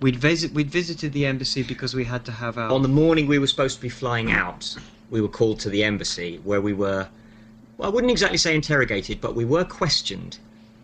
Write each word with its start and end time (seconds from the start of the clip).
We'd 0.00 0.16
visit. 0.16 0.52
We'd 0.52 0.70
visited 0.70 1.12
the 1.12 1.26
embassy 1.26 1.62
because 1.62 1.94
we 1.94 2.04
had 2.04 2.24
to 2.24 2.32
have 2.32 2.56
our. 2.56 2.70
On 2.70 2.82
the 2.82 2.88
morning 2.88 3.26
we 3.26 3.38
were 3.38 3.46
supposed 3.46 3.76
to 3.76 3.82
be 3.82 3.88
flying 3.90 4.30
out, 4.32 4.74
we 5.10 5.20
were 5.20 5.28
called 5.28 5.60
to 5.60 5.68
the 5.68 5.84
embassy 5.84 6.40
where 6.44 6.60
we 6.60 6.72
were, 6.72 7.06
well, 7.76 7.90
I 7.90 7.92
wouldn't 7.92 8.10
exactly 8.10 8.38
say 8.38 8.54
interrogated, 8.54 9.20
but 9.20 9.34
we 9.34 9.44
were 9.44 9.64
questioned. 9.64 10.38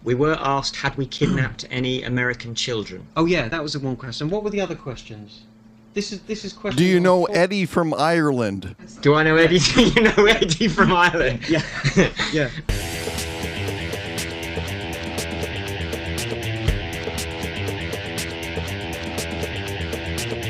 We 0.05 0.15
were 0.15 0.37
asked 0.39 0.77
had 0.77 0.97
we 0.97 1.07
kidnapped 1.07 1.65
any 1.71 2.03
American 2.03 2.55
children. 2.55 3.07
oh 3.17 3.25
yeah, 3.27 3.49
that 3.49 3.63
was 3.63 3.73
the 3.73 3.81
one 3.81 3.97
question. 3.97 4.29
What 4.29 4.45
were 4.45 4.51
the 4.51 4.61
other 4.61 4.77
questions? 4.77 5.43
This 5.95 6.13
is 6.13 6.21
this 6.23 6.45
is 6.45 6.53
question. 6.53 6.77
Do 6.77 6.85
you 6.85 7.01
know 7.01 7.25
four. 7.27 7.35
Eddie 7.35 7.65
from 7.65 7.95
Ireland? 7.95 8.77
Do 9.01 9.15
I 9.15 9.23
know 9.23 9.37
Eddie? 9.37 9.59
Do 9.75 9.83
you 9.83 10.03
know 10.03 10.27
Eddie 10.27 10.69
from 10.69 10.93
Ireland? 10.93 11.49
Yeah, 11.49 11.63
yeah. 12.33 12.51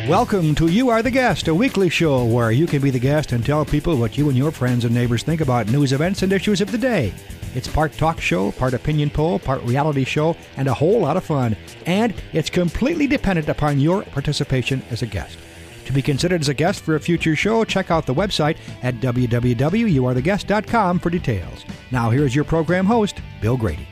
Welcome 0.09 0.55
to 0.55 0.69
You 0.69 0.89
Are 0.91 1.03
the 1.03 1.11
Guest, 1.11 1.49
a 1.49 1.55
weekly 1.55 1.89
show 1.89 2.25
where 2.25 2.53
you 2.53 2.69
can 2.69 2.81
be 2.81 2.91
the 2.91 2.99
guest 3.01 3.33
and 3.33 3.45
tell 3.45 3.65
people 3.65 3.97
what 3.97 4.17
you 4.17 4.29
and 4.29 4.39
your 4.39 4.53
friends 4.53 4.85
and 4.85 4.95
neighbors 4.95 5.25
think 5.25 5.41
about 5.41 5.67
news 5.67 5.93
events 5.93 6.23
and 6.23 6.33
issues 6.33 6.61
of 6.61 6.71
the 6.71 6.79
day. 6.79 7.13
It's 7.57 7.67
part 7.67 7.93
talk 7.95 8.21
show, 8.21 8.53
part 8.53 8.73
opinion 8.73 9.11
poll, 9.11 9.41
part 9.41 9.61
reality 9.65 10.05
show, 10.05 10.37
and 10.57 10.69
a 10.69 10.75
whole 10.75 11.01
lot 11.01 11.17
of 11.17 11.25
fun. 11.25 11.57
And 11.87 12.15
it's 12.33 12.49
completely 12.49 13.09
dependent 13.09 13.49
upon 13.49 13.81
your 13.81 14.05
participation 14.05 14.81
as 14.91 15.03
a 15.03 15.07
guest. 15.07 15.39
To 15.87 15.93
be 15.93 16.03
considered 16.03 16.41
as 16.41 16.49
a 16.49 16.55
guest 16.55 16.85
for 16.85 16.95
a 16.95 17.01
future 17.01 17.35
show, 17.35 17.65
check 17.65 17.91
out 17.91 18.07
the 18.07 18.15
website 18.15 18.59
at 18.85 19.01
www.youaretheguest.com 19.01 20.99
for 21.01 21.11
details. 21.11 21.65
Now, 21.91 22.11
here's 22.11 22.33
your 22.33 22.45
program 22.45 22.87
host, 22.87 23.21
Bill 23.41 23.57
Grady. 23.57 23.89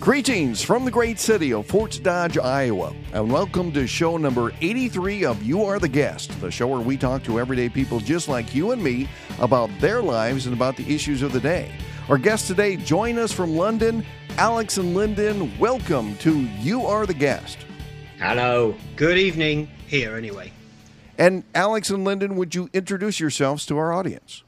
Greetings 0.00 0.62
from 0.62 0.84
the 0.84 0.92
great 0.92 1.18
city 1.18 1.52
of 1.52 1.66
Fort 1.66 1.98
Dodge, 2.04 2.38
Iowa, 2.38 2.94
and 3.12 3.32
welcome 3.32 3.72
to 3.72 3.88
show 3.88 4.16
number 4.16 4.52
83 4.60 5.24
of 5.24 5.42
You 5.42 5.64
Are 5.64 5.80
the 5.80 5.88
Guest, 5.88 6.40
the 6.40 6.52
show 6.52 6.68
where 6.68 6.80
we 6.80 6.96
talk 6.96 7.24
to 7.24 7.40
everyday 7.40 7.68
people 7.68 7.98
just 7.98 8.28
like 8.28 8.54
you 8.54 8.70
and 8.70 8.82
me 8.82 9.08
about 9.40 9.70
their 9.80 10.00
lives 10.00 10.46
and 10.46 10.54
about 10.54 10.76
the 10.76 10.94
issues 10.94 11.20
of 11.20 11.32
the 11.32 11.40
day. 11.40 11.72
Our 12.08 12.16
guests 12.16 12.46
today 12.46 12.76
join 12.76 13.18
us 13.18 13.32
from 13.32 13.56
London, 13.56 14.06
Alex 14.36 14.78
and 14.78 14.94
Lyndon. 14.94 15.58
Welcome 15.58 16.16
to 16.18 16.42
You 16.60 16.86
Are 16.86 17.04
the 17.04 17.12
Guest. 17.12 17.58
Hello. 18.20 18.76
Good 18.94 19.18
evening. 19.18 19.68
Here, 19.88 20.16
anyway. 20.16 20.52
And 21.18 21.42
Alex 21.56 21.90
and 21.90 22.04
Lyndon, 22.04 22.36
would 22.36 22.54
you 22.54 22.70
introduce 22.72 23.18
yourselves 23.18 23.66
to 23.66 23.76
our 23.76 23.92
audience? 23.92 24.44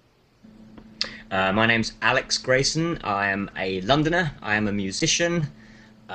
Uh, 1.31 1.53
my 1.53 1.65
name's 1.65 1.93
Alex 2.03 2.39
Grayson. 2.39 2.99
I 3.05 3.29
am 3.29 3.53
a 3.57 3.81
Londoner. 3.83 4.33
I 4.43 4.57
am 4.57 4.67
a 4.67 4.73
musician. 4.73 5.47
Uh, 6.09 6.13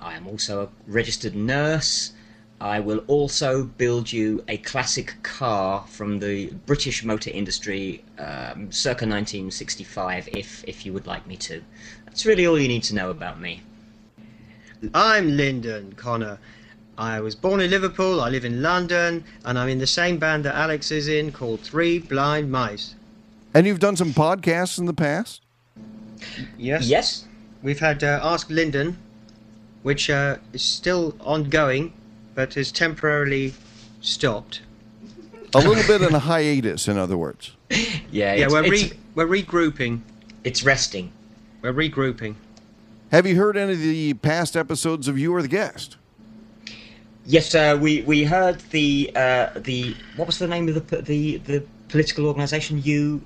I 0.00 0.14
am 0.16 0.26
also 0.26 0.62
a 0.62 0.68
registered 0.90 1.34
nurse. 1.34 2.12
I 2.58 2.80
will 2.80 3.04
also 3.06 3.64
build 3.64 4.10
you 4.10 4.42
a 4.48 4.56
classic 4.56 5.16
car 5.22 5.84
from 5.88 6.20
the 6.20 6.46
British 6.64 7.04
motor 7.04 7.28
industry 7.28 8.02
um, 8.18 8.72
circa 8.72 9.04
1965 9.04 10.30
if, 10.32 10.64
if 10.66 10.86
you 10.86 10.94
would 10.94 11.06
like 11.06 11.26
me 11.26 11.36
to. 11.36 11.62
That's 12.06 12.24
really 12.24 12.46
all 12.46 12.58
you 12.58 12.68
need 12.68 12.84
to 12.84 12.94
know 12.94 13.10
about 13.10 13.38
me. 13.38 13.60
I'm 14.94 15.36
Lyndon 15.36 15.92
Connor. 15.98 16.38
I 16.96 17.20
was 17.20 17.34
born 17.34 17.60
in 17.60 17.68
Liverpool. 17.68 18.22
I 18.22 18.30
live 18.30 18.46
in 18.46 18.62
London, 18.62 19.24
and 19.44 19.58
I'm 19.58 19.68
in 19.68 19.80
the 19.80 19.86
same 19.86 20.16
band 20.16 20.46
that 20.46 20.54
Alex 20.54 20.90
is 20.90 21.08
in, 21.08 21.30
called 21.30 21.60
Three 21.60 21.98
Blind 21.98 22.50
Mice. 22.50 22.94
And 23.54 23.66
you've 23.68 23.78
done 23.78 23.96
some 23.96 24.12
podcasts 24.12 24.78
in 24.78 24.86
the 24.86 24.92
past? 24.92 25.42
Yes. 26.58 26.88
Yes? 26.88 27.24
We've 27.62 27.78
had 27.78 28.02
uh, 28.02 28.20
Ask 28.22 28.50
Lyndon, 28.50 28.98
which 29.84 30.10
uh, 30.10 30.36
is 30.52 30.62
still 30.62 31.14
ongoing, 31.20 31.92
but 32.34 32.56
is 32.56 32.72
temporarily 32.72 33.54
stopped. 34.00 34.62
A 35.54 35.58
little 35.58 35.84
bit 35.86 36.02
in 36.02 36.12
a 36.14 36.18
hiatus, 36.18 36.88
in 36.88 36.98
other 36.98 37.16
words. 37.16 37.52
Yeah, 38.10 38.34
yeah, 38.34 38.46
we're 38.48 38.62
it's, 38.62 38.70
re- 38.70 38.98
we're 39.16 39.26
regrouping. 39.26 40.00
it's 40.44 40.62
resting. 40.62 41.10
We're 41.62 41.72
regrouping. 41.72 42.36
Have 43.10 43.26
you 43.26 43.34
heard 43.34 43.56
any 43.56 43.72
of 43.72 43.80
the 43.80 44.14
past 44.14 44.56
episodes 44.56 45.08
of 45.08 45.18
You 45.18 45.34
Are 45.34 45.42
the 45.42 45.48
Guest? 45.48 45.96
Yes, 47.26 47.56
uh, 47.56 47.76
we 47.80 48.02
we 48.02 48.22
heard 48.22 48.60
the 48.70 49.10
uh, 49.16 49.48
the 49.56 49.96
what 50.14 50.28
was 50.28 50.38
the 50.38 50.46
name 50.46 50.68
of 50.68 50.74
the 50.88 51.02
the 51.02 51.38
the 51.38 51.64
political 51.88 52.26
organisation? 52.26 52.80
You 52.84 53.20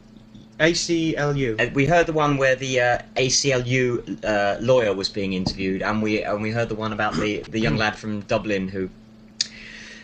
ACLU. 0.60 1.60
Uh, 1.60 1.70
we 1.72 1.86
heard 1.86 2.06
the 2.06 2.12
one 2.12 2.36
where 2.36 2.56
the 2.56 2.80
uh, 2.80 2.98
ACLU 3.16 4.24
uh, 4.24 4.56
lawyer 4.60 4.92
was 4.92 5.08
being 5.08 5.32
interviewed, 5.32 5.82
and 5.82 6.02
we 6.02 6.22
and 6.22 6.42
we 6.42 6.50
heard 6.50 6.68
the 6.68 6.74
one 6.74 6.92
about 6.92 7.14
the, 7.14 7.40
the 7.48 7.60
young 7.60 7.76
lad 7.76 7.96
from 7.96 8.20
Dublin 8.22 8.68
who 8.68 8.90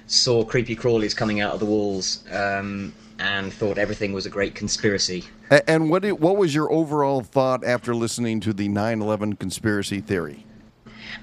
saw 0.06 0.44
creepy 0.44 0.76
crawlies 0.76 1.16
coming 1.16 1.41
out 1.41 1.54
of 1.54 1.60
the 1.60 1.66
walls 1.66 2.25
um, 2.31 2.92
and 3.19 3.53
thought 3.53 3.78
everything 3.78 4.12
was 4.12 4.26
a 4.26 4.31
great 4.31 4.54
conspiracy. 4.54 5.25
And 5.66 5.91
what 5.91 6.03
did, 6.03 6.12
what 6.12 6.37
was 6.37 6.54
your 6.54 6.71
overall 6.71 7.22
thought 7.22 7.65
after 7.65 7.94
listening 7.94 8.41
to 8.41 8.53
the 8.53 8.69
9/11 8.69 9.38
conspiracy 9.38 10.00
theory? 10.00 10.47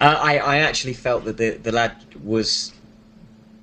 Uh, 0.01 0.19
I 0.21 0.37
I 0.39 0.57
actually 0.57 0.93
felt 0.93 1.23
that 1.23 1.37
the 1.37 1.51
the 1.51 1.71
lad 1.71 1.95
was, 2.21 2.73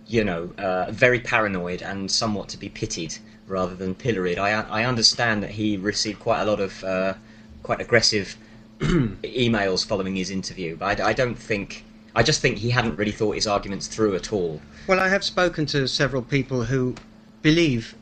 you 0.06 0.24
know, 0.24 0.50
uh, 0.56 0.90
very 0.92 1.20
paranoid 1.20 1.82
and 1.82 2.10
somewhat 2.10 2.48
to 2.50 2.56
be 2.56 2.70
pitied 2.70 3.18
rather 3.48 3.74
than 3.74 3.94
pilloried. 3.94 4.38
I 4.38 4.50
I 4.62 4.84
understand 4.84 5.42
that 5.42 5.50
he 5.50 5.76
received 5.76 6.20
quite 6.20 6.42
a 6.42 6.44
lot 6.44 6.60
of 6.60 6.84
uh, 6.84 7.14
quite 7.62 7.80
aggressive 7.80 8.36
emails 8.80 9.86
following 9.86 10.16
his 10.16 10.30
interview, 10.30 10.76
but 10.76 11.00
I, 11.00 11.08
I 11.10 11.12
don't 11.12 11.38
think. 11.38 11.84
I 12.14 12.22
just 12.22 12.40
think 12.40 12.58
he 12.58 12.70
hadn't 12.70 12.96
really 12.96 13.12
thought 13.12 13.34
his 13.36 13.46
arguments 13.46 13.86
through 13.86 14.16
at 14.16 14.32
all. 14.32 14.60
Well, 14.88 14.98
I 14.98 15.08
have 15.08 15.22
spoken 15.22 15.66
to 15.66 15.86
several 15.86 16.22
people 16.22 16.64
who 16.64 16.94
believe 17.42 17.94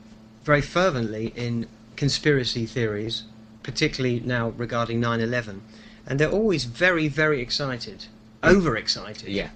very 0.44 0.62
fervently 0.62 1.32
in 1.36 1.66
conspiracy 1.96 2.66
theories, 2.66 3.24
particularly 3.62 4.20
now 4.20 4.50
regarding 4.50 5.00
9 5.00 5.20
11, 5.20 5.60
and 6.06 6.20
they're 6.20 6.30
always 6.30 6.64
very, 6.64 7.08
very 7.08 7.40
excited, 7.40 8.06
overexcited. 8.44 9.28
Yeah. 9.28 9.50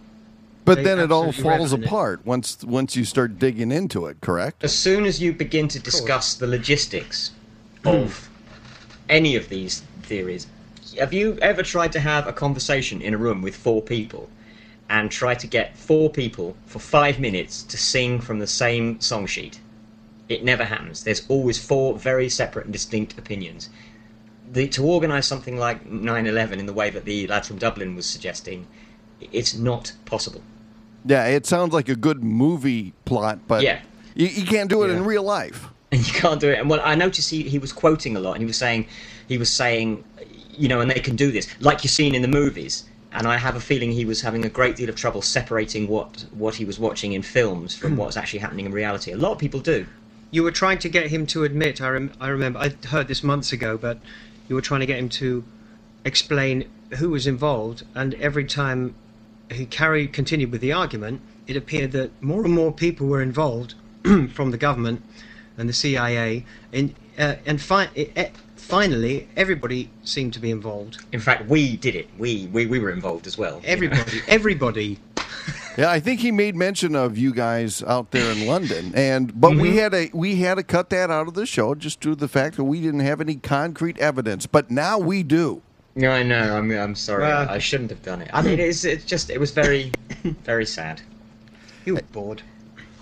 But 0.71 0.77
They 0.77 0.85
then 0.85 1.01
it 1.01 1.11
all 1.11 1.33
falls 1.33 1.73
reckon 1.73 1.83
it. 1.83 1.87
apart 1.87 2.25
once 2.25 2.63
once 2.63 2.95
you 2.95 3.05
start 3.05 3.41
digging 3.41 3.73
into 3.73 4.07
it. 4.07 4.21
Correct? 4.21 4.63
As 4.63 4.73
soon 4.73 5.05
as 5.05 5.21
you 5.21 5.33
begin 5.33 5.67
to 5.67 5.81
discuss 5.81 6.35
the 6.35 6.47
logistics 6.47 7.33
hmm. 7.83 7.89
of 7.89 8.31
any 9.09 9.35
of 9.35 9.49
these 9.49 9.83
theories, 10.03 10.47
have 10.97 11.13
you 11.13 11.37
ever 11.43 11.65
tried 11.65 11.91
to 11.91 11.99
have 11.99 12.29
a 12.29 12.33
conversation 12.33 13.03
in 13.03 13.15
a 13.15 13.19
room 13.19 13.43
with 13.43 13.57
four 13.57 13.83
people 13.83 14.29
and 14.89 15.11
try 15.11 15.35
to 15.35 15.49
get 15.49 15.77
four 15.77 16.09
people 16.09 16.57
for 16.67 16.79
five 16.79 17.19
minutes 17.19 17.65
to 17.65 17.77
sing 17.77 18.21
from 18.21 18.39
the 18.39 18.47
same 18.47 19.01
song 19.01 19.27
sheet? 19.27 19.59
It 20.29 20.45
never 20.45 20.63
happens. 20.63 21.03
There's 21.03 21.27
always 21.29 21.59
four 21.59 21.99
very 21.99 22.29
separate 22.29 22.67
and 22.67 22.73
distinct 22.73 23.19
opinions. 23.19 23.71
The, 24.53 24.69
to 24.69 24.85
organise 24.85 25.27
something 25.27 25.57
like 25.57 25.85
9 25.85 26.27
11 26.29 26.61
in 26.61 26.67
the 26.67 26.73
way 26.73 26.91
that 26.91 27.05
the 27.05 27.27
lad 27.27 27.45
from 27.45 27.59
Dublin 27.59 27.97
was 27.97 28.07
suggesting, 28.07 28.69
it's 29.33 29.55
not 29.57 29.93
possible. 30.05 30.43
Yeah, 31.05 31.27
it 31.27 31.47
sounds 31.47 31.73
like 31.73 31.89
a 31.89 31.97
good 31.97 32.23
movie 32.23 32.93
plot, 33.05 33.39
but 33.47 33.63
Yeah. 33.63 33.81
you, 34.15 34.27
you 34.27 34.45
can't 34.45 34.69
do 34.69 34.83
it 34.83 34.91
in 34.91 35.05
real 35.05 35.23
life. 35.23 35.69
and 35.93 36.07
you 36.07 36.13
can't 36.13 36.41
do 36.41 36.51
it. 36.51 36.59
And 36.59 36.71
well, 36.71 36.81
I 36.85 36.95
noticed 36.95 37.31
he, 37.31 37.43
he 37.43 37.59
was 37.59 37.73
quoting 37.73 38.17
a 38.17 38.21
lot, 38.21 38.33
and 38.33 38.43
he 38.43 38.47
was 38.47 38.57
saying, 38.57 38.87
he 39.29 39.39
was 39.39 39.51
saying, 39.53 40.05
you 40.57 40.69
know, 40.69 40.81
and 40.81 40.91
they 40.91 41.01
can 41.01 41.17
do 41.17 41.33
this, 41.33 41.49
like 41.61 41.83
you've 41.83 41.93
seen 41.93 42.15
in 42.15 42.23
the 42.23 42.29
movies. 42.29 42.85
And 43.13 43.27
I 43.27 43.39
have 43.39 43.57
a 43.57 43.61
feeling 43.61 43.91
he 43.91 44.05
was 44.05 44.21
having 44.21 44.45
a 44.45 44.49
great 44.49 44.77
deal 44.77 44.89
of 44.89 44.95
trouble 44.95 45.21
separating 45.21 45.89
what 45.89 46.25
what 46.33 46.55
he 46.55 46.65
was 46.65 46.79
watching 46.79 47.13
in 47.13 47.23
films 47.23 47.75
from 47.75 47.93
hmm. 47.93 47.99
what's 47.99 48.17
actually 48.17 48.39
happening 48.39 48.67
in 48.67 48.73
reality. 48.73 49.11
A 49.11 49.17
lot 49.17 49.33
of 49.33 49.39
people 49.39 49.59
do. 49.59 49.85
You 50.31 50.45
were 50.45 50.53
trying 50.53 50.79
to 50.79 50.89
get 50.89 51.11
him 51.11 51.27
to 51.27 51.43
admit, 51.43 51.81
I, 51.81 51.89
rem- 51.89 52.13
I 52.21 52.29
remember, 52.29 52.61
I 52.61 52.69
heard 52.87 53.09
this 53.09 53.25
months 53.25 53.53
ago, 53.53 53.77
but 53.77 53.99
you 54.49 54.55
were 54.55 54.61
trying 54.61 54.79
to 54.79 54.87
get 54.87 54.97
him 54.97 55.09
to 55.09 55.43
explain 56.05 56.71
who 56.99 57.11
was 57.11 57.27
involved, 57.27 57.85
and 57.97 58.15
every 58.15 58.45
time 58.45 58.95
he 59.51 59.67
carried, 59.67 60.13
continued 60.13 60.53
with 60.53 60.61
the 60.61 60.73
argument, 60.73 61.21
it 61.47 61.57
appeared 61.57 61.93
that 61.93 62.11
more 62.23 62.45
and 62.45 62.55
more 62.55 62.73
people 62.73 63.07
were 63.07 63.23
involved 63.23 63.75
from 64.33 64.51
the 64.51 64.59
government 64.59 65.03
and 65.59 65.69
the 65.69 65.73
CIA, 65.73 66.45
in, 66.73 66.95
uh, 67.19 67.35
and 67.45 67.61
fi- 67.61 67.91
it, 67.95 68.17
it, 68.17 68.33
finally, 68.57 69.29
everybody 69.37 69.91
seemed 70.05 70.33
to 70.35 70.41
be 70.41 70.51
involved. 70.51 71.05
In 71.13 71.21
fact, 71.21 71.49
we 71.49 71.77
did 71.77 71.97
it. 71.97 72.09
We 72.19 72.49
we, 72.53 72.67
we 72.67 72.79
were 72.79 72.91
involved 72.91 73.27
as 73.27 73.37
well. 73.37 73.57
you 73.57 73.63
know. 73.63 73.69
Everybody, 73.69 74.21
everybody. 74.29 74.99
Yeah, 75.77 75.91
I 75.91 76.01
think 76.01 76.21
he 76.21 76.31
made 76.31 76.57
mention 76.57 76.95
of 76.95 77.17
you 77.17 77.33
guys 77.33 77.83
out 77.83 78.11
there 78.11 78.31
in 78.33 78.47
London, 78.47 78.93
and 78.95 79.39
but 79.39 79.51
we 79.51 79.71
mm-hmm. 79.71 79.79
had 79.79 79.95
a 79.95 80.11
we 80.13 80.37
had 80.37 80.57
to 80.57 80.63
cut 80.63 80.91
that 80.91 81.11
out 81.11 81.29
of 81.29 81.35
the 81.35 81.47
show 81.47 81.75
just 81.75 82.01
due 82.01 82.11
to 82.11 82.17
the 82.17 82.29
fact 82.29 82.57
that 82.57 82.65
we 82.65 82.81
didn't 82.81 83.01
have 83.01 83.21
any 83.21 83.37
concrete 83.37 83.99
evidence. 83.99 84.47
But 84.47 84.71
now 84.71 84.99
we 84.99 85.23
do. 85.23 85.63
No, 85.95 86.11
I 86.11 86.23
know. 86.23 86.57
I'm 86.57 86.71
I'm 86.71 86.95
sorry. 86.95 87.23
Well- 87.25 87.49
I, 87.49 87.59
shouldn't 87.59 87.91
have 87.91 88.03
done 88.03 88.23
it. 88.23 88.31
I 88.33 88.43
mean, 88.43 88.61
it's 88.61 88.85
it's 88.85 89.05
just 89.05 89.31
it 89.31 89.41
was 89.41 89.51
very 89.51 89.93
very 90.45 90.67
sad. 90.67 91.01
You 91.85 91.95
were 91.95 92.03
bored. 92.13 92.43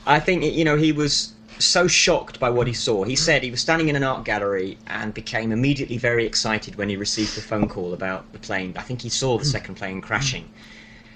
I 0.06 0.20
think 0.20 0.43
you 0.44 0.64
know 0.64 0.76
he 0.76 0.93
was 0.93 1.35
so 1.58 1.87
shocked 1.87 2.40
by 2.40 2.49
what 2.49 2.67
he 2.67 2.73
saw. 2.73 3.05
He 3.05 3.12
mm-hmm. 3.12 3.25
said 3.25 3.43
he 3.43 3.50
was 3.50 3.61
standing 3.61 3.88
in 3.88 3.96
an 3.96 4.05
art 4.05 4.25
gallery 4.25 4.79
and 4.87 5.12
became 5.12 5.52
immediately 5.52 5.99
very 5.99 6.25
excited 6.25 6.76
when 6.76 6.88
he 6.88 6.96
received 6.96 7.37
the 7.37 7.43
phone 7.43 7.69
call 7.69 7.93
about 7.93 8.32
the 8.32 8.38
plane. 8.38 8.73
I 8.76 8.82
think 8.82 9.02
he 9.02 9.08
saw 9.08 9.37
the 9.37 9.44
mm. 9.44 9.52
second 9.52 9.75
plane 9.75 10.00
crashing, 10.00 10.44
mm. 10.44 10.49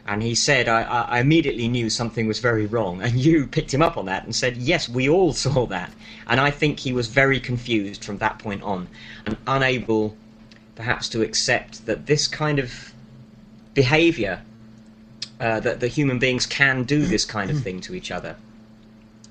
And 0.04 0.22
he 0.22 0.34
said, 0.34 0.68
I 0.68 0.82
I 0.82 1.20
immediately 1.20 1.68
knew 1.68 1.88
something 1.88 2.26
was 2.26 2.40
very 2.40 2.66
wrong. 2.66 3.00
And 3.02 3.14
you 3.14 3.46
picked 3.46 3.72
him 3.72 3.82
up 3.82 3.96
on 3.96 4.06
that 4.06 4.24
and 4.24 4.34
said, 4.34 4.56
Yes, 4.56 4.88
we 4.88 5.08
all 5.08 5.32
saw 5.32 5.66
that. 5.66 5.92
And 6.26 6.40
I 6.40 6.50
think 6.50 6.80
he 6.80 6.92
was 6.92 7.06
very 7.08 7.38
confused 7.38 8.04
from 8.04 8.18
that 8.18 8.38
point 8.38 8.62
on 8.62 8.88
and 9.26 9.36
unable 9.46 10.16
perhaps 10.74 11.08
to 11.10 11.22
accept 11.22 11.86
that 11.86 12.06
this 12.06 12.26
kind 12.28 12.58
of 12.58 12.92
behavior, 13.74 14.42
uh, 15.40 15.60
that 15.60 15.80
the 15.80 15.88
human 15.88 16.18
beings 16.18 16.46
can 16.46 16.84
do 16.84 17.04
this 17.06 17.24
kind 17.24 17.50
of 17.50 17.60
thing 17.60 17.80
to 17.80 17.94
each 17.94 18.10
other. 18.10 18.36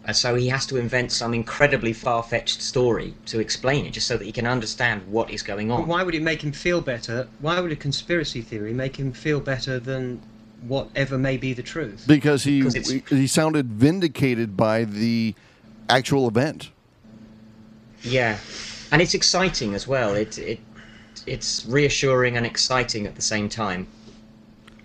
And 0.04 0.16
so 0.16 0.34
he 0.34 0.48
has 0.50 0.66
to 0.68 0.78
invent 0.78 1.12
some 1.12 1.34
incredibly 1.34 1.94
far 1.94 2.24
fetched 2.24 2.62
story 2.62 3.14
to 3.28 3.40
explain 3.40 3.86
it, 3.86 3.92
just 3.92 4.08
so 4.08 4.18
that 4.18 4.26
he 4.26 4.32
can 4.32 4.48
understand 4.48 5.08
what 5.08 5.30
is 5.30 5.44
going 5.44 5.68
But 5.68 5.76
on. 5.76 5.88
why 5.88 6.04
would 6.04 6.16
it 6.16 6.24
make 6.24 6.44
him 6.44 6.52
feel 6.52 6.82
better? 6.82 7.28
Why 7.40 7.60
would 7.60 7.72
a 7.72 7.76
conspiracy 7.76 8.42
theory 8.42 8.74
make 8.74 8.96
him 8.96 9.12
feel 9.12 9.40
better 9.40 9.80
than 9.80 10.22
whatever 10.68 11.20
may 11.20 11.38
be 11.38 11.54
the 11.54 11.62
truth? 11.62 12.06
Because 12.08 12.44
he 12.44 12.64
Because 12.64 12.90
he 13.10 13.28
sounded 13.28 13.68
vindicated 13.68 14.58
by 14.58 14.86
the 14.86 15.36
actual 15.88 16.28
event. 16.28 16.72
Yeah, 18.02 18.38
and 18.92 19.04
it's 19.04 19.14
exciting 19.14 19.76
as 19.76 19.88
well. 19.88 20.16
It 20.16 20.40
it 20.40 20.60
it's 21.26 21.66
reassuring 21.66 22.38
and 22.38 22.46
exciting 22.46 23.06
at 23.08 23.16
the 23.16 23.22
same 23.22 23.50
time. 23.50 23.88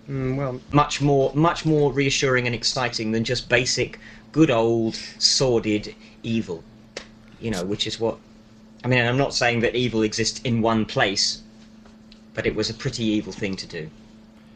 Mm, 0.09 0.37
well, 0.37 0.61
Much 0.71 1.01
more 1.01 1.33
much 1.35 1.65
more 1.65 1.91
reassuring 1.91 2.45
and 2.45 2.55
exciting 2.55 3.11
than 3.11 3.23
just 3.23 3.49
basic 3.49 3.99
good 4.31 4.49
old 4.49 4.95
sordid 5.19 5.93
evil. 6.23 6.63
You 7.39 7.51
know, 7.51 7.63
which 7.65 7.87
is 7.87 7.99
what 7.99 8.17
I 8.83 8.87
mean. 8.87 9.05
I'm 9.05 9.17
not 9.17 9.33
saying 9.33 9.59
that 9.61 9.75
evil 9.75 10.03
exists 10.03 10.39
in 10.41 10.61
one 10.61 10.85
place, 10.85 11.41
but 12.33 12.45
it 12.45 12.55
was 12.55 12.69
a 12.69 12.73
pretty 12.73 13.03
evil 13.03 13.33
thing 13.33 13.55
to 13.57 13.67
do. 13.67 13.89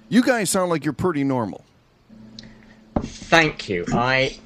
You 0.10 0.24
guys 0.24 0.50
sound 0.50 0.70
like 0.70 0.84
you're 0.84 0.94
pretty 0.94 1.24
normal. 1.24 1.64
Thank 3.02 3.70
you. 3.70 3.86
I 3.94 4.38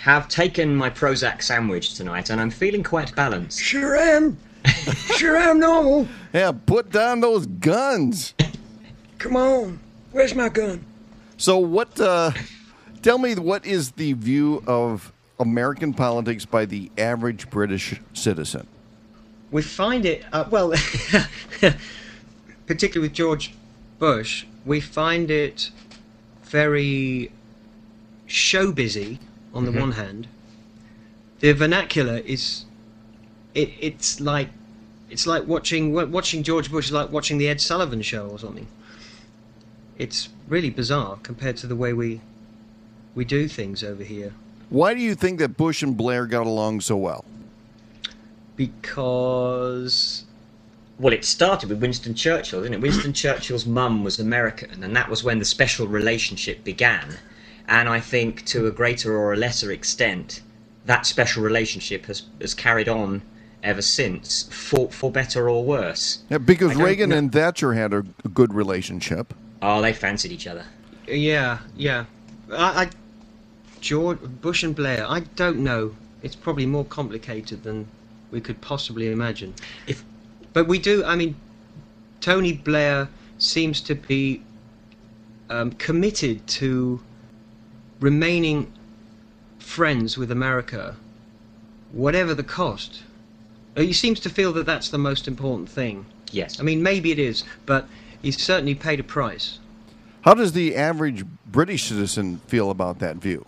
have 0.00 0.28
taken 0.28 0.74
my 0.74 0.88
Prozac 0.90 1.42
sandwich 1.42 1.94
tonight, 1.94 2.30
and 2.30 2.40
I'm 2.40 2.50
feeling 2.50 2.82
quite 2.82 3.14
balanced. 3.14 3.60
sure 3.60 3.96
am. 3.96 4.38
Sure 5.16 5.36
am 5.36 5.58
normal. 5.58 6.08
Yeah, 6.32 6.52
put 6.52 6.90
down 6.90 7.20
those 7.20 7.46
guns. 7.46 8.34
Come 9.18 9.36
on. 9.36 9.80
Where's 10.12 10.34
my 10.34 10.48
gun? 10.48 10.84
So 11.36 11.58
what? 11.58 11.98
Uh, 12.00 12.32
tell 13.02 13.18
me, 13.18 13.34
what 13.34 13.64
is 13.64 13.92
the 13.92 14.12
view 14.14 14.62
of 14.66 15.12
American 15.38 15.94
politics 15.94 16.44
by 16.44 16.64
the 16.66 16.90
average 16.98 17.48
British 17.50 18.00
citizen? 18.12 18.66
We 19.50 19.62
find 19.62 20.04
it, 20.06 20.24
uh, 20.32 20.44
well, 20.50 20.70
particularly 22.66 23.08
with 23.08 23.14
George 23.14 23.52
Bush, 23.98 24.46
we 24.64 24.80
find 24.80 25.30
it 25.30 25.70
very 26.44 27.32
show 28.26 28.70
busy 28.70 29.18
on 29.52 29.64
the 29.64 29.72
one 29.72 29.92
hand. 29.92 30.28
The 31.40 31.52
vernacular 31.52 32.18
is, 32.18 32.64
it, 33.54 33.70
it's 33.80 34.20
like, 34.20 34.50
it's 35.10 35.26
like 35.26 35.46
watching 35.46 35.92
watching 35.92 36.42
George 36.42 36.70
Bush 36.70 36.86
is 36.86 36.92
like 36.92 37.10
watching 37.10 37.38
the 37.38 37.48
Ed 37.48 37.60
Sullivan 37.60 38.02
Show 38.02 38.28
or 38.28 38.38
something. 38.38 38.68
It's 39.98 40.28
really 40.48 40.70
bizarre 40.70 41.18
compared 41.22 41.56
to 41.58 41.66
the 41.66 41.76
way 41.76 41.92
we 41.92 42.20
we 43.14 43.24
do 43.24 43.48
things 43.48 43.82
over 43.82 44.04
here. 44.04 44.32
Why 44.70 44.94
do 44.94 45.00
you 45.00 45.14
think 45.14 45.40
that 45.40 45.56
Bush 45.56 45.82
and 45.82 45.96
Blair 45.96 46.26
got 46.26 46.46
along 46.46 46.80
so 46.82 46.96
well? 46.96 47.24
Because 48.56 50.24
Well, 50.98 51.12
it 51.12 51.24
started 51.24 51.70
with 51.70 51.80
Winston 51.80 52.14
Churchill, 52.14 52.62
didn't 52.62 52.74
it? 52.74 52.80
Winston 52.80 53.12
Churchill's 53.12 53.66
mum 53.66 54.04
was 54.04 54.20
American, 54.20 54.84
and 54.84 54.94
that 54.94 55.08
was 55.08 55.24
when 55.24 55.38
the 55.38 55.44
special 55.44 55.88
relationship 55.88 56.62
began. 56.62 57.16
And 57.66 57.88
I 57.88 58.00
think, 58.00 58.44
to 58.46 58.66
a 58.66 58.70
greater 58.70 59.16
or 59.16 59.32
a 59.32 59.36
lesser 59.36 59.72
extent, 59.72 60.42
that 60.86 61.06
special 61.06 61.42
relationship 61.42 62.06
has, 62.06 62.22
has 62.40 62.54
carried 62.54 62.88
on 62.88 63.22
ever 63.62 63.82
since, 63.82 64.44
for, 64.44 64.90
for 64.90 65.10
better 65.10 65.48
or 65.48 65.64
worse. 65.64 66.22
Yeah, 66.30 66.38
because 66.38 66.74
Reagan 66.76 67.10
know. 67.10 67.16
and 67.16 67.32
Thatcher 67.32 67.74
had 67.74 67.92
a, 67.92 68.04
a 68.24 68.28
good 68.28 68.54
relationship. 68.54 69.34
Oh, 69.62 69.82
they 69.82 69.92
fancied 69.92 70.32
each 70.32 70.46
other. 70.46 70.64
Yeah, 71.06 71.58
yeah. 71.76 72.04
I, 72.52 72.84
I 72.84 72.90
George 73.80 74.18
Bush 74.20 74.62
and 74.62 74.74
Blair. 74.74 75.04
I 75.08 75.20
don't 75.36 75.58
know. 75.58 75.94
It's 76.22 76.36
probably 76.36 76.66
more 76.66 76.84
complicated 76.84 77.62
than 77.62 77.86
we 78.30 78.40
could 78.40 78.60
possibly 78.60 79.10
imagine. 79.10 79.54
If- 79.86 80.04
but 80.52 80.66
we 80.66 80.78
do. 80.78 81.04
I 81.04 81.16
mean, 81.16 81.36
Tony 82.20 82.52
Blair 82.52 83.08
seems 83.38 83.80
to 83.82 83.94
be 83.94 84.42
um, 85.48 85.72
committed 85.72 86.46
to 86.46 87.00
remaining 88.00 88.72
friends 89.58 90.18
with 90.18 90.30
America, 90.30 90.96
whatever 91.92 92.34
the 92.34 92.42
cost. 92.42 93.02
He 93.80 93.92
seems 93.92 94.20
to 94.20 94.30
feel 94.30 94.52
that 94.54 94.66
that's 94.66 94.90
the 94.90 94.98
most 94.98 95.26
important 95.28 95.68
thing. 95.68 96.04
Yes. 96.32 96.60
I 96.60 96.62
mean, 96.62 96.82
maybe 96.82 97.10
it 97.10 97.18
is, 97.18 97.44
but 97.66 97.86
he's 98.22 98.40
certainly 98.40 98.74
paid 98.74 99.00
a 99.00 99.04
price. 99.04 99.58
How 100.22 100.34
does 100.34 100.52
the 100.52 100.76
average 100.76 101.24
British 101.46 101.84
citizen 101.84 102.38
feel 102.46 102.70
about 102.70 102.98
that 103.00 103.16
view? 103.16 103.46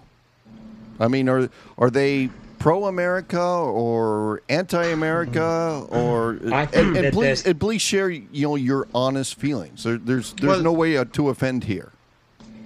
I 0.99 1.09
mean, 1.09 1.29
are 1.29 1.49
are 1.79 1.91
they 1.91 2.31
pro 2.59 2.85
America 2.87 3.41
or 3.43 4.43
anti 4.49 4.85
America 4.87 5.85
or 5.91 6.39
I 6.53 6.67
think 6.67 6.87
and, 6.89 6.97
and 6.97 7.07
that 7.07 7.13
please 7.13 7.45
and 7.47 7.59
please 7.61 7.83
share 7.83 8.09
you 8.11 8.27
know 8.33 8.57
your 8.57 8.89
honest 8.95 9.35
feelings. 9.35 9.85
There, 9.85 9.99
there's 9.99 10.33
there's 10.35 10.49
Well- 10.49 10.63
no 10.63 10.73
way 10.73 10.97
uh, 10.97 11.05
to 11.13 11.29
offend 11.29 11.65
here. 11.65 11.93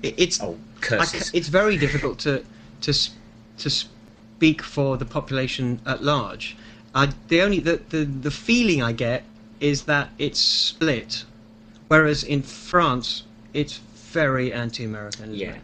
It's 0.02 0.40
Oh, 0.40 0.56
I 0.76 0.80
curses. 0.80 1.30
ca- 1.30 1.38
it's 1.38 1.48
very 1.48 1.76
difficult 1.76 2.19
to 2.20 2.44
to 2.82 2.92
to 3.58 3.70
speak 3.70 4.62
for 4.62 4.96
the 4.98 5.04
population 5.06 5.80
at 5.86 6.02
large. 6.04 6.56
I, 6.96 7.12
the 7.28 7.43
only 7.43 7.60
the, 7.60 7.81
the 7.90 8.04
the 8.04 8.31
feeling 8.31 8.82
I 8.82 8.93
get 8.93 9.25
is 9.60 9.82
that 9.82 10.08
it's 10.19 10.40
split, 10.40 11.25
whereas 11.88 12.25
in 12.25 12.43
France 12.43 13.25
it's 13.52 13.76
very 14.12 14.52
anti-American. 14.52 15.34
yeah. 15.34 15.54
it? 15.54 15.60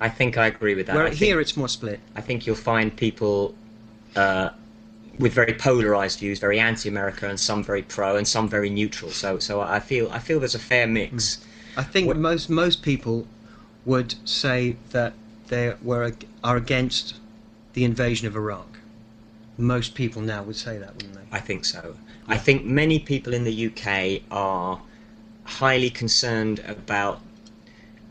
I 0.00 0.08
think 0.08 0.36
I 0.36 0.46
agree 0.46 0.74
with 0.74 0.86
that. 0.86 0.96
Where 0.96 1.06
think- 1.06 1.16
here 1.16 1.40
it's 1.40 1.56
more 1.56 1.68
split. 1.68 2.00
I 2.14 2.20
think 2.20 2.46
you'll 2.46 2.56
find 2.56 2.94
people 2.96 3.54
uh, 4.16 4.50
with 5.18 5.32
very 5.32 5.54
polarized 5.54 6.20
views, 6.20 6.38
very 6.38 6.58
anti-America, 6.60 7.28
and 7.28 7.38
some 7.38 7.62
very 7.64 7.82
pro, 7.82 8.16
and 8.16 8.26
some 8.26 8.48
very 8.48 8.70
neutral. 8.70 9.10
So, 9.10 9.38
so 9.38 9.60
I 9.60 9.80
feel 9.80 10.10
I 10.10 10.18
feel 10.18 10.40
there's 10.40 10.54
a 10.54 10.66
fair 10.72 10.86
mix. 10.86 11.38
I 11.76 11.84
think 11.84 12.06
What- 12.08 12.16
most 12.16 12.50
most 12.50 12.82
people 12.82 13.26
would 13.84 14.16
say 14.24 14.76
that 14.90 15.14
they 15.48 15.74
were 15.82 16.12
are 16.42 16.56
against 16.56 17.14
the 17.74 17.84
invasion 17.84 18.26
of 18.26 18.34
Iraq. 18.34 18.77
Most 19.58 19.94
people 19.94 20.22
now 20.22 20.44
would 20.44 20.56
say 20.56 20.78
that, 20.78 20.94
wouldn't 20.94 21.14
they? 21.14 21.36
I 21.36 21.40
think 21.40 21.64
so. 21.64 21.96
I 22.28 22.38
think 22.38 22.64
many 22.64 23.00
people 23.00 23.34
in 23.34 23.44
the 23.44 23.66
UK 23.66 24.22
are 24.30 24.80
highly 25.44 25.90
concerned 25.90 26.60
about 26.60 27.20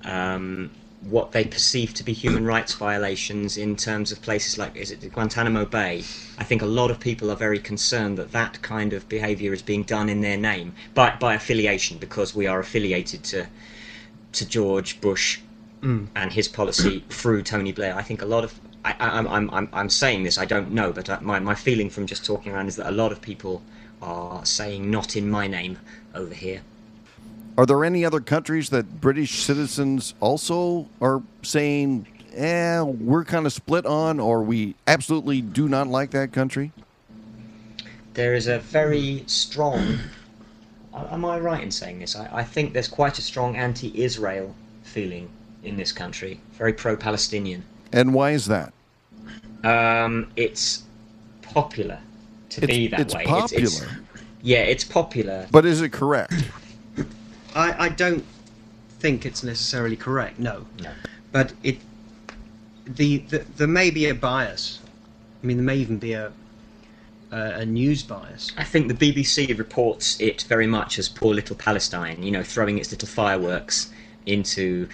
um, 0.04 0.72
what 1.02 1.32
they 1.32 1.46
perceive 1.46 1.94
to 1.94 2.04
be 2.04 2.12
human 2.12 2.46
rights 2.46 2.74
violations 2.74 3.58
in 3.58 3.76
terms 3.76 4.12
of 4.12 4.22
places 4.22 4.58
like 4.58 4.76
is 4.76 4.92
it 4.92 5.00
Guantanamo 5.14 5.66
Bay. 5.66 6.04
I 6.38 6.44
think 6.44 6.62
a 6.62 6.66
lot 6.66 6.92
of 6.92 7.00
people 7.00 7.32
are 7.32 7.36
very 7.36 7.60
concerned 7.60 8.18
that 8.18 8.32
that 8.32 8.62
kind 8.62 8.92
of 8.94 9.08
behaviour 9.08 9.54
is 9.54 9.62
being 9.62 9.84
done 9.84 10.10
in 10.10 10.22
their 10.22 10.38
name 10.38 10.74
by 10.94 11.16
by 11.20 11.36
affiliation 11.36 11.98
because 11.98 12.36
we 12.36 12.48
are 12.48 12.60
affiliated 12.60 13.24
to 13.26 13.48
to 14.34 14.46
George 14.46 15.00
Bush 15.00 15.40
and 16.16 16.34
his 16.34 16.48
policy 16.48 17.06
through 17.10 17.44
Tony 17.44 17.72
Blair. 17.72 17.96
I 17.96 18.02
think 18.02 18.22
a 18.22 18.26
lot 18.26 18.44
of 18.44 18.60
I, 18.88 19.18
I'm, 19.18 19.28
I'm, 19.28 19.50
I'm, 19.52 19.70
I'm 19.74 19.90
saying 19.90 20.24
this, 20.24 20.38
I 20.38 20.46
don't 20.46 20.72
know, 20.72 20.92
but 20.92 21.10
uh, 21.10 21.20
my, 21.22 21.40
my 21.40 21.56
feeling 21.56 21.90
from 21.90 22.06
just 22.06 22.26
talking 22.26 22.54
around 22.54 22.68
is 22.68 22.76
that 22.78 22.90
a 22.90 22.92
lot 22.92 23.12
of 23.12 23.22
people 23.22 23.62
are 24.02 24.46
saying 24.46 24.90
not 24.90 25.16
in 25.16 25.30
my 25.30 25.48
name 25.48 25.78
over 26.14 26.34
here. 26.34 26.62
Are 27.58 27.66
there 27.66 27.84
any 27.84 28.06
other 28.06 28.20
countries 28.20 28.70
that 28.70 29.02
British 29.02 29.44
citizens 29.44 30.14
also 30.20 30.88
are 31.02 31.24
saying, 31.42 32.06
eh, 32.36 32.82
we're 32.82 33.26
kind 33.26 33.46
of 33.46 33.54
split 33.54 33.86
on, 33.86 34.20
or 34.20 34.44
we 34.44 34.76
absolutely 34.86 35.42
do 35.42 35.68
not 35.68 35.88
like 35.88 36.12
that 36.12 36.32
country? 36.32 36.72
There 38.14 38.36
is 38.36 38.48
a 38.48 38.60
very 38.60 39.24
strong. 39.28 39.98
Am 40.94 41.26
I 41.26 41.40
right 41.40 41.64
in 41.64 41.72
saying 41.72 42.00
this? 42.00 42.16
I, 42.16 42.30
I 42.32 42.44
think 42.44 42.74
there's 42.74 42.88
quite 42.88 43.18
a 43.18 43.22
strong 43.22 43.56
anti 43.56 43.92
Israel 44.02 44.56
feeling 44.84 45.30
in 45.64 45.78
this 45.78 45.92
country, 45.92 46.40
very 46.54 46.74
pro 46.74 46.96
Palestinian. 46.96 47.64
And 47.92 48.14
why 48.14 48.32
is 48.32 48.46
that? 48.48 48.74
Um, 49.64 50.32
it's 50.36 50.84
popular 51.42 52.00
to 52.50 52.62
It's, 52.64 52.68
be 52.68 52.88
that 52.88 53.00
it's 53.02 53.16
way. 53.16 53.26
popular, 53.26 53.64
It's, 53.64 53.82
it's, 53.82 53.92
yeah, 54.42 54.60
it's 54.60 54.84
popular. 54.84 55.48
but 55.52 55.66
is 55.66 55.82
it 55.82 55.92
correct? 55.92 56.34
I, 57.56 57.86
I 57.86 57.90
don't 57.90 58.24
think 59.00 59.26
it's 59.26 59.44
necessarily 59.44 59.96
correct. 59.96 60.40
No, 60.40 60.66
No. 60.82 60.92
but 61.32 61.54
it 61.64 61.80
the, 62.86 63.18
the 63.30 63.40
there 63.58 63.68
may 63.68 63.90
be 63.90 64.08
a 64.10 64.14
bias. 64.14 64.80
I 65.44 65.46
mean, 65.48 65.58
there 65.58 65.66
may 65.66 65.76
even 65.78 65.98
be 65.98 66.14
a 66.14 66.32
a, 67.32 67.38
a 67.60 67.66
news 67.66 68.04
bias. 68.04 68.52
I 68.58 68.64
think 68.64 68.88
the 68.88 68.94
BBC 68.94 69.58
reports 69.58 70.20
it 70.22 70.44
very 70.44 70.68
much 70.68 70.98
as 70.98 71.10
poor 71.10 71.34
little 71.34 71.56
Palestine, 71.58 72.24
you 72.24 72.32
know, 72.32 72.44
throwing 72.44 72.78
its 72.78 72.90
little 72.92 73.08
fireworks 73.08 73.92
into 74.26 74.88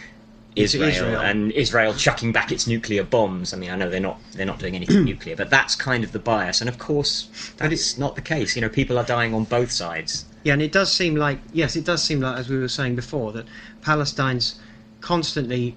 Israel, 0.56 0.90
Israel. 0.90 1.22
and 1.22 1.52
Israel 1.54 1.94
chucking 1.94 2.32
back 2.32 2.52
its 2.52 2.68
nuclear 2.68 3.04
bombs. 3.04 3.54
I 3.54 3.58
mean, 3.58 3.70
I 3.72 3.76
know 3.76 3.90
they're 3.90 4.00
not 4.00 4.20
they're 4.34 4.46
not 4.46 4.60
doing 4.60 4.76
anything 4.76 5.04
nuclear, 5.14 5.36
but 5.36 5.50
that's 5.50 5.76
kind 5.76 6.04
of 6.04 6.12
the 6.12 6.20
bias. 6.20 6.62
And 6.62 6.70
of 6.70 6.78
course, 6.78 7.28
that's 7.58 7.98
not 7.98 8.16
the 8.16 8.22
case. 8.22 8.56
You 8.56 8.62
know, 8.62 8.70
people 8.70 8.98
are 8.98 9.06
dying 9.06 9.34
on 9.34 9.46
both 9.46 9.72
sides. 9.72 10.26
Yeah, 10.44 10.54
and 10.54 10.62
it 10.62 10.72
does 10.72 10.92
seem 10.92 11.16
like 11.16 11.40
yes, 11.54 11.76
it 11.76 11.86
does 11.86 12.04
seem 12.04 12.20
like 12.22 12.38
as 12.38 12.50
we 12.50 12.58
were 12.58 12.68
saying 12.68 12.96
before 12.96 13.32
that 13.34 13.46
Palestine's 13.82 14.60
constantly 15.02 15.76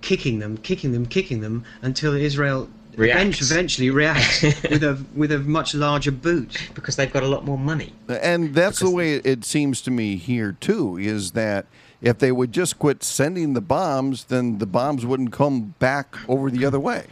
kicking 0.00 0.38
them, 0.38 0.56
kicking 0.58 0.92
them, 0.92 1.06
kicking 1.06 1.40
them 1.40 1.64
until 1.82 2.14
Israel 2.14 2.68
Reacts. 2.96 3.50
eventually 3.50 3.90
reacts 3.90 4.42
with 4.70 4.82
a 4.82 5.02
with 5.14 5.30
a 5.32 5.38
much 5.38 5.74
larger 5.74 6.10
boot. 6.10 6.68
because 6.74 6.96
they've 6.96 7.12
got 7.12 7.22
a 7.22 7.28
lot 7.28 7.44
more 7.44 7.58
money. 7.58 7.92
And 8.08 8.54
that's 8.54 8.80
the 8.80 8.90
way 8.90 9.14
it 9.14 9.44
seems 9.44 9.80
to 9.82 9.90
me 9.90 10.16
here 10.16 10.52
too. 10.60 10.96
Is 10.98 11.32
that 11.32 11.66
if 12.00 12.18
they 12.18 12.32
would 12.32 12.52
just 12.52 12.78
quit 12.78 13.02
sending 13.02 13.54
the 13.54 13.60
bombs, 13.60 14.24
then 14.24 14.58
the 14.58 14.66
bombs 14.66 15.04
wouldn't 15.04 15.32
come 15.32 15.74
back 15.78 16.16
over 16.28 16.50
the 16.50 16.64
other 16.64 16.80
way. 16.80 17.06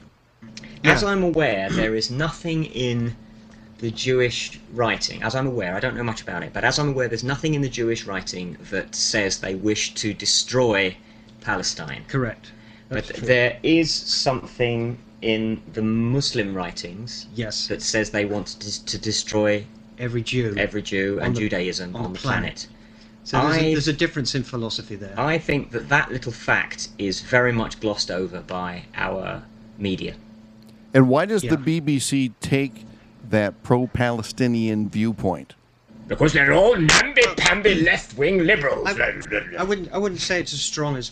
As 0.85 1.02
I'm 1.02 1.23
aware, 1.23 1.69
there 1.71 1.95
is 1.97 2.11
nothing 2.11 2.64
in 2.66 3.16
the 3.78 3.90
Jewish 3.90 4.59
writing. 4.73 5.23
As 5.23 5.35
I'm 5.35 5.47
aware, 5.47 5.75
I 5.75 5.81
don't 5.81 5.97
know 5.97 6.02
much 6.05 6.23
about 6.23 6.43
it, 6.43 6.52
but 6.52 6.64
as 6.64 6.78
I'm 6.78 6.90
aware, 6.90 7.09
there's 7.09 7.25
nothing 7.25 7.55
in 7.55 7.62
the 7.62 7.69
Jewish 7.69 8.07
writing 8.07 8.57
that 8.71 8.95
says 8.95 9.38
they 9.40 9.55
wish 9.55 9.95
to 9.95 10.14
destroy 10.14 10.97
Palestine. 11.40 12.05
Correct. 12.09 12.52
But 12.88 13.07
That's 13.07 13.19
true. 13.19 13.26
there 13.26 13.59
is 13.62 13.93
something 13.93 14.99
in 15.23 15.61
the 15.73 15.83
Muslim 15.83 16.55
writings 16.55 17.26
yes, 17.35 17.66
that 17.69 17.83
says 17.83 18.11
they 18.11 18.25
want 18.25 18.47
to, 18.61 18.85
to 18.85 18.99
destroy 18.99 19.64
every 19.99 20.23
Jew. 20.23 20.55
every 20.57 20.83
Jew 20.83 21.19
and 21.21 21.35
the- 21.35 21.40
Judaism 21.40 21.97
on 21.97 22.05
on, 22.07 22.12
the 22.12 22.19
the 22.19 22.23
planet. 22.23 22.69
Planet. 23.30 23.49
so 23.50 23.50
there's, 23.50 23.62
a, 23.62 23.68
I- 23.68 23.73
there's 23.73 23.88
a 23.88 23.92
difference 23.92 24.35
in 24.35 24.42
philosophy 24.42 24.97
there. 24.97 25.14
I 25.18 25.38
think 25.38 25.71
that 25.73 25.88
that 25.88 26.11
little 26.12 26.33
fact 26.33 26.88
is 26.99 27.21
very 27.21 27.52
much 27.52 27.80
glossed 27.80 28.11
over 28.11 28.40
by 28.40 28.85
our 28.95 29.42
media. 29.78 30.14
And 30.95 31.09
why 31.09 31.26
does 31.26 31.42
the 31.42 31.56
BBC 31.56 32.33
take 32.40 32.85
that 33.30 33.62
pro-Palestinian 33.62 34.88
viewpoint? 34.88 35.54
Because 36.09 36.33
they're 36.33 36.52
all 36.54 36.76
namby-pamby 36.76 37.83
left-wing 37.83 38.45
liberals. 38.45 38.87
I, 38.87 39.12
I 39.59 39.64
wouldn't 39.64 39.92
I 39.92 39.99
wouldn't 39.99 40.21
say 40.21 40.40
it's 40.40 40.52
as 40.54 40.61
strong 40.62 40.97
as 40.97 41.11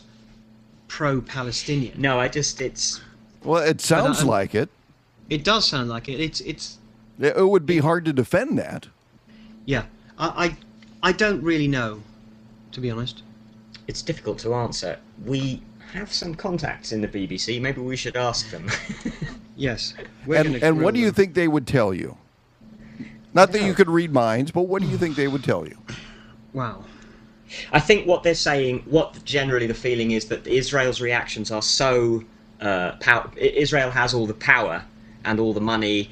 pro-Palestinian. 0.88 2.00
No, 2.00 2.20
I 2.20 2.28
just 2.28 2.60
it's 2.60 3.00
Well, 3.42 3.62
it 3.62 3.80
sounds 3.80 4.18
I'm- 4.20 4.28
like 4.28 4.54
it. 4.54 4.68
It 5.30 5.42
does 5.42 5.66
sound 5.66 5.88
like 5.88 6.08
it. 6.08 6.20
It's 6.20 6.40
it's 6.42 6.78
It 7.18 7.48
would 7.48 7.64
be 7.66 7.78
hard 7.78 8.04
to 8.04 8.12
defend 8.12 8.58
that. 8.58 8.86
yeah. 9.64 9.84
I 10.18 10.44
I, 10.46 10.56
I 11.04 11.12
don't 11.12 11.42
really 11.42 11.68
know, 11.68 12.02
to 12.72 12.80
be 12.80 12.90
honest. 12.90 13.22
it's 13.86 14.02
difficult 14.02 14.38
to 14.40 14.54
answer. 14.54 14.98
We 15.24 15.62
have 15.92 16.12
some 16.12 16.34
contacts 16.34 16.92
in 16.92 17.00
the 17.02 17.08
BBC. 17.08 17.60
Maybe 17.60 17.80
we 17.80 17.96
should 17.96 18.16
ask 18.16 18.50
them. 18.50 18.68
Yes. 19.56 19.94
And, 20.28 20.56
and 20.56 20.76
what 20.78 20.80
grill 20.80 20.90
do 20.94 20.98
you 20.98 21.06
them. 21.06 21.14
think 21.14 21.34
they 21.34 21.46
would 21.46 21.64
tell 21.68 21.94
you? 21.94 22.16
Not 23.34 23.52
that 23.52 23.62
you 23.62 23.72
could 23.72 23.88
read 23.88 24.12
minds, 24.12 24.50
but 24.50 24.62
what 24.62 24.82
do 24.82 24.88
you 24.88 24.98
think 24.98 25.14
they 25.14 25.28
would 25.28 25.44
tell 25.44 25.64
you? 25.64 25.78
Wow. 26.52 26.84
I 27.70 27.78
think 27.78 28.06
what 28.08 28.24
they're 28.24 28.34
saying, 28.34 28.82
what 28.86 29.24
generally 29.24 29.68
the 29.68 29.74
feeling 29.74 30.10
is 30.10 30.26
that 30.26 30.44
Israel's 30.46 31.00
reactions 31.00 31.52
are 31.52 31.62
so 31.62 32.24
uh, 32.60 32.96
pow- 32.98 33.30
Israel 33.36 33.90
has 33.92 34.12
all 34.12 34.26
the 34.26 34.34
power 34.34 34.84
and 35.24 35.38
all 35.38 35.52
the 35.52 35.60
money 35.60 36.10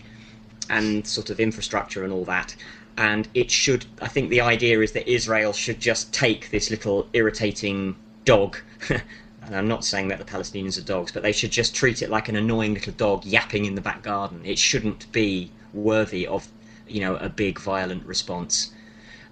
and 0.71 1.05
sort 1.05 1.31
of 1.31 1.41
infrastructure 1.41 2.05
and 2.05 2.13
all 2.13 2.25
that, 2.27 2.55
and 2.97 3.29
it 3.35 3.51
should. 3.51 3.87
I 4.01 4.09
think 4.09 4.31
the 4.31 4.41
idea 4.41 4.81
is 4.81 4.93
that 4.93 5.09
Israel 5.09 5.53
should 5.53 5.81
just 5.81 6.13
take 6.13 6.51
this 6.51 6.71
little 6.71 7.09
irritating 7.13 7.97
dog. 8.25 8.59
And 9.45 9.57
I'm 9.57 9.67
not 9.67 9.85
saying 9.85 10.07
that 10.09 10.19
the 10.19 10.25
Palestinians 10.25 10.79
are 10.79 10.85
dogs, 10.85 11.11
but 11.11 11.25
they 11.25 11.33
should 11.33 11.51
just 11.51 11.75
treat 11.75 12.01
it 12.01 12.11
like 12.11 12.29
an 12.29 12.37
annoying 12.37 12.75
little 12.75 12.93
dog 12.93 13.25
yapping 13.25 13.65
in 13.65 13.75
the 13.75 13.81
back 13.81 14.03
garden. 14.03 14.41
It 14.45 14.57
shouldn't 14.57 15.11
be 15.11 15.51
worthy 15.75 16.29
of, 16.29 16.47
you 16.87 17.01
know, 17.01 17.17
a 17.17 17.29
big 17.29 17.59
violent 17.59 18.07
response. 18.07 18.71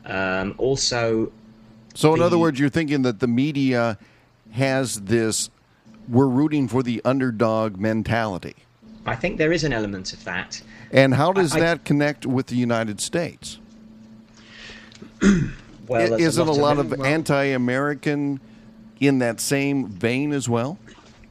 Um, 0.05 0.55
also, 0.59 1.31
So, 1.95 2.13
in 2.15 2.21
The- 2.21 2.27
other 2.27 2.39
words, 2.39 2.59
you're 2.59 2.69
thinking 2.69 3.03
that 3.03 3.21
the 3.21 3.29
media 3.29 3.99
has 4.53 5.03
this 5.03 5.49
we're 6.09 6.27
rooting 6.27 6.67
for 6.67 6.83
the 6.83 7.01
underdog 7.05 7.77
mentality. 7.77 8.57
I 9.07 9.15
think 9.15 9.39
there 9.39 9.53
is 9.53 9.63
an 9.63 9.73
element 9.73 10.13
of 10.13 10.25
that. 10.25 10.61
And 10.91 11.15
how 11.15 11.33
does 11.33 11.55
I- 11.55 11.59
I- 11.59 11.61
that 11.61 11.85
connect 11.85 12.27
with 12.27 12.47
the 12.47 12.57
United 12.57 13.01
States? 13.01 13.59
Well, 15.87 16.15
Is 16.15 16.39
it 16.39 16.47
a 16.47 16.53
lot 16.53 16.79
it. 16.79 16.93
of 16.93 17.01
anti 17.05 17.47
American 17.47 18.39
in 19.01 19.19
that 19.19 19.41
same 19.41 19.89
vein 19.89 20.31
as 20.33 20.49
well? 20.49 20.79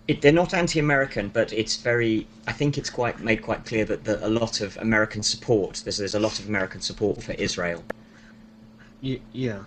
It, 0.09 0.21
they're 0.21 0.33
not 0.33 0.53
anti-American, 0.53 1.29
but 1.29 1.53
it's 1.53 1.77
very. 1.77 2.27
I 2.45 2.51
think 2.51 2.77
it's 2.77 2.89
quite 2.89 3.21
made 3.21 3.41
quite 3.41 3.63
clear 3.65 3.85
that, 3.85 4.03
that 4.03 4.21
a 4.21 4.27
lot 4.27 4.59
of 4.59 4.75
American 4.77 5.23
support. 5.23 5.79
There's 5.85 5.97
there's 5.97 6.15
a 6.15 6.19
lot 6.19 6.39
of 6.39 6.49
American 6.49 6.81
support 6.81 7.23
for 7.23 7.31
Israel, 7.33 7.85
Y- 9.01 9.21
yeah. 9.31 9.59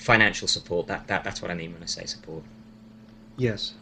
financial 0.00 0.48
support. 0.48 0.88
That 0.88 1.06
that 1.06 1.22
that's 1.22 1.40
what 1.40 1.52
I 1.52 1.54
mean 1.54 1.72
when 1.72 1.82
I 1.84 1.86
say 1.86 2.04
support. 2.06 2.42
Yes. 3.36 3.74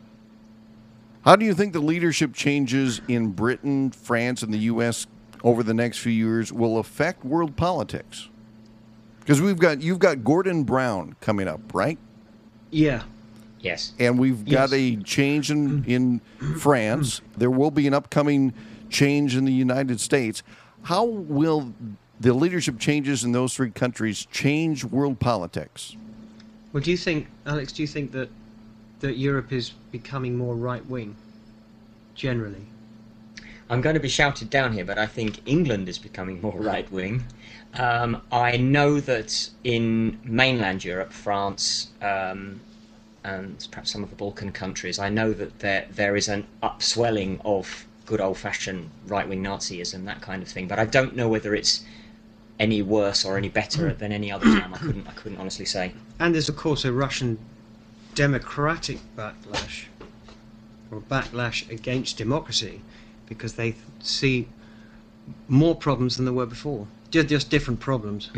How 1.25 1.37
do 1.37 1.45
you 1.45 1.55
think 1.55 1.73
the 1.73 1.81
leadership 1.81 2.33
changes 2.33 3.01
in 3.09 3.33
Britain, 3.33 3.91
France, 3.91 4.43
and 4.43 4.53
the 4.53 4.59
U.S. 4.59 5.07
over 5.45 5.63
the 5.63 5.75
next 5.75 5.99
few 5.99 6.13
years 6.13 6.53
will 6.53 6.79
affect 6.79 7.25
world 7.25 7.57
politics? 7.57 8.29
Because 9.21 9.41
we've 9.41 9.59
got 9.59 9.83
you've 9.83 9.99
got 9.99 10.25
Gordon 10.25 10.65
Brown 10.65 11.15
coming 11.21 11.47
up, 11.47 11.61
right? 11.75 11.99
Yeah. 12.71 13.03
Yes. 13.61 13.93
And 13.99 14.19
we've 14.19 14.45
got 14.47 14.71
Yes. 14.71 14.73
a 14.73 14.97
change 14.97 15.51
in 15.51 15.85
in 15.85 16.21
France. 16.59 17.21
There 17.37 17.51
will 17.51 17.71
be 17.71 17.87
an 17.87 17.93
upcoming 17.93 18.55
change 18.89 19.37
in 19.37 19.45
the 19.45 19.53
United 19.53 20.01
States. 20.01 20.43
How 20.85 21.05
will 21.05 21.75
the 22.19 22.33
leadership 22.33 22.79
changes 22.79 23.25
in 23.25 23.33
those 23.33 23.55
three 23.55 23.71
countries 23.71 24.27
change 24.33 24.85
world 24.85 25.21
politics? 25.21 25.97
Well, 26.73 26.83
do 26.83 26.91
you 26.91 26.97
think, 26.97 27.27
Alex? 27.45 27.73
Do 27.73 27.83
you 27.83 27.87
think 27.89 28.13
that 28.13 28.31
that 29.01 29.17
Europe 29.17 29.53
is 29.53 29.71
becoming 29.91 30.37
more 30.37 30.55
right 30.55 30.85
wing, 30.87 31.17
generally? 32.15 32.67
I'm 33.69 33.81
going 33.81 33.95
to 33.95 34.01
be 34.01 34.09
shouted 34.09 34.51
down 34.51 34.73
here, 34.73 34.85
but 34.85 34.99
I 34.99 35.07
think 35.07 35.41
England 35.47 35.89
is 35.89 35.99
becoming 35.99 36.41
more 36.41 36.57
right 36.59 36.91
wing. 36.91 37.25
Um, 37.75 38.21
I 38.33 38.57
know 38.57 38.99
that 39.01 39.49
in 39.63 40.19
mainland 40.25 40.85
Europe, 40.85 41.13
France, 41.13 41.89
um, 42.03 42.61
and 43.23 43.67
perhaps 43.71 43.93
some 43.93 44.03
of 44.03 44.11
the 44.11 44.17
Balkan 44.17 44.51
countries, 44.51 44.99
I 44.99 45.09
know 45.09 45.33
that 45.35 45.61
there 45.61 45.87
there 45.91 46.17
is 46.17 46.29
an 46.29 46.47
upswelling 46.63 47.41
of 47.45 47.87
good 48.07 48.21
old 48.21 48.39
fashioned 48.39 48.91
right 49.07 49.29
wing 49.29 49.45
Nazism, 49.45 50.05
that 50.07 50.21
kind 50.21 50.43
of 50.43 50.49
thing. 50.49 50.67
But 50.67 50.81
I 50.81 50.85
don't 50.85 51.15
know 51.15 51.29
whether 51.29 51.55
it's 51.55 51.85
any 52.59 52.83
worse 52.83 53.25
or 53.25 53.37
any 53.37 53.49
better 53.49 53.93
than 53.95 54.11
any 54.11 54.33
other 54.33 54.47
time. 54.47 54.75
I 54.75 54.79
couldn't 54.79 55.07
I 55.07 55.13
couldn't 55.13 55.39
honestly 55.39 55.65
say. 55.65 55.93
And 56.19 56.35
there's 56.35 56.49
of 56.49 56.57
course 56.57 56.85
a 56.85 56.93
Russian 56.93 57.39
democratic 58.15 58.99
backlash, 59.17 59.85
or 60.91 61.01
backlash 61.01 61.69
against 61.71 62.17
democracy, 62.17 62.81
because 63.27 63.55
they 63.55 63.75
see 64.01 64.49
more 65.49 65.75
problems 65.75 66.17
than 66.17 66.25
there 66.25 66.35
were 66.35 66.47
before. 66.47 66.87
Just, 67.11 67.29
just 67.29 67.51
different 67.51 67.81
problems. 67.81 68.31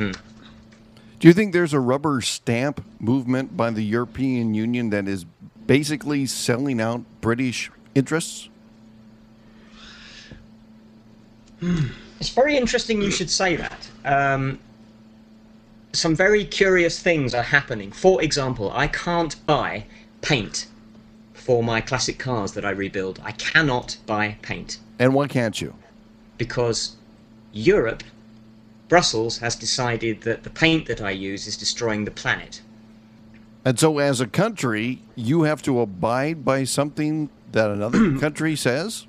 Do 1.23 1.29
you 1.29 1.33
think 1.33 1.53
there's 1.53 1.73
a 1.73 1.81
rubber 1.81 2.21
stamp 2.21 2.85
movement 2.99 3.57
by 3.57 3.71
the 3.71 3.83
European 3.83 4.55
Union 4.55 4.91
that 4.91 5.07
is 5.07 5.25
basically 5.67 6.27
selling 6.27 6.81
out 6.81 7.03
British 7.21 7.71
interests? 7.95 8.49
It's 11.61 12.31
very 12.31 12.57
interesting 12.57 13.01
you 13.01 13.11
should 13.11 13.31
say 13.31 13.57
that. 13.57 13.89
Um, 14.05 14.59
some 15.93 16.15
very 16.17 16.45
curious 16.45 16.99
things 17.01 17.35
are 17.35 17.43
happening. 17.43 17.93
For 17.93 18.23
example, 18.23 18.71
I 18.75 18.87
can't 18.87 19.35
buy 19.47 19.85
paint 20.23 20.67
for 21.35 21.63
my 21.63 21.81
classic 21.81 22.19
cars 22.19 22.53
that 22.53 22.65
I 22.65 22.71
rebuild. 22.71 23.21
I 23.25 23.33
cannot 23.33 23.97
buy 24.07 24.37
paint 24.43 24.79
And 24.99 25.15
why 25.15 25.27
can't 25.29 25.61
you? 25.61 25.75
because 26.39 26.97
Europe, 27.53 28.03
Brussels, 28.89 29.39
has 29.39 29.55
decided 29.55 30.23
that 30.23 30.43
the 30.43 30.51
paint 30.51 30.87
that 30.87 31.01
I 31.01 31.11
use 31.11 31.47
is 31.47 31.57
destroying 31.57 32.05
the 32.05 32.11
planet. 32.11 32.63
And 33.65 33.79
so, 33.79 33.99
as 33.99 34.21
a 34.21 34.27
country, 34.27 35.03
you 35.15 35.43
have 35.43 35.63
to 35.63 35.81
abide 35.81 36.45
by 36.45 36.65
something 36.65 37.29
that 37.53 37.71
another 37.71 38.19
country 38.19 38.57
says? 38.57 39.07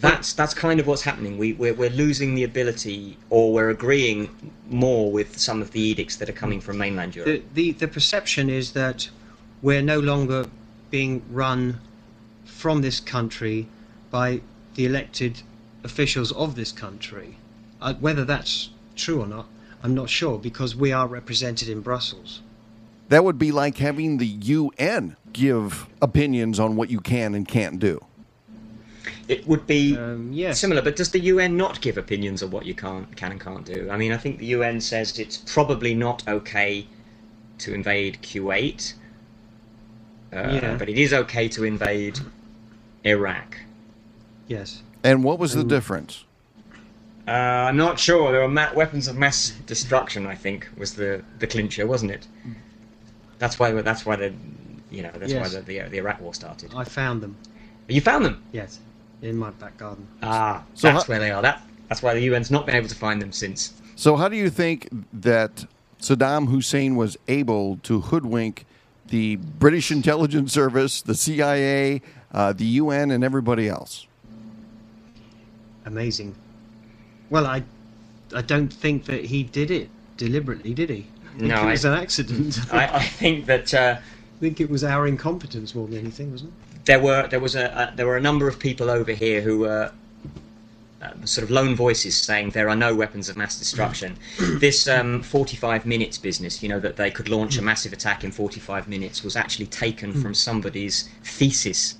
That's 0.00 0.32
that's 0.32 0.54
kind 0.54 0.78
of 0.78 0.86
what's 0.86 1.02
happening. 1.02 1.38
We 1.38 1.54
we're, 1.54 1.74
we're 1.74 1.90
losing 1.90 2.34
the 2.34 2.44
ability, 2.44 3.16
or 3.30 3.52
we're 3.52 3.70
agreeing 3.70 4.30
more 4.68 5.10
with 5.10 5.38
some 5.38 5.60
of 5.60 5.72
the 5.72 5.80
edicts 5.80 6.16
that 6.16 6.28
are 6.28 6.34
coming 6.34 6.60
from 6.60 6.78
mainland 6.78 7.16
Europe. 7.16 7.42
The, 7.54 7.72
the 7.72 7.72
the 7.72 7.88
perception 7.88 8.48
is 8.48 8.72
that 8.72 9.08
we're 9.62 9.82
no 9.82 9.98
longer 9.98 10.46
being 10.90 11.22
run 11.30 11.80
from 12.44 12.80
this 12.82 13.00
country 13.00 13.66
by 14.10 14.40
the 14.74 14.86
elected 14.86 15.42
officials 15.84 16.32
of 16.32 16.54
this 16.54 16.72
country. 16.72 17.38
Uh, 17.80 17.94
whether 17.94 18.24
that's 18.24 18.70
true 18.96 19.20
or 19.20 19.26
not, 19.26 19.46
I'm 19.82 19.94
not 19.94 20.10
sure 20.10 20.38
because 20.38 20.74
we 20.74 20.92
are 20.92 21.06
represented 21.06 21.68
in 21.68 21.80
Brussels. 21.80 22.42
That 23.08 23.24
would 23.24 23.38
be 23.38 23.52
like 23.52 23.78
having 23.78 24.18
the 24.18 24.26
UN 24.26 25.16
give 25.32 25.86
opinions 26.02 26.58
on 26.58 26.76
what 26.76 26.90
you 26.90 27.00
can 27.00 27.34
and 27.34 27.46
can't 27.46 27.78
do. 27.78 28.04
It 29.28 29.46
would 29.46 29.66
be 29.66 29.94
Um, 29.96 30.32
yes. 30.32 30.58
similar, 30.58 30.80
but 30.80 30.96
does 30.96 31.10
the 31.10 31.20
UN 31.20 31.56
not 31.56 31.80
give 31.82 31.98
opinions 31.98 32.42
on 32.42 32.50
what 32.50 32.64
you 32.64 32.74
can't, 32.74 33.14
can 33.16 33.30
and 33.30 33.40
can't 33.40 33.64
do? 33.64 33.88
I 33.90 33.96
mean, 33.98 34.10
I 34.12 34.16
think 34.16 34.38
the 34.38 34.46
UN 34.46 34.80
says 34.80 35.18
it's 35.18 35.36
probably 35.36 35.94
not 35.94 36.26
okay 36.26 36.86
to 37.58 37.74
invade 37.74 38.18
Kuwait, 38.22 38.94
uh, 40.32 40.48
Yeah. 40.62 40.76
but 40.76 40.88
it 40.88 40.96
is 40.98 41.12
okay 41.12 41.46
to 41.48 41.64
invade 41.64 42.18
Iraq. 43.04 43.58
Yes. 44.46 44.82
And 45.04 45.22
what 45.22 45.38
was 45.38 45.52
the 45.54 45.64
difference? 45.64 46.24
Uh, 47.26 47.32
I'm 47.68 47.76
not 47.76 47.98
sure. 47.98 48.32
There 48.32 48.40
were 48.40 48.48
ma- 48.48 48.72
weapons 48.74 49.06
of 49.08 49.16
mass 49.16 49.52
destruction. 49.66 50.26
I 50.26 50.34
think 50.34 50.66
was 50.78 50.94
the 50.94 51.22
the 51.38 51.46
clincher, 51.46 51.86
wasn't 51.86 52.12
it? 52.12 52.26
That's 53.38 53.58
why. 53.58 53.70
That's 53.82 54.06
why 54.06 54.16
the, 54.16 54.32
you 54.90 55.02
know, 55.02 55.10
that's 55.14 55.34
why 55.34 55.46
the, 55.48 55.60
the 55.60 55.82
the 55.90 55.98
Iraq 55.98 56.20
War 56.22 56.32
started. 56.32 56.72
I 56.74 56.84
found 56.84 57.20
them. 57.20 57.36
You 57.86 58.00
found 58.00 58.24
them. 58.24 58.42
Yes. 58.52 58.80
In 59.22 59.36
my 59.36 59.50
back 59.50 59.76
garden. 59.78 60.06
Ah, 60.22 60.62
So 60.74 60.88
that's 60.92 61.04
how- 61.04 61.08
where 61.08 61.18
they 61.18 61.30
are. 61.30 61.42
That 61.42 61.62
that's 61.88 62.02
why 62.02 62.14
the 62.14 62.20
UN's 62.28 62.50
not 62.50 62.66
been 62.66 62.76
able 62.76 62.88
to 62.88 62.94
find 62.94 63.20
them 63.20 63.32
since. 63.32 63.72
So, 63.96 64.16
how 64.16 64.28
do 64.28 64.36
you 64.36 64.48
think 64.50 64.88
that 65.12 65.66
Saddam 66.00 66.48
Hussein 66.48 66.94
was 66.94 67.16
able 67.26 67.78
to 67.82 68.00
hoodwink 68.00 68.64
the 69.08 69.36
British 69.36 69.90
intelligence 69.90 70.52
service, 70.52 71.02
the 71.02 71.14
CIA, 71.16 72.00
uh, 72.32 72.52
the 72.52 72.64
UN, 72.66 73.10
and 73.10 73.24
everybody 73.24 73.68
else? 73.68 74.06
Amazing. 75.86 76.34
Well, 77.30 77.46
I, 77.46 77.62
I 78.34 78.42
don't 78.42 78.72
think 78.72 79.06
that 79.06 79.24
he 79.24 79.42
did 79.42 79.70
it 79.70 79.88
deliberately, 80.16 80.74
did 80.74 80.90
he? 80.90 81.06
I 81.38 81.42
No, 81.42 81.54
it 81.54 81.58
I- 81.58 81.70
was 81.72 81.84
an 81.84 81.94
accident. 81.94 82.58
I, 82.72 82.86
I 82.98 83.02
think 83.02 83.46
that 83.46 83.72
uh, 83.74 83.96
I 83.98 84.38
think 84.40 84.60
it 84.60 84.70
was 84.70 84.84
our 84.84 85.06
incompetence 85.06 85.74
more 85.74 85.88
than 85.88 85.98
anything, 85.98 86.30
wasn't 86.30 86.52
it? 86.52 86.67
There 86.88 86.98
were 86.98 87.28
there 87.28 87.38
was 87.38 87.54
a, 87.54 87.66
a 87.66 87.96
there 87.96 88.06
were 88.06 88.16
a 88.16 88.20
number 88.20 88.48
of 88.48 88.58
people 88.58 88.90
over 88.90 89.12
here 89.12 89.42
who 89.42 89.58
were 89.58 89.92
uh, 91.02 91.10
sort 91.24 91.44
of 91.44 91.50
lone 91.50 91.76
voices 91.76 92.16
saying 92.16 92.50
there 92.50 92.68
are 92.70 92.74
no 92.74 92.94
weapons 92.94 93.28
of 93.28 93.36
mass 93.36 93.58
destruction. 93.58 94.16
this 94.58 94.88
um, 94.88 95.22
45 95.22 95.84
minutes 95.86 96.16
business, 96.18 96.62
you 96.62 96.68
know, 96.68 96.80
that 96.80 96.96
they 96.96 97.10
could 97.10 97.28
launch 97.28 97.58
a 97.58 97.62
massive 97.62 97.92
attack 97.92 98.24
in 98.24 98.32
45 98.32 98.88
minutes, 98.88 99.22
was 99.22 99.36
actually 99.36 99.66
taken 99.66 100.12
from 100.12 100.34
somebody's 100.34 101.08
thesis 101.22 101.96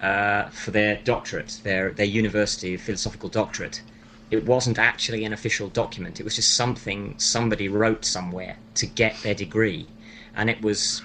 uh, 0.00 0.48
for 0.48 0.70
their 0.70 0.96
doctorate, 1.04 1.60
their 1.62 1.90
their 1.90 2.06
university 2.06 2.78
philosophical 2.78 3.28
doctorate. 3.28 3.82
It 4.30 4.46
wasn't 4.46 4.78
actually 4.78 5.24
an 5.26 5.34
official 5.34 5.68
document. 5.68 6.18
It 6.18 6.24
was 6.24 6.36
just 6.36 6.54
something 6.54 7.14
somebody 7.18 7.68
wrote 7.68 8.06
somewhere 8.06 8.56
to 8.76 8.86
get 8.86 9.22
their 9.22 9.34
degree, 9.34 9.86
and 10.34 10.48
it 10.48 10.62
was 10.62 11.02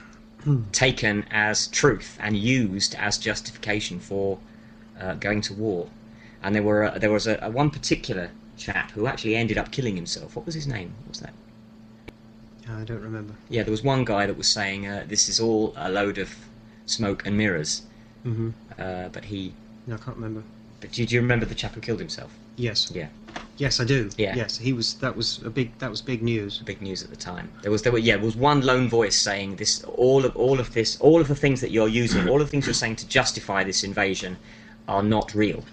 taken 0.72 1.26
as 1.32 1.68
truth 1.68 2.18
and 2.20 2.36
used 2.38 2.96
as 2.96 3.18
justification 3.18 4.00
for 4.00 4.40
uh, 5.00 5.14
going 5.16 5.42
to 5.42 5.54
war. 5.54 5.90
And 6.42 6.54
there 6.54 6.64
were 6.64 6.92
there 6.98 7.12
was 7.12 7.28
a, 7.28 7.40
a 7.42 7.50
one 7.50 7.70
particular 7.70 8.32
chap 8.58 8.92
who 8.92 9.08
actually 9.08 9.36
ended 9.36 9.58
up 9.58 9.72
killing 9.72 9.96
himself. 9.96 10.36
What 10.36 10.46
was 10.46 10.56
his 10.56 10.68
name? 10.68 10.94
What 11.04 11.10
was 11.10 11.20
that? 11.22 11.34
I 12.70 12.84
don't 12.84 13.02
remember. 13.02 13.34
Yeah, 13.50 13.64
there 13.64 13.72
was 13.72 13.84
one 13.84 14.06
guy 14.06 14.26
that 14.26 14.38
was 14.38 14.48
saying 14.48 14.88
uh, 14.88 15.06
this 15.08 15.28
is 15.28 15.40
all 15.40 15.74
a 15.76 15.90
load 15.90 16.18
of 16.18 16.34
smoke 16.86 17.26
and 17.26 17.38
mirrors. 17.38 17.84
Mm-hmm. 18.26 18.52
Uh, 18.78 19.10
but 19.10 19.26
he. 19.26 19.54
No, 19.88 19.96
I 19.96 19.98
can't 19.98 20.18
remember. 20.18 20.44
But 20.80 20.92
do, 20.92 21.06
do 21.06 21.16
you 21.16 21.22
remember 21.22 21.46
the 21.46 21.56
chap 21.56 21.76
who 21.76 21.82
killed 21.82 22.00
himself? 22.00 22.32
Yes. 22.56 22.92
Yeah, 22.94 23.08
Yes, 23.58 23.80
I 23.80 23.84
do. 23.86 24.10
Yeah. 24.18 24.36
Yes, 24.36 24.58
he 24.58 24.74
was. 24.74 24.96
That 24.96 25.16
was 25.16 25.40
a 25.44 25.50
big. 25.50 25.78
That 25.80 25.90
was 25.90 26.02
big 26.02 26.22
news. 26.24 26.60
big 26.60 26.82
news 26.82 27.04
at 27.04 27.10
the 27.10 27.16
time. 27.16 27.52
There 27.62 27.72
was 27.72 27.82
there 27.84 27.92
were 27.92 28.00
yeah, 28.00 28.16
there 28.16 28.26
was 28.26 28.36
one 28.36 28.62
lone 28.62 28.90
voice 28.90 29.16
saying 29.16 29.58
this 29.58 29.84
all 29.84 30.26
of 30.26 30.36
all 30.36 30.60
of 30.60 30.74
this 30.74 31.00
all 31.00 31.22
of 31.22 31.28
the 31.28 31.36
things 31.36 31.62
that 31.62 31.72
you're 31.72 31.88
using, 31.88 32.28
all 32.30 32.42
of 32.42 32.48
the 32.48 32.52
things 32.52 32.66
you're 32.66 32.74
saying 32.74 32.98
to 32.98 33.08
justify 33.08 33.64
this 33.64 33.84
invasion 33.84 34.38
are 34.88 35.04
not 35.04 35.34
real. 35.34 35.64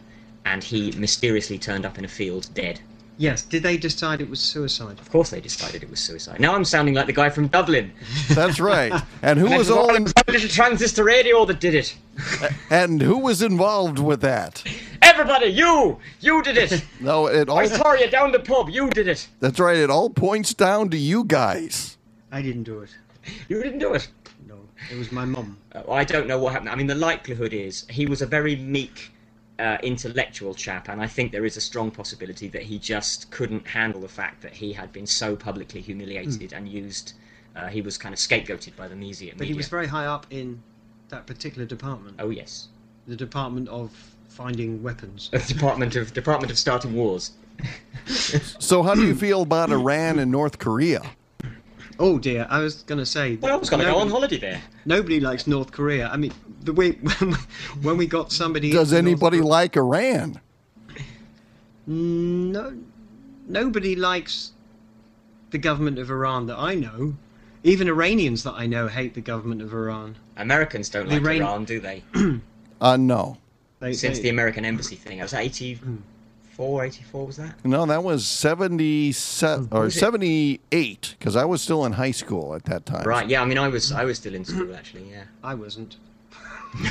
And 0.44 0.62
he 0.64 0.92
mysteriously 0.92 1.58
turned 1.58 1.84
up 1.87 1.99
in 1.99 2.04
a 2.04 2.08
field 2.08 2.49
dead. 2.54 2.80
Yes. 3.18 3.42
Did 3.42 3.62
they 3.62 3.76
decide 3.76 4.23
it 4.23 4.30
was 4.30 4.40
suicide? 4.40 4.99
Of 4.99 5.10
course, 5.10 5.28
they 5.28 5.40
decided 5.43 5.82
it 5.82 5.90
was 5.90 6.00
suicide. 6.00 6.40
Now 6.40 6.54
I'm 6.54 6.64
sounding 6.64 6.95
like 6.95 7.06
the 7.06 7.12
guy 7.12 7.28
from 7.28 7.49
Dublin. 7.49 7.93
That's 8.30 8.58
right. 8.58 8.93
And 9.21 9.38
who 9.38 9.47
And 9.49 9.58
was 9.58 9.71
all 9.71 9.90
all 9.90 9.95
in, 9.95 10.06
a 10.06 10.32
little 10.32 10.49
transistor 10.49 11.04
radio 11.04 11.45
that 11.45 11.60
did 11.60 11.75
it. 11.75 11.97
and 12.71 13.02
who 13.02 13.19
was 13.19 13.43
involved 13.43 13.99
with 13.99 14.23
that? 14.23 14.64
Everybody, 15.21 15.49
you, 15.49 15.99
you 16.21 16.43
did 16.43 16.56
it. 16.56 16.83
No, 17.00 17.26
it 17.26 17.50
all 17.50 17.59
I 17.59 17.67
saw 17.67 17.93
you 17.93 18.09
down 18.09 18.33
the 18.33 18.39
pub. 18.39 18.71
You 18.71 18.89
did 18.89 19.06
it. 19.06 19.28
That's 19.39 19.61
right. 19.61 19.76
It 19.76 19.91
all 19.91 20.09
points 20.09 20.54
down 20.54 20.89
to 20.91 20.97
you 20.97 21.25
guys. 21.25 21.99
I 22.33 22.41
didn't 22.41 22.63
do 22.63 22.80
it. 22.80 22.89
You 23.50 23.63
didn't 23.63 23.80
do 23.80 23.93
it. 23.93 24.09
No, 24.49 24.61
it 24.91 24.97
was 24.97 25.13
my 25.13 25.26
mum. 25.26 25.59
Uh, 25.75 25.83
I 25.93 26.04
don't 26.04 26.26
know 26.26 26.39
what 26.39 26.54
happened. 26.54 26.71
I 26.71 26.75
mean, 26.75 26.87
the 26.87 26.95
likelihood 26.95 27.52
is 27.52 27.85
he 27.91 28.06
was 28.06 28.23
a 28.23 28.26
very 28.26 28.56
meek, 28.56 29.13
uh, 29.59 29.76
intellectual 29.83 30.54
chap, 30.54 30.89
and 30.89 31.02
I 31.02 31.06
think 31.06 31.33
there 31.33 31.45
is 31.45 31.59
a 31.59 31.61
strong 31.61 31.91
possibility 31.91 32.49
that 32.49 32.63
he 32.63 32.78
just 32.78 33.30
couldn't 33.30 33.67
handle 33.67 34.00
the 34.00 34.09
fact 34.09 34.41
that 34.41 34.54
he 34.54 34.73
had 34.73 34.91
been 34.91 35.06
so 35.06 35.37
publicly 35.37 35.83
humiliated 35.83 36.54
and 36.54 36.67
used. 36.67 37.13
Uh, 37.54 37.67
he 37.67 37.83
was 37.83 37.99
kind 37.99 38.15
of 38.15 38.19
scapegoated 38.19 38.75
by 38.75 38.89
the 38.89 38.97
media. 38.97 39.35
But 39.37 39.47
he 39.49 39.52
was 39.52 39.69
very 39.69 39.87
high 39.87 40.06
up 40.06 40.26
in 40.30 40.63
that 41.11 41.26
particular 41.26 41.67
department, 41.67 42.17
Oh 42.19 42.30
yes, 42.30 42.69
the 43.06 43.17
department 43.17 43.69
of 43.69 43.93
finding 44.30 44.82
weapons. 44.82 45.28
the 45.32 45.38
Department 45.40 45.97
of 45.97 46.12
Department 46.14 46.50
of 46.50 46.58
Starting 46.58 46.95
Wars. 46.95 47.32
So, 48.58 48.82
how 48.82 48.95
do 48.95 49.06
you 49.06 49.14
feel 49.14 49.43
about 49.43 49.71
Iran 49.71 50.19
and 50.19 50.30
North 50.32 50.58
Korea? 50.58 51.02
Oh 51.99 52.19
dear, 52.19 52.47
I 52.50 52.58
was 52.60 52.82
going 52.84 52.99
to 52.99 53.04
say. 53.06 53.36
Well, 53.36 53.52
I 53.52 53.56
was 53.56 53.69
going 53.71 53.84
to 53.84 53.90
go 53.90 53.99
on 53.99 54.08
holiday 54.10 54.38
there. 54.38 54.62
Nobody 54.86 55.21
likes 55.21 55.47
North 55.47 55.71
Korea. 55.71 56.08
I 56.08 56.16
mean, 56.16 56.32
the 56.62 56.73
way 56.73 56.93
when 57.82 57.97
we, 57.99 58.06
got 58.06 58.32
somebody. 58.32 58.73
Does 58.73 58.93
into 58.93 59.02
North 59.02 59.12
anybody 59.12 59.38
Kor- 59.40 59.47
like 59.50 59.76
Iran? 59.76 60.40
No, 61.86 62.76
nobody 63.47 63.95
likes 63.95 64.52
the 65.50 65.58
government 65.58 65.99
of 65.99 66.10
Iran 66.10 66.47
that 66.47 66.58
I 66.58 66.75
know. 66.75 67.14
Even 67.62 67.86
Iranians 67.88 68.43
that 68.45 68.54
I 68.54 68.66
know 68.66 68.88
hate 68.88 69.12
the 69.14 69.21
government 69.21 69.60
of 69.60 69.73
Iran. 69.75 70.16
Americans 70.38 70.88
don't 70.88 71.06
The 71.08 71.14
like 71.21 71.23
Iran- 71.23 71.43
Iran, 71.43 71.64
do 71.64 71.80
they? 71.80 72.02
Uh, 72.80 72.97
no. 72.97 73.36
They, 73.80 73.93
Since 73.95 74.19
they- 74.19 74.25
the 74.25 74.28
American 74.28 74.64
embassy 74.64 74.95
thing, 74.97 75.19
it 75.19 75.23
was 75.23 75.32
84, 75.34 76.84
84 76.84 77.26
was 77.26 77.36
that? 77.38 77.64
No, 77.64 77.86
that 77.86 78.04
was 78.04 78.26
77 78.26 79.69
or 79.73 79.82
Was 79.84 79.95
78 79.99 81.14
because 81.19 81.34
I 81.36 81.45
was 81.47 81.62
still 81.62 81.84
in 81.86 81.93
high 81.93 82.10
school 82.10 82.54
at 82.54 82.64
that 82.64 82.84
time. 82.86 83.04
Right. 83.04 83.28
Yeah. 83.28 83.43
I 83.43 83.47
mean, 83.47 83.58
I 83.58 83.69
was 83.69 83.90
I 83.93 84.04
was 84.04 84.19
still 84.19 84.34
in 84.34 84.45
school 84.45 84.75
actually. 84.80 85.10
Yeah. 85.10 85.25
I 85.43 85.54
wasn't. 85.54 85.97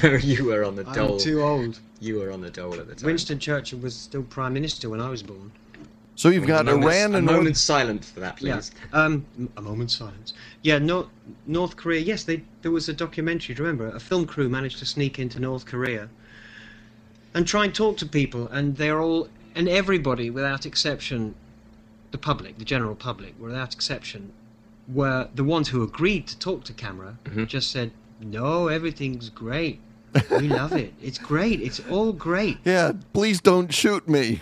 No, 0.03 0.09
you 0.15 0.45
were 0.45 0.65
on 0.65 0.75
the 0.75 0.83
dole. 0.83 0.91
I'm 0.93 1.07
dole. 1.07 1.19
too 1.19 1.41
old. 1.41 1.79
You 1.99 2.19
were 2.19 2.31
on 2.31 2.41
the 2.41 2.49
dole 2.49 2.73
at 2.79 2.87
the 2.87 2.95
time. 2.95 3.05
Winston 3.05 3.39
Churchill 3.39 3.79
was 3.79 3.95
still 3.95 4.23
prime 4.23 4.53
minister 4.53 4.89
when 4.89 4.99
I 5.01 5.09
was 5.09 5.21
born. 5.23 5.51
So 6.15 6.27
you've 6.29 6.47
got 6.47 6.61
a 6.67 6.71
moment's- 6.75 6.95
Iran 6.97 7.13
a 7.13 7.17
and 7.19 7.25
North 7.27 7.37
moment's 7.37 7.61
silence 7.61 8.09
for 8.11 8.19
that, 8.19 8.35
please. 8.37 8.71
Yeah. 8.91 8.99
Um, 9.03 9.25
a 9.55 9.61
moment 9.61 9.89
silence. 9.91 10.33
Yeah. 10.63 10.79
North 10.79 11.07
North 11.45 11.75
Korea. 11.77 12.01
Yes, 12.01 12.23
they 12.23 12.41
there 12.63 12.71
was 12.71 12.89
a 12.89 12.93
documentary. 12.93 13.53
Do 13.55 13.61
you 13.63 13.67
remember? 13.69 13.95
A 13.95 13.99
film 13.99 14.25
crew 14.25 14.49
managed 14.49 14.79
to 14.79 14.85
sneak 14.85 15.19
into 15.19 15.39
North 15.39 15.65
Korea 15.65 16.09
and 17.33 17.47
try 17.47 17.65
and 17.65 17.75
talk 17.75 17.97
to 17.97 18.05
people, 18.05 18.47
and 18.47 18.77
they're 18.77 18.99
all 19.01 19.29
and 19.55 19.67
everybody, 19.67 20.29
without 20.29 20.65
exception, 20.65 21.35
the 22.11 22.17
public, 22.17 22.57
the 22.57 22.65
general 22.65 22.95
public, 22.95 23.33
without 23.39 23.73
exception, 23.73 24.31
were 24.87 25.27
the 25.35 25.43
ones 25.43 25.69
who 25.69 25.83
agreed 25.83 26.27
to 26.27 26.37
talk 26.39 26.63
to 26.65 26.73
camera. 26.73 27.17
Mhm. 27.25 27.47
Just 27.47 27.71
said, 27.71 27.91
"No, 28.21 28.67
everything's 28.67 29.29
great. 29.29 29.79
We 30.31 30.47
love 30.61 30.73
it. 30.73 30.93
It's 31.01 31.17
great. 31.17 31.61
It's 31.61 31.79
all 31.89 32.13
great." 32.13 32.57
Yeah, 32.65 32.93
please 33.13 33.41
don't 33.41 33.73
shoot 33.73 34.07
me. 34.07 34.41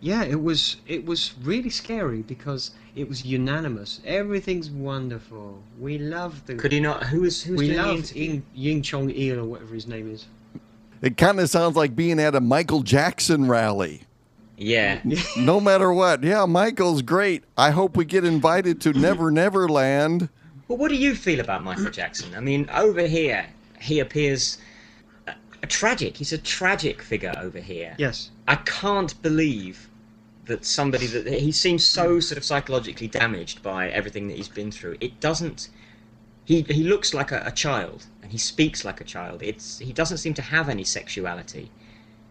Yeah, 0.00 0.24
it 0.24 0.42
was 0.42 0.76
it 0.86 1.06
was 1.06 1.32
really 1.42 1.70
scary 1.70 2.22
because 2.22 2.72
it 2.94 3.08
was 3.08 3.24
unanimous. 3.24 4.00
Everything's 4.04 4.70
wonderful. 4.70 5.62
We 5.80 5.98
love 5.98 6.44
the 6.46 6.54
Could 6.56 6.72
he 6.72 6.80
not? 6.80 7.04
Who 7.04 7.22
was 7.22 7.42
who 7.42 7.52
was 7.52 7.60
we 7.60 7.66
doing 7.68 7.78
the 7.78 7.84
love 7.86 7.96
interview? 7.96 8.22
Ying, 8.22 8.42
Ying 8.54 8.82
Chong 8.82 9.10
Il 9.10 9.38
or 9.40 9.44
whatever 9.44 9.74
his 9.74 9.86
name 9.86 10.10
is. 10.10 10.26
It 11.04 11.18
kind 11.18 11.38
of 11.38 11.50
sounds 11.50 11.76
like 11.76 11.94
being 11.94 12.18
at 12.18 12.34
a 12.34 12.40
Michael 12.40 12.82
Jackson 12.82 13.46
rally. 13.46 14.04
Yeah. 14.56 15.00
No 15.36 15.60
matter 15.60 15.92
what. 15.92 16.22
Yeah, 16.22 16.46
Michael's 16.46 17.02
great. 17.02 17.44
I 17.58 17.72
hope 17.72 17.94
we 17.94 18.06
get 18.06 18.24
invited 18.24 18.80
to 18.82 18.94
Never 18.94 19.30
Never 19.30 19.68
Land. 19.68 20.30
Well, 20.66 20.78
what 20.78 20.88
do 20.88 20.94
you 20.94 21.14
feel 21.14 21.40
about 21.40 21.62
Michael 21.62 21.90
Jackson? 21.90 22.34
I 22.34 22.40
mean, 22.40 22.70
over 22.72 23.02
here, 23.06 23.44
he 23.78 24.00
appears 24.00 24.56
a, 25.26 25.34
a 25.62 25.66
tragic. 25.66 26.16
He's 26.16 26.32
a 26.32 26.38
tragic 26.38 27.02
figure 27.02 27.34
over 27.36 27.58
here. 27.58 27.94
Yes. 27.98 28.30
I 28.48 28.56
can't 28.56 29.20
believe 29.20 29.90
that 30.46 30.64
somebody 30.64 31.06
that 31.08 31.26
he 31.26 31.52
seems 31.52 31.84
so 31.84 32.18
sort 32.18 32.38
of 32.38 32.44
psychologically 32.44 33.08
damaged 33.08 33.62
by 33.62 33.90
everything 33.90 34.28
that 34.28 34.38
he's 34.38 34.48
been 34.48 34.72
through. 34.72 34.96
It 35.02 35.20
doesn't. 35.20 35.68
He 36.46 36.62
he 36.62 36.84
looks 36.84 37.12
like 37.12 37.30
a, 37.30 37.42
a 37.44 37.52
child 37.52 38.06
and 38.24 38.32
he 38.32 38.38
speaks 38.38 38.84
like 38.84 39.00
a 39.00 39.04
child. 39.04 39.42
It's 39.42 39.78
he 39.78 39.92
doesn't 39.92 40.16
seem 40.18 40.34
to 40.34 40.42
have 40.42 40.68
any 40.68 40.82
sexuality. 40.82 41.70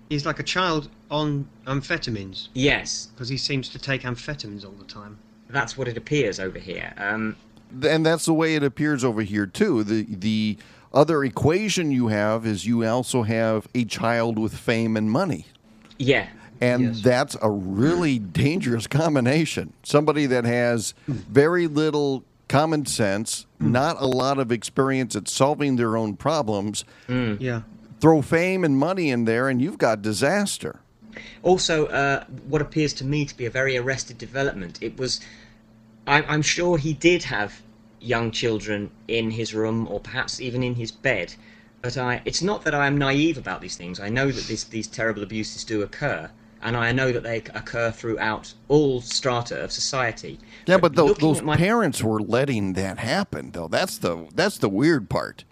He's 0.09 0.25
like 0.25 0.39
a 0.39 0.43
child 0.43 0.89
on 1.09 1.47
amphetamines 1.65 2.49
Yes, 2.53 3.07
because 3.13 3.29
he 3.29 3.37
seems 3.37 3.69
to 3.69 3.79
take 3.79 4.01
amphetamines 4.01 4.65
all 4.65 4.71
the 4.71 4.83
time. 4.85 5.17
that's 5.49 5.77
what 5.77 5.87
it 5.87 5.95
appears 5.97 6.39
over 6.39 6.57
here. 6.59 6.93
Um, 6.97 7.35
And 7.83 8.05
that's 8.05 8.25
the 8.25 8.33
way 8.33 8.55
it 8.55 8.63
appears 8.63 9.03
over 9.03 9.21
here 9.21 9.45
too. 9.45 9.83
The 9.83 10.03
the 10.09 10.57
other 10.93 11.23
equation 11.23 11.91
you 11.91 12.07
have 12.07 12.45
is 12.45 12.65
you 12.65 12.83
also 12.85 13.23
have 13.23 13.67
a 13.75 13.85
child 13.85 14.37
with 14.39 14.53
fame 14.57 14.97
and 14.97 15.09
money. 15.11 15.45
Yeah. 15.99 16.27
And 16.61 16.81
Yes. 16.83 17.01
that's 17.01 17.35
a 17.41 17.49
really 17.51 18.17
dangerous 18.19 18.87
combination. 18.87 19.73
Somebody 19.83 20.25
that 20.27 20.45
has 20.45 20.93
very 21.07 21.67
little 21.67 22.23
common 22.53 22.85
sense, 22.85 23.47
not 23.59 23.95
a 23.99 24.05
lot 24.05 24.37
of 24.37 24.51
experience 24.51 25.15
at 25.15 25.27
solving 25.27 25.75
their 25.75 25.97
own 25.97 26.15
problems, 26.15 26.85
Yeah. 27.07 27.61
throw 27.99 28.21
fame 28.21 28.63
and 28.63 28.77
money 28.77 29.09
in 29.09 29.25
there, 29.25 29.49
and 29.49 29.59
you've 29.59 29.79
got 29.79 30.03
disaster. 30.03 30.79
Also, 31.41 31.87
uh, 31.87 32.23
what 32.47 32.61
appears 32.61 32.93
to 32.93 33.03
me 33.05 33.25
to 33.25 33.35
be 33.35 33.45
a 33.47 33.49
very 33.49 33.75
arrested 33.75 34.17
development. 34.19 34.77
It 34.81 34.97
was, 34.99 35.19
I, 36.05 36.21
I'm 36.23 36.43
sure 36.43 36.77
he 36.77 36.93
did 36.93 37.23
have 37.23 37.61
young 37.99 38.29
children 38.31 38.91
in 39.07 39.31
his 39.31 39.53
room 39.55 39.87
or 39.89 39.99
perhaps 39.99 40.39
even 40.39 40.61
in 40.61 40.75
his 40.75 40.91
bed. 40.91 41.33
But 41.81 41.97
I, 41.97 42.21
it's 42.25 42.41
not 42.41 42.63
that 42.65 42.75
I 42.75 42.85
am 42.87 42.97
naive 42.97 43.37
about 43.37 43.61
these 43.61 43.75
things. 43.77 43.99
I 43.99 44.09
know 44.09 44.31
that 44.31 44.45
this, 44.45 44.63
these 44.65 44.87
terrible 44.87 45.23
abuses 45.23 45.63
do 45.63 45.81
occur, 45.81 46.29
and 46.63 46.75
I 46.77 46.91
know 46.91 47.11
that 47.11 47.23
they 47.23 47.37
occur 47.37 47.91
throughout 47.91 48.53
all 48.67 49.01
strata 49.01 49.63
of 49.63 49.71
society. 49.71 50.39
Yeah, 50.65 50.77
but 50.77 50.95
tho- 50.95 51.05
looking 51.07 51.27
those 51.27 51.41
my- 51.41 51.57
parents 51.57 52.03
were 52.03 52.21
letting 52.21 52.73
that 52.73 52.97
happen, 52.99 53.51
though. 53.51 53.67
That's 53.67 53.97
the 53.97 54.27
that's 54.33 54.57
the 54.57 54.69
weird 54.69 55.09
part. 55.09 55.43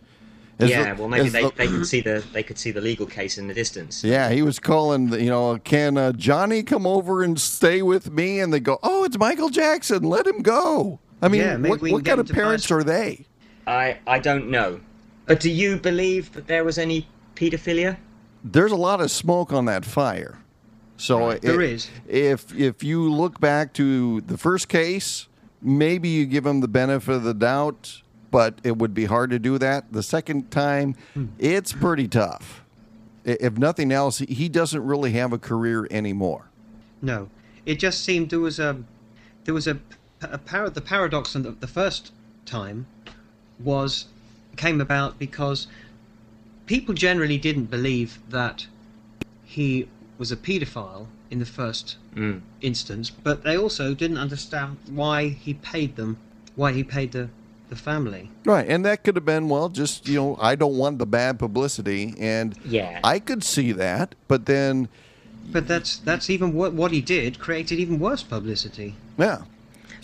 Is 0.60 0.70
yeah, 0.70 0.94
the- 0.94 1.00
well, 1.02 1.10
maybe 1.10 1.30
they, 1.30 1.44
the- 1.44 1.54
they 1.56 1.68
could 1.68 1.88
see 1.88 2.02
the 2.02 2.24
they 2.34 2.44
could 2.44 2.58
see 2.58 2.72
the 2.72 2.82
legal 2.82 3.06
case 3.06 3.38
in 3.38 3.48
the 3.48 3.54
distance. 3.54 4.04
Yeah, 4.04 4.30
he 4.30 4.42
was 4.42 4.60
calling. 4.60 5.12
You 5.14 5.30
know, 5.30 5.58
can 5.64 5.98
uh, 5.98 6.12
Johnny 6.14 6.64
come 6.64 6.86
over 6.88 7.24
and 7.24 7.40
stay 7.40 7.82
with 7.82 8.12
me? 8.12 8.40
And 8.40 8.54
they 8.54 8.60
go, 8.60 8.80
"Oh, 8.84 9.04
it's 9.04 9.18
Michael 9.18 9.50
Jackson. 9.50 10.04
Let 10.04 10.26
him 10.28 10.42
go." 10.42 11.00
I 11.22 11.28
mean, 11.28 11.42
Yeah, 11.42 11.58
what, 11.58 11.82
what 11.82 12.04
kind 12.06 12.20
of 12.20 12.28
to 12.28 12.34
buy 12.34 12.40
parents 12.40 12.72
are 12.72 12.84
they? 12.84 13.26
I 13.68 13.98
I 14.08 14.20
don't 14.20 14.50
know, 14.50 14.80
but 15.26 15.40
do 15.40 15.52
you 15.52 15.78
believe 15.78 16.34
that 16.34 16.48
there 16.48 16.64
was 16.64 16.78
any 16.78 17.08
paedophilia? 17.36 17.98
There's 18.44 18.72
a 18.72 18.76
lot 18.76 19.02
of 19.02 19.12
smoke 19.12 19.54
on 19.54 19.66
that 19.66 19.86
fire. 19.86 20.40
So 21.02 21.18
Right. 21.30 21.42
There 21.42 21.60
If 22.08 22.56
if 22.56 22.84
you 22.84 23.12
look 23.12 23.40
back 23.40 23.74
to 23.74 24.22
the 24.22 24.38
first 24.38 24.70
case, 24.70 25.28
maybe 25.60 26.10
you 26.10 26.28
give 26.28 26.46
him 26.46 26.62
the 26.62 26.68
benefit 26.68 27.16
of 27.16 27.24
the 27.24 27.34
doubt, 27.34 28.04
but 28.30 28.60
it 28.64 28.78
would 28.78 28.94
be 28.94 29.06
hard 29.06 29.32
to 29.32 29.40
do 29.40 29.58
that. 29.58 29.92
The 29.92 30.04
second 30.04 30.52
time, 30.52 30.94
Hmm. 31.16 31.26
it's 31.40 31.74
pretty 31.74 32.08
tough. 32.08 32.64
If 33.26 33.58
nothing 33.58 33.92
else, 33.92 34.20
he 34.20 34.48
doesn't 34.48 34.84
really 34.84 35.12
have 35.14 35.34
a 35.34 35.40
career 35.40 35.88
anymore. 35.90 36.46
No, 37.02 37.30
it 37.66 37.80
just 37.80 38.04
seemed 38.04 38.30
there 38.30 38.40
was 38.40 38.60
a 38.60 38.78
there 39.46 39.56
was 39.56 39.66
a, 39.66 39.80
a 40.22 40.38
par- 40.38 40.70
the 40.70 40.82
paradox 40.82 41.36
on 41.36 41.42
the, 41.42 41.52
the 41.52 41.68
first 41.68 42.12
time 42.46 42.86
was 43.60 44.06
came 44.56 44.80
about 44.80 45.18
because 45.18 45.66
people 46.68 46.94
generally 46.94 47.40
didn't 47.40 47.72
believe 47.72 48.20
that 48.30 48.68
he 49.44 49.88
was 50.22 50.32
a 50.32 50.38
paedophile 50.38 51.08
in 51.32 51.40
the 51.40 51.48
first 51.48 51.98
Mm. 52.16 52.42
instance, 52.62 53.10
but 53.10 53.44
they 53.44 53.58
also 53.58 53.96
didn't 53.96 54.20
understand 54.20 54.78
why 54.88 55.30
he 55.30 55.56
paid 55.56 55.96
them, 55.96 56.18
why 56.56 56.72
he 56.74 56.84
paid 56.84 57.12
the 57.12 57.30
the 57.70 57.76
family. 57.76 58.30
Right, 58.46 58.68
and 58.70 58.86
that 58.86 59.04
could 59.04 59.16
have 59.16 59.26
been 59.26 59.48
well, 59.50 59.70
just 59.70 60.08
you 60.08 60.18
know, 60.20 60.38
I 60.40 60.54
don't 60.56 60.78
want 60.78 61.00
the 61.00 61.06
bad 61.08 61.40
publicity, 61.40 62.14
and 62.20 62.54
Yeah. 62.66 63.00
I 63.04 63.18
could 63.18 63.44
see 63.44 63.72
that, 63.72 64.14
but 64.28 64.46
then, 64.46 64.90
But 65.52 65.68
that's 65.68 65.98
that's 65.98 66.30
even 66.30 66.54
what 66.54 66.74
what 66.74 66.92
he 66.92 67.02
did 67.02 67.40
created 67.40 67.80
even 67.80 67.98
worse 67.98 68.22
publicity. 68.22 68.94
yeah, 69.18 69.40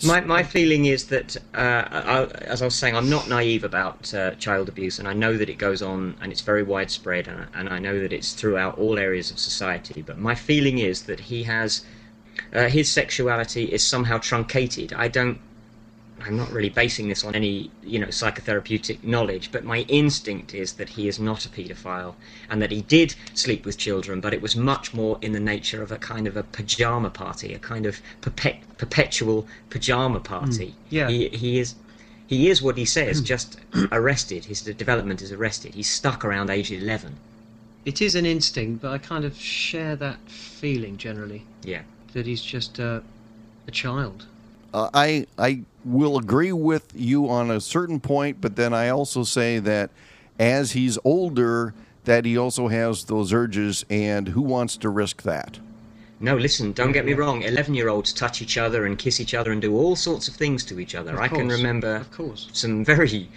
My, 0.04 0.20
my 0.20 0.42
feeling 0.44 0.84
is 0.84 1.06
that, 1.08 1.36
uh, 1.54 1.84
I, 1.90 2.24
as 2.42 2.62
I 2.62 2.66
was 2.66 2.74
saying, 2.74 2.94
I'm 2.94 3.10
not 3.10 3.28
naive 3.28 3.64
about 3.64 4.14
uh, 4.14 4.32
child 4.36 4.68
abuse, 4.68 4.98
and 4.98 5.08
I 5.08 5.12
know 5.12 5.36
that 5.36 5.48
it 5.48 5.58
goes 5.58 5.82
on 5.82 6.16
and 6.20 6.30
it's 6.30 6.40
very 6.40 6.62
widespread, 6.62 7.26
and, 7.26 7.46
and 7.54 7.68
I 7.68 7.78
know 7.78 7.98
that 8.00 8.12
it's 8.12 8.32
throughout 8.32 8.78
all 8.78 8.98
areas 8.98 9.30
of 9.30 9.38
society. 9.38 10.02
But 10.02 10.18
my 10.18 10.34
feeling 10.34 10.78
is 10.78 11.02
that 11.04 11.18
he 11.18 11.42
has, 11.44 11.84
uh, 12.54 12.68
his 12.68 12.88
sexuality 12.90 13.64
is 13.64 13.84
somehow 13.84 14.18
truncated. 14.18 14.92
I 14.92 15.08
don't, 15.08 15.40
I'm 16.22 16.36
not 16.36 16.50
really 16.50 16.68
basing 16.68 17.08
this 17.08 17.24
on 17.24 17.34
any, 17.34 17.70
you 17.82 17.98
know, 17.98 18.08
psychotherapeutic 18.08 19.02
knowledge, 19.04 19.50
but 19.52 19.64
my 19.64 19.78
instinct 19.88 20.54
is 20.54 20.74
that 20.74 20.88
he 20.90 21.08
is 21.08 21.18
not 21.18 21.46
a 21.46 21.48
paedophile, 21.48 22.14
and 22.50 22.60
that 22.62 22.70
he 22.70 22.82
did 22.82 23.14
sleep 23.34 23.64
with 23.64 23.78
children, 23.78 24.20
but 24.20 24.32
it 24.34 24.42
was 24.42 24.56
much 24.56 24.92
more 24.94 25.18
in 25.22 25.32
the 25.32 25.40
nature 25.40 25.82
of 25.82 25.92
a 25.92 25.96
kind 25.98 26.26
of 26.26 26.36
a 26.36 26.42
pajama 26.42 27.10
party, 27.10 27.54
a 27.54 27.58
kind 27.58 27.86
of 27.86 28.00
perpet- 28.20 28.60
perpetual 28.78 29.46
pajama 29.70 30.20
party. 30.20 30.74
yeah. 30.90 31.08
He, 31.08 31.28
he 31.28 31.58
is. 31.58 31.74
He 32.26 32.50
is 32.50 32.60
what 32.60 32.76
he 32.76 32.84
says, 32.84 33.22
just 33.22 33.58
arrested. 33.90 34.44
His 34.44 34.60
development 34.60 35.22
is 35.22 35.32
arrested. 35.32 35.74
He's 35.74 35.88
stuck 35.88 36.26
around 36.26 36.50
age 36.50 36.70
11. 36.70 37.16
It 37.86 38.02
is 38.02 38.14
an 38.14 38.26
instinct, 38.26 38.82
but 38.82 38.90
I 38.92 38.98
kind 38.98 39.24
of 39.24 39.34
share 39.34 39.96
that 39.96 40.18
feeling 40.28 40.98
generally 40.98 41.44
Yeah. 41.64 41.82
that 42.12 42.26
he's 42.26 42.42
just 42.42 42.78
uh, 42.78 43.00
a 43.66 43.70
child. 43.70 44.26
uh, 44.74 44.90
I 44.92 45.26
I 45.38 45.62
will 45.88 46.18
agree 46.18 46.52
with 46.52 46.92
you 46.94 47.28
on 47.28 47.50
a 47.50 47.60
certain 47.60 48.00
point, 48.00 48.40
but 48.40 48.56
then 48.56 48.74
I 48.74 48.88
also 48.90 49.24
say 49.24 49.58
that 49.60 49.90
as 50.38 50.72
he's 50.72 50.98
older, 51.04 51.74
that 52.04 52.24
he 52.24 52.36
also 52.36 52.68
has 52.68 53.04
those 53.04 53.32
urges, 53.32 53.84
and 53.90 54.28
who 54.28 54.42
wants 54.42 54.76
to 54.78 54.88
risk 54.88 55.22
that? 55.22 55.58
No, 56.20 56.36
listen, 56.36 56.72
don't 56.72 56.92
get 56.92 57.04
me 57.04 57.12
wrong. 57.12 57.42
11 57.42 57.74
year 57.74 57.88
olds 57.88 58.12
touch 58.12 58.42
each 58.42 58.58
other 58.58 58.86
and 58.86 58.98
kiss 58.98 59.20
each 59.20 59.34
other 59.34 59.52
and 59.52 59.62
do 59.62 59.76
all 59.76 59.94
sorts 59.94 60.26
of 60.26 60.34
things 60.34 60.64
to 60.64 60.80
each 60.80 60.94
other. 60.94 61.12
Of 61.12 61.20
I 61.20 61.28
can 61.28 61.48
remember 61.48 61.96
of 61.96 62.10
course. 62.10 62.48
some 62.52 62.84
very 62.84 63.28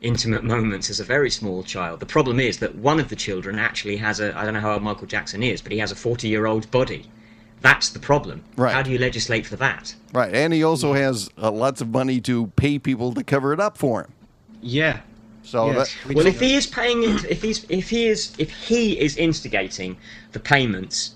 intimate 0.00 0.42
moments 0.42 0.88
as 0.88 1.00
a 1.00 1.04
very 1.04 1.30
small 1.30 1.62
child. 1.62 2.00
The 2.00 2.06
problem 2.06 2.40
is 2.40 2.58
that 2.58 2.74
one 2.76 2.98
of 2.98 3.10
the 3.10 3.16
children 3.16 3.58
actually 3.58 3.98
has 3.98 4.20
a, 4.20 4.36
I 4.36 4.44
don't 4.44 4.54
know 4.54 4.60
how 4.60 4.72
old 4.72 4.82
Michael 4.82 5.06
Jackson 5.06 5.42
is, 5.42 5.60
but 5.60 5.72
he 5.72 5.78
has 5.78 5.92
a 5.92 5.96
40 5.96 6.28
year 6.28 6.46
old 6.46 6.70
body. 6.70 7.10
That's 7.62 7.90
the 7.90 7.98
problem. 7.98 8.42
Right. 8.56 8.72
How 8.72 8.82
do 8.82 8.90
you 8.90 8.98
legislate 8.98 9.46
for 9.46 9.56
that? 9.56 9.94
Right, 10.12 10.34
and 10.34 10.52
he 10.52 10.64
also 10.64 10.92
has 10.94 11.28
uh, 11.40 11.50
lots 11.50 11.80
of 11.80 11.88
money 11.88 12.20
to 12.22 12.46
pay 12.56 12.78
people 12.78 13.12
to 13.14 13.22
cover 13.22 13.52
it 13.52 13.60
up 13.60 13.76
for 13.76 14.02
him. 14.02 14.12
Yeah. 14.62 15.00
So 15.42 15.66
Yes. 15.70 15.94
that, 15.94 16.08
We 16.08 16.14
Well, 16.14 16.24
talk- 16.24 16.34
if 16.34 16.40
he 16.40 16.54
is 16.54 16.66
paying 16.66 17.02
it, 17.02 17.24
if 17.24 17.42
he's 17.42 17.64
if 17.68 17.90
he 17.90 18.06
is 18.06 18.32
if 18.38 18.50
he 18.50 18.98
is 18.98 19.16
instigating 19.16 19.96
the 20.32 20.40
payments, 20.40 21.14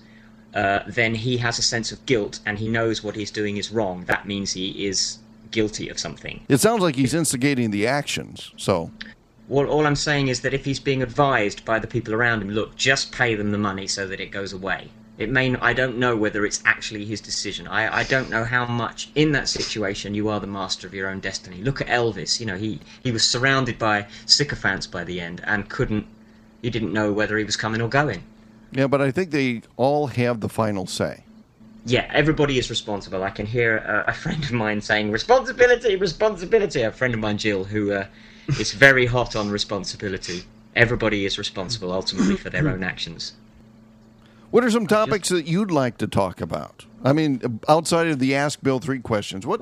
uh, 0.53 0.79
then 0.87 1.15
he 1.15 1.37
has 1.37 1.57
a 1.59 1.61
sense 1.61 1.91
of 1.91 2.05
guilt 2.05 2.39
and 2.45 2.57
he 2.59 2.67
knows 2.67 3.03
what 3.03 3.15
he's 3.15 3.31
doing 3.31 3.57
is 3.57 3.71
wrong. 3.71 4.03
That 4.05 4.27
means 4.27 4.53
he 4.53 4.85
is 4.87 5.19
guilty 5.51 5.89
of 5.89 5.97
something. 5.99 6.41
it 6.49 6.57
sounds 6.59 6.81
like 6.81 6.95
he's 6.95 7.13
instigating 7.13 7.71
the 7.71 7.87
actions. 7.87 8.51
So 8.57 8.91
Well, 9.47 9.67
all 9.67 9.85
I'm 9.85 9.95
saying 9.95 10.27
is 10.27 10.41
that 10.41 10.53
if 10.53 10.65
he's 10.65 10.79
being 10.79 11.01
advised 11.03 11.63
by 11.65 11.79
the 11.79 11.87
people 11.87 12.13
around 12.13 12.41
him, 12.41 12.49
look, 12.49 12.75
just 12.75 13.11
pay 13.11 13.35
them 13.35 13.51
the 13.51 13.57
money 13.59 13.87
so 13.87 14.07
that 14.07 14.19
it 14.19 14.31
goes 14.31 14.53
away. 14.53 14.89
It 15.17 15.29
may. 15.29 15.55
I 15.55 15.71
don't 15.73 15.97
know 15.97 16.15
whether 16.17 16.45
it's 16.45 16.61
actually 16.65 17.05
his 17.05 17.21
decision. 17.21 17.67
I, 17.67 17.99
I 17.99 18.03
don't 18.03 18.29
know 18.29 18.43
how 18.43 18.65
much 18.65 19.09
in 19.15 19.31
that 19.31 19.47
situation 19.47 20.13
you 20.13 20.27
are 20.27 20.41
the 20.41 20.47
master 20.47 20.87
of 20.87 20.93
your 20.93 21.09
own 21.09 21.21
destiny. 21.21 21.61
Look 21.61 21.79
at 21.79 21.87
Elvis. 21.87 22.39
You 22.39 22.45
know, 22.45 22.57
he 22.57 22.81
he 23.01 23.11
was 23.11 23.23
surrounded 23.23 23.79
by 23.79 24.07
sycophants 24.25 24.87
by 24.87 25.05
the 25.05 25.21
end 25.21 25.41
and 25.45 25.69
couldn't. 25.69 26.05
He 26.61 26.69
didn't 26.69 26.91
know 26.91 27.13
whether 27.13 27.37
he 27.37 27.45
was 27.45 27.55
coming 27.55 27.81
or 27.81 27.87
going. 27.87 28.23
yeah, 28.71 28.87
but 28.87 29.01
I 29.01 29.11
think 29.11 29.31
they 29.31 29.61
all 29.77 30.07
have 30.07 30.41
the 30.41 30.49
final 30.49 30.85
say. 30.85 31.23
Yeah, 31.85 32.09
everybody 32.11 32.57
is 32.57 32.69
responsible. 32.69 33.23
I 33.23 33.29
can 33.29 33.45
hear 33.45 33.77
uh, 33.87 34.09
a 34.11 34.13
friend 34.13 34.43
of 34.43 34.51
mine 34.51 34.81
saying 34.81 35.11
responsibility, 35.11 35.95
responsibility. 35.95 36.81
A 36.81 36.91
friend 36.91 37.13
of 37.13 37.19
mine, 37.19 37.37
Jill, 37.37 37.63
who 37.63 37.93
uh, 37.93 38.07
is 38.59 38.73
very 38.73 39.05
hot 39.05 39.35
on 39.35 39.49
responsibility. 39.49 40.43
Everybody 40.75 41.25
is 41.25 41.37
responsible 41.37 41.93
ultimately 41.93 42.35
for 42.35 42.49
their 42.49 42.67
own 42.73 42.83
actions. 42.83 43.33
What 44.55 44.63
are 44.63 44.71
some 44.71 44.87
topics 44.87 45.27
that 45.27 45.47
you'd 45.47 45.69
like 45.69 45.97
to 45.97 46.07
talk 46.07 46.39
about? 46.39 46.85
I 47.03 47.11
mean, 47.11 47.59
outside 47.67 48.07
of 48.07 48.19
the 48.19 48.35
Ask 48.35 48.61
Bill 48.63 48.79
three 48.79 48.99
questions, 48.99 49.45
what 49.45 49.59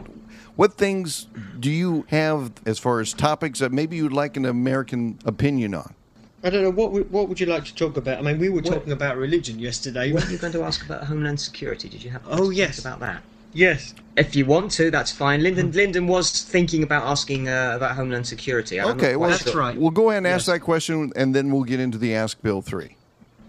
what 0.56 0.74
things 0.76 1.26
do 1.60 1.72
you 1.72 2.06
have 2.10 2.52
as 2.68 2.78
far 2.78 3.00
as 3.00 3.12
topics 3.12 3.58
that 3.58 3.72
maybe 3.72 3.96
you'd 3.96 4.14
like 4.14 4.38
an 4.38 4.46
American 4.46 5.18
opinion 5.26 5.74
on? 5.74 5.96
I 6.44 6.52
don't 6.52 6.62
know 6.62 6.70
what 6.70 6.92
would, 6.92 7.10
what 7.12 7.28
would 7.28 7.40
you 7.40 7.48
like 7.48 7.66
to 7.66 7.74
talk 7.74 7.98
about? 7.98 8.20
I 8.20 8.22
mean, 8.22 8.38
we 8.38 8.50
were 8.50 8.62
What- 8.62 8.66
talking 8.72 8.92
about 8.94 9.18
religion 9.18 9.58
yesterday. 9.58 10.12
What 10.12 10.28
are 10.28 10.32
you 10.32 10.38
going 10.38 10.54
to 10.54 10.62
ask 10.62 10.86
about 10.86 11.06
Homeland 11.06 11.40
Security? 11.40 11.90
Did 11.90 12.04
you 12.04 12.12
have 12.12 12.22
Oh, 12.26 12.36
questions 12.52 12.58
yes. 12.60 12.78
about 12.78 13.00
that? 13.00 13.24
yes. 13.52 13.96
If 14.16 14.36
you 14.36 14.46
want 14.46 14.70
to, 14.74 14.92
that's 14.92 15.12
fine. 15.12 15.42
Lyndon 15.42 15.72
Lyndon 15.72 16.06
was 16.06 16.44
thinking 16.44 16.84
about 16.84 17.02
asking 17.08 17.48
uh, 17.48 17.74
about 17.78 17.96
Homeland 17.96 18.28
Security. 18.28 18.80
I'm 18.80 18.90
Okay, 18.90 19.14
quite 19.14 19.16
well, 19.18 19.30
That's 19.32 19.50
sure. 19.50 19.60
right. 19.60 19.76
We'll 19.76 19.90
go 19.90 20.12
ahead 20.12 20.20
and 20.20 20.28
ask 20.28 20.46
Yes. 20.46 20.54
that 20.54 20.60
question, 20.60 21.12
and 21.16 21.34
then 21.34 21.50
we'll 21.52 21.64
get 21.64 21.80
into 21.80 21.98
the 21.98 22.14
Ask 22.14 22.44
Bill 22.44 22.62
three. 22.62 22.96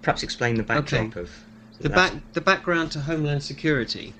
Perhaps 0.05 0.23
explain 0.23 0.57
the 0.57 0.63
backdrop 0.63 1.07
Okay. 1.09 1.21
of 1.21 1.31
The 1.81 1.89
back 1.89 2.13
the 2.35 2.41
background 2.41 2.93
to 2.93 3.01
Homeland 3.01 3.43
Security. 3.43 4.13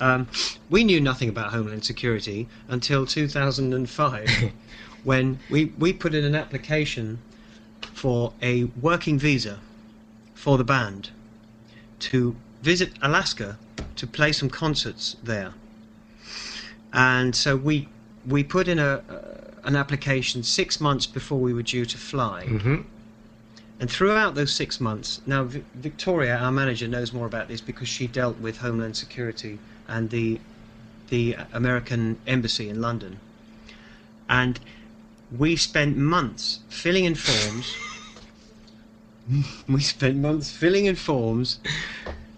Um, 0.00 0.28
we 0.68 0.84
knew 0.84 1.00
nothing 1.00 1.28
about 1.28 1.52
Homeland 1.52 1.84
Security 1.84 2.48
until 2.68 3.06
2005, 3.06 4.52
when 5.04 5.38
we 5.50 5.66
we 5.78 5.92
put 5.92 6.14
in 6.14 6.24
an 6.24 6.34
application 6.34 7.18
for 7.94 8.32
a 8.42 8.64
working 8.80 9.18
visa 9.18 9.58
for 10.34 10.58
the 10.58 10.64
band 10.64 11.10
to 11.98 12.36
visit 12.62 12.92
Alaska 13.02 13.58
to 13.96 14.06
play 14.06 14.32
some 14.32 14.50
concerts 14.50 15.16
there. 15.22 15.52
And 16.92 17.34
so 17.34 17.56
we 17.56 17.88
we 18.26 18.42
put 18.42 18.68
in 18.68 18.78
a 18.78 19.02
uh, 19.08 19.46
an 19.64 19.76
application 19.76 20.42
six 20.42 20.80
months 20.80 21.06
before 21.06 21.38
we 21.38 21.52
were 21.52 21.62
due 21.62 21.84
to 21.84 21.98
fly. 21.98 22.44
Mm-hmm. 22.46 22.82
And 23.80 23.90
throughout 23.90 24.34
those 24.34 24.52
six 24.54 24.80
months, 24.80 25.20
now 25.26 25.44
Vi- 25.44 25.64
Victoria, 25.74 26.36
our 26.36 26.52
manager, 26.52 26.88
knows 26.88 27.12
more 27.12 27.26
about 27.26 27.48
this 27.48 27.60
because 27.60 27.88
she 27.88 28.06
dealt 28.06 28.38
with 28.38 28.58
Homeland 28.58 28.96
Security 28.96 29.58
and 29.88 30.10
the 30.10 30.40
the 31.08 31.36
American 31.52 32.18
embassy 32.26 32.68
in 32.68 32.80
London. 32.80 33.20
And 34.28 34.60
we 35.36 35.56
spent 35.56 35.96
months 35.96 36.60
filling 36.68 37.04
in 37.04 37.14
forms. 37.16 37.78
we 39.68 39.80
spent 39.80 40.16
months 40.18 40.50
filling 40.50 40.86
in 40.86 40.96
forms, 40.96 41.60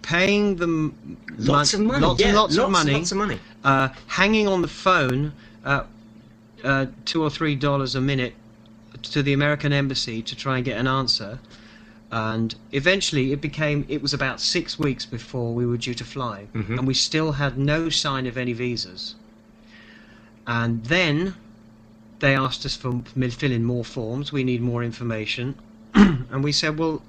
paying 0.01 0.57
them 0.57 1.17
Lots 1.37 1.73
mon- 1.73 1.81
of 1.81 1.87
money. 1.87 2.05
lots 2.05 2.21
yeah, 2.21 2.27
and 2.27 2.35
lots, 2.37 2.57
of 2.57 2.69
money, 2.71 2.93
Lots 2.93 3.11
of 3.11 3.17
money. 3.17 3.39
uh, 3.63 3.89
hanging 4.07 4.47
on 4.47 4.61
the 4.61 4.67
phone 4.67 5.33
at 5.65 5.87
uh, 6.63 6.87
two 7.05 7.23
or 7.23 7.29
three 7.29 7.55
dollars 7.55 7.95
a 7.95 8.01
minute 8.01 8.35
to 9.03 9.23
the 9.23 9.33
American 9.33 9.71
embassy 9.73 10.21
to 10.21 10.35
try 10.35 10.57
and 10.57 10.65
get 10.65 10.77
an 10.77 10.87
answer. 10.87 11.39
And 12.11 12.55
eventually, 12.71 13.31
it 13.31 13.39
became. 13.41 13.85
It 13.87 14.01
was 14.01 14.13
about 14.13 14.41
six 14.41 14.79
weeks 14.79 15.05
before 15.05 15.53
we 15.53 15.65
were 15.65 15.77
due 15.77 15.93
to 15.93 16.03
fly, 16.03 16.47
Mhm. 16.55 16.77
and 16.79 16.87
we 16.87 16.93
still 16.95 17.33
had 17.33 17.57
no 17.57 17.89
sign 17.89 18.25
of 18.25 18.35
any 18.37 18.53
visas. 18.53 19.13
And 20.47 20.83
then 20.85 21.35
they 22.19 22.35
asked 22.35 22.65
us 22.65 22.75
for 22.75 23.03
fill 23.29 23.51
in 23.51 23.63
more 23.63 23.85
forms. 23.85 24.31
We 24.31 24.43
need 24.43 24.61
more 24.61 24.83
information, 24.83 25.55
and 25.93 26.43
we 26.43 26.51
said, 26.51 26.77
"Well, 26.79 27.03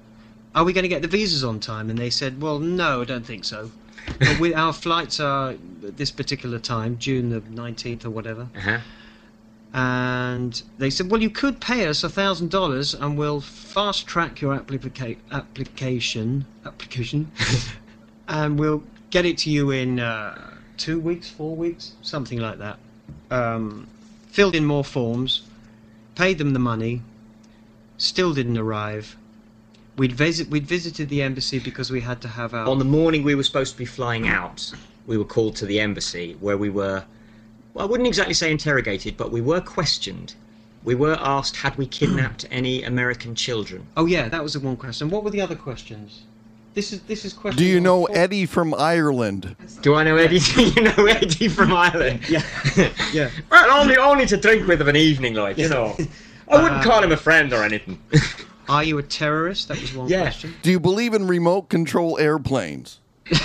are 0.53 0.63
we 0.63 0.73
going 0.73 0.83
to 0.83 0.87
get 0.89 1.01
the 1.01 1.07
visas 1.07 1.43
on 1.43 1.59
time?" 1.59 1.89
And 1.89 1.97
they 1.97 2.11
said, 2.11 2.39
"Well, 2.41 2.59
no, 2.59 3.01
I 3.01 3.05
don't 3.05 3.25
think 3.25 3.43
so." 3.45 3.71
but 4.19 4.39
we, 4.39 4.53
our 4.53 4.73
flights 4.73 5.19
are 5.19 5.51
at 5.51 5.97
this 5.97 6.11
particular 6.11 6.59
time, 6.59 6.97
June 6.99 7.29
the 7.29 7.41
nineteenth 7.49 8.05
or 8.05 8.09
whatever 8.11 8.47
Uh-huh. 8.55 8.79
And 9.73 10.61
they 10.77 10.89
said, 10.89 11.09
"Well, 11.09 11.21
you 11.21 11.29
could 11.29 11.61
pay 11.61 11.87
us 11.87 12.03
a 12.03 12.09
thousand 12.09 12.51
dollars, 12.51 12.93
and 12.93 13.17
we'll 13.17 13.41
fast 13.41 14.05
track 14.07 14.41
your 14.41 14.57
applica- 14.57 15.17
application 15.31 16.45
application, 16.65 17.31
and 18.27 18.59
we'll 18.59 18.83
get 19.09 19.25
it 19.25 19.37
to 19.39 19.49
you 19.49 19.71
in 19.71 19.99
uh, 19.99 20.57
two 20.77 20.99
weeks, 20.99 21.29
four 21.29 21.55
weeks, 21.55 21.93
something 22.01 22.39
like 22.39 22.57
that." 22.59 22.79
Um, 23.29 23.87
filled 24.27 24.55
in 24.55 24.65
more 24.65 24.83
forms, 24.83 25.43
paid 26.15 26.37
them 26.37 26.51
the 26.51 26.59
money, 26.59 27.01
still 27.97 28.33
didn't 28.33 28.57
arrive. 28.57 29.15
We'd 29.97 30.13
visit 30.13 30.49
we'd 30.49 30.67
visited 30.67 31.09
the 31.09 31.21
embassy 31.21 31.59
because 31.59 31.91
we 31.91 32.01
had 32.01 32.21
to 32.21 32.27
have 32.27 32.53
our 32.53 32.67
On 32.67 32.79
the 32.79 32.85
morning 32.85 33.23
we 33.23 33.35
were 33.35 33.43
supposed 33.43 33.73
to 33.73 33.77
be 33.77 33.85
flying 33.85 34.27
out, 34.27 34.71
we 35.05 35.17
were 35.17 35.25
called 35.25 35.55
to 35.57 35.65
the 35.65 35.79
embassy 35.79 36.35
where 36.39 36.57
we 36.57 36.69
were, 36.69 37.03
I 37.77 37.85
wouldn't 37.85 38.07
exactly 38.07 38.33
say 38.33 38.51
interrogated, 38.51 39.17
but 39.17 39.31
we 39.31 39.41
were 39.41 39.61
questioned. 39.61 40.33
We 40.83 40.95
were 40.95 41.17
asked 41.19 41.55
had 41.55 41.77
we 41.77 41.85
kidnapped 41.85 42.45
any 42.51 42.83
American 42.83 43.35
children. 43.35 43.85
Oh 43.95 44.05
yeah, 44.05 44.27
that 44.29 44.41
was 44.43 44.53
the 44.53 44.59
one 44.59 44.75
question. 44.77 45.09
What 45.09 45.23
were 45.23 45.29
the 45.29 45.41
other 45.41 45.55
questions? 45.55 46.23
This 46.73 46.91
is 46.93 47.01
this 47.01 47.23
is 47.25 47.33
question. 47.33 47.57
Do 47.57 47.65
you 47.65 47.79
know 47.79 48.07
four. 48.07 48.17
Eddie 48.17 48.45
from 48.45 48.73
Ireland? 48.73 49.55
Do 49.81 49.93
I 49.95 50.03
know 50.03 50.15
Eddie? 50.17 50.39
Do 50.39 50.63
you 50.75 50.81
know 50.81 51.05
Eddie 51.05 51.47
from 51.49 51.71
Ireland? 51.73 52.21
Yeah, 52.29 52.43
yeah. 53.13 53.29
well, 53.51 53.79
only 53.81 53.97
only 53.97 54.25
to 54.27 54.37
drink 54.37 54.67
with 54.67 54.81
of 54.81 54.87
an 54.87 54.95
evening, 54.95 55.35
like 55.35 55.57
you 55.57 55.69
know. 55.69 55.95
I 56.49 56.61
wouldn't 56.61 56.81
Uh, 56.81 56.83
call 56.83 57.03
him 57.03 57.11
a 57.11 57.17
friend 57.17 57.53
or 57.53 57.63
anything. 57.63 57.99
Are 58.67 58.83
you 58.83 58.97
a 58.97 59.03
terrorist? 59.03 59.67
That 59.67 59.79
was 59.79 59.93
one 59.93 60.07
Yeah. 60.09 60.21
question. 60.23 60.53
Do 60.63 60.71
you 60.71 60.79
believe 60.79 61.13
in 61.13 61.27
remote 61.27 61.69
control 61.69 62.17
airplanes? 62.17 62.99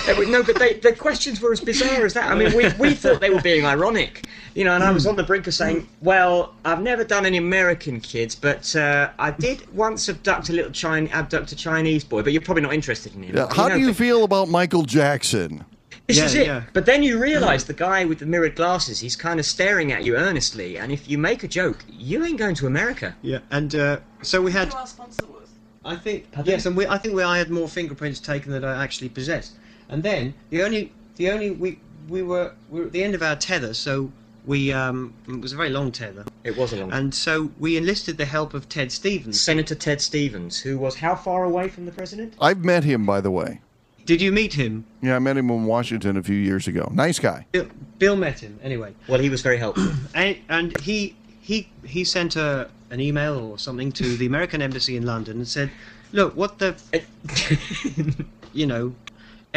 They 0.05 0.13
were- 0.13 0.25
no, 0.25 0.43
but 0.43 0.59
they, 0.59 0.73
the 0.73 0.91
questions 0.93 1.39
were 1.41 1.51
as 1.53 1.61
bizarre 1.61 2.05
as 2.05 2.13
that. 2.13 2.29
I 2.29 2.35
mean, 2.35 2.53
we, 2.55 2.67
we 2.79 2.93
thought 2.93 3.21
they 3.21 3.29
were 3.29 3.41
being 3.41 3.65
ironic, 3.65 4.25
you 4.53 4.63
know. 4.65 4.73
And 4.75 4.83
I 4.83 4.91
was 4.91 5.07
on 5.07 5.15
the 5.15 5.23
brink 5.23 5.47
of 5.47 5.53
saying, 5.53 5.87
"Well, 6.01 6.53
I've 6.65 6.81
never 6.81 7.03
done 7.05 7.25
any 7.25 7.37
American 7.37 8.01
kids, 8.01 8.35
but 8.35 8.75
uh, 8.75 9.11
I 9.17 9.31
did 9.31 9.73
once 9.73 10.09
abduct 10.09 10.49
a 10.49 10.53
little 10.53 10.71
Chinese, 10.71 11.11
abduct 11.13 11.51
a 11.53 11.55
Chinese 11.55 12.03
boy. 12.03 12.21
But 12.21 12.33
you're 12.33 12.41
probably 12.41 12.63
not 12.63 12.73
interested 12.73 13.15
in 13.15 13.23
him." 13.23 13.35
Yeah, 13.37 13.47
How 13.53 13.67
know, 13.69 13.75
do 13.75 13.79
you 13.81 13.87
but 13.87 13.95
feel 13.95 14.23
about 14.25 14.49
Michael 14.49 14.83
Jackson? 14.83 15.63
This 16.07 16.17
Yeah, 16.17 16.25
is 16.25 16.35
it. 16.35 16.47
yeah. 16.47 16.63
But 16.73 16.85
then 16.85 17.03
you 17.03 17.19
realise 17.19 17.65
the 17.65 17.73
guy 17.73 18.05
with 18.05 18.19
the 18.19 18.25
mirrored 18.25 18.55
glasses, 18.55 18.99
he's 18.99 19.15
kind 19.17 19.39
of 19.41 19.45
staring 19.45 19.91
at 19.91 20.03
you 20.05 20.15
earnestly, 20.15 20.77
and 20.79 20.89
if 20.91 21.09
you 21.09 21.17
make 21.17 21.43
a 21.43 21.47
joke, 21.49 21.83
you 21.89 22.23
ain't 22.25 22.37
going 22.37 22.55
to 22.55 22.67
America. 22.67 23.13
Yeah, 23.21 23.39
and 23.51 23.73
uh, 23.75 23.99
so 24.21 24.41
we 24.41 24.51
had. 24.51 24.69
Who 24.73 24.77
our 24.79 24.87
sponsor 24.87 25.25
was. 25.27 25.49
I 25.85 25.95
think 25.95 26.29
Pardon? 26.31 26.51
yes, 26.51 26.65
and 26.65 26.75
we, 26.75 26.85
I 26.87 26.97
think 26.97 27.13
we, 27.15 27.23
I 27.23 27.37
had 27.37 27.49
more 27.49 27.67
fingerprints 27.69 28.19
taken 28.19 28.51
than 28.51 28.65
I 28.65 28.83
actually 28.83 29.09
possessed. 29.09 29.53
And 29.89 30.03
then 30.03 30.33
the 30.49 30.63
only 30.63 30.91
the 31.15 31.29
only 31.31 31.51
we 31.51 31.79
we 32.09 32.21
were 32.21 32.53
we 32.69 32.79
were 32.81 32.85
at 32.87 32.91
the 32.91 33.03
end 33.03 33.15
of 33.15 33.21
our 33.21 33.35
tether, 33.35 33.73
so 33.73 34.11
we 34.45 34.71
um 34.71 35.13
it 35.27 35.41
was 35.41 35.53
a 35.53 35.55
very 35.55 35.69
long 35.69 35.91
tether, 35.91 36.25
It 36.43 36.55
was 36.57 36.73
a 36.73 36.77
long. 36.77 36.91
and 36.91 37.13
so 37.13 37.51
we 37.59 37.75
enlisted 37.77 38.17
the 38.17 38.25
help 38.25 38.53
of 38.53 38.69
Ted 38.69 38.91
Stevens. 38.91 39.39
Senator 39.41 39.75
Ted 39.75 40.01
Stevens, 40.01 40.59
who 40.59 40.77
was 40.77 40.95
how 40.95 41.15
far 41.15 41.43
away 41.43 41.67
from 41.69 41.85
the 41.85 41.91
president? 41.91 42.33
I've 42.39 42.63
met 42.63 42.83
him, 42.83 43.05
by 43.05 43.21
the 43.21 43.31
way. 43.31 43.61
Did 44.05 44.21
you 44.21 44.31
meet 44.31 44.53
him? 44.53 44.85
Yeah, 45.01 45.17
I 45.17 45.19
met 45.19 45.35
him 45.35 45.49
in 45.49 45.65
Washington 45.65 46.15
a 46.15 46.23
few 46.23 46.37
years 46.37 46.65
ago. 46.65 46.89
Nice 46.93 47.19
guy. 47.19 47.45
Bill, 47.51 47.67
Bill 47.99 48.15
met 48.15 48.39
him 48.39 48.57
anyway. 48.63 48.93
Well, 49.09 49.19
he 49.19 49.27
was 49.29 49.41
very 49.41 49.57
helpful. 49.57 49.91
and, 50.15 50.37
and 50.47 50.79
he 50.79 51.15
he 51.41 51.67
he 51.83 52.03
sent 52.05 52.35
a 52.37 52.69
an 52.89 53.01
email 53.01 53.37
or 53.37 53.59
something 53.59 53.91
to 53.93 54.15
the 54.15 54.25
American 54.25 54.61
embassy 54.61 54.95
in 54.95 55.05
London 55.05 55.37
and 55.37 55.47
said, 55.47 55.69
"Look, 56.13 56.37
what 56.37 56.57
the 56.59 56.77
you 58.53 58.65
know 58.65 58.95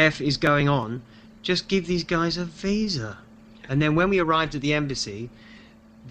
f 0.01 0.19
is 0.19 0.37
going 0.37 0.67
on? 0.67 1.01
Just 1.43 1.67
give 1.67 1.85
these 1.85 2.03
guys 2.03 2.35
a 2.37 2.45
visa." 2.45 3.19
And 3.69 3.81
then 3.81 3.95
when 3.95 4.09
we 4.09 4.19
arrived 4.19 4.55
at 4.55 4.61
the 4.61 4.73
embassy, 4.73 5.29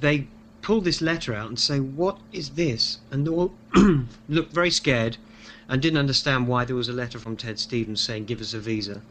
they 0.00 0.28
pulled 0.62 0.84
this 0.84 1.00
letter 1.00 1.34
out 1.34 1.48
and 1.48 1.58
say, 1.58 1.80
"What 1.80 2.18
is 2.32 2.50
this?" 2.50 2.98
And 3.10 3.26
they 3.26 3.30
all 3.30 3.54
looked 4.28 4.52
very 4.52 4.70
scared 4.70 5.16
and 5.68 5.82
didn't 5.82 5.98
understand 5.98 6.46
why 6.46 6.64
there 6.64 6.76
was 6.76 6.88
a 6.88 6.92
letter 6.92 7.18
from 7.18 7.36
Ted 7.36 7.58
Stevens 7.58 8.00
saying, 8.00 8.26
"Give 8.26 8.40
us 8.40 8.54
a 8.54 8.60
visa." 8.60 9.02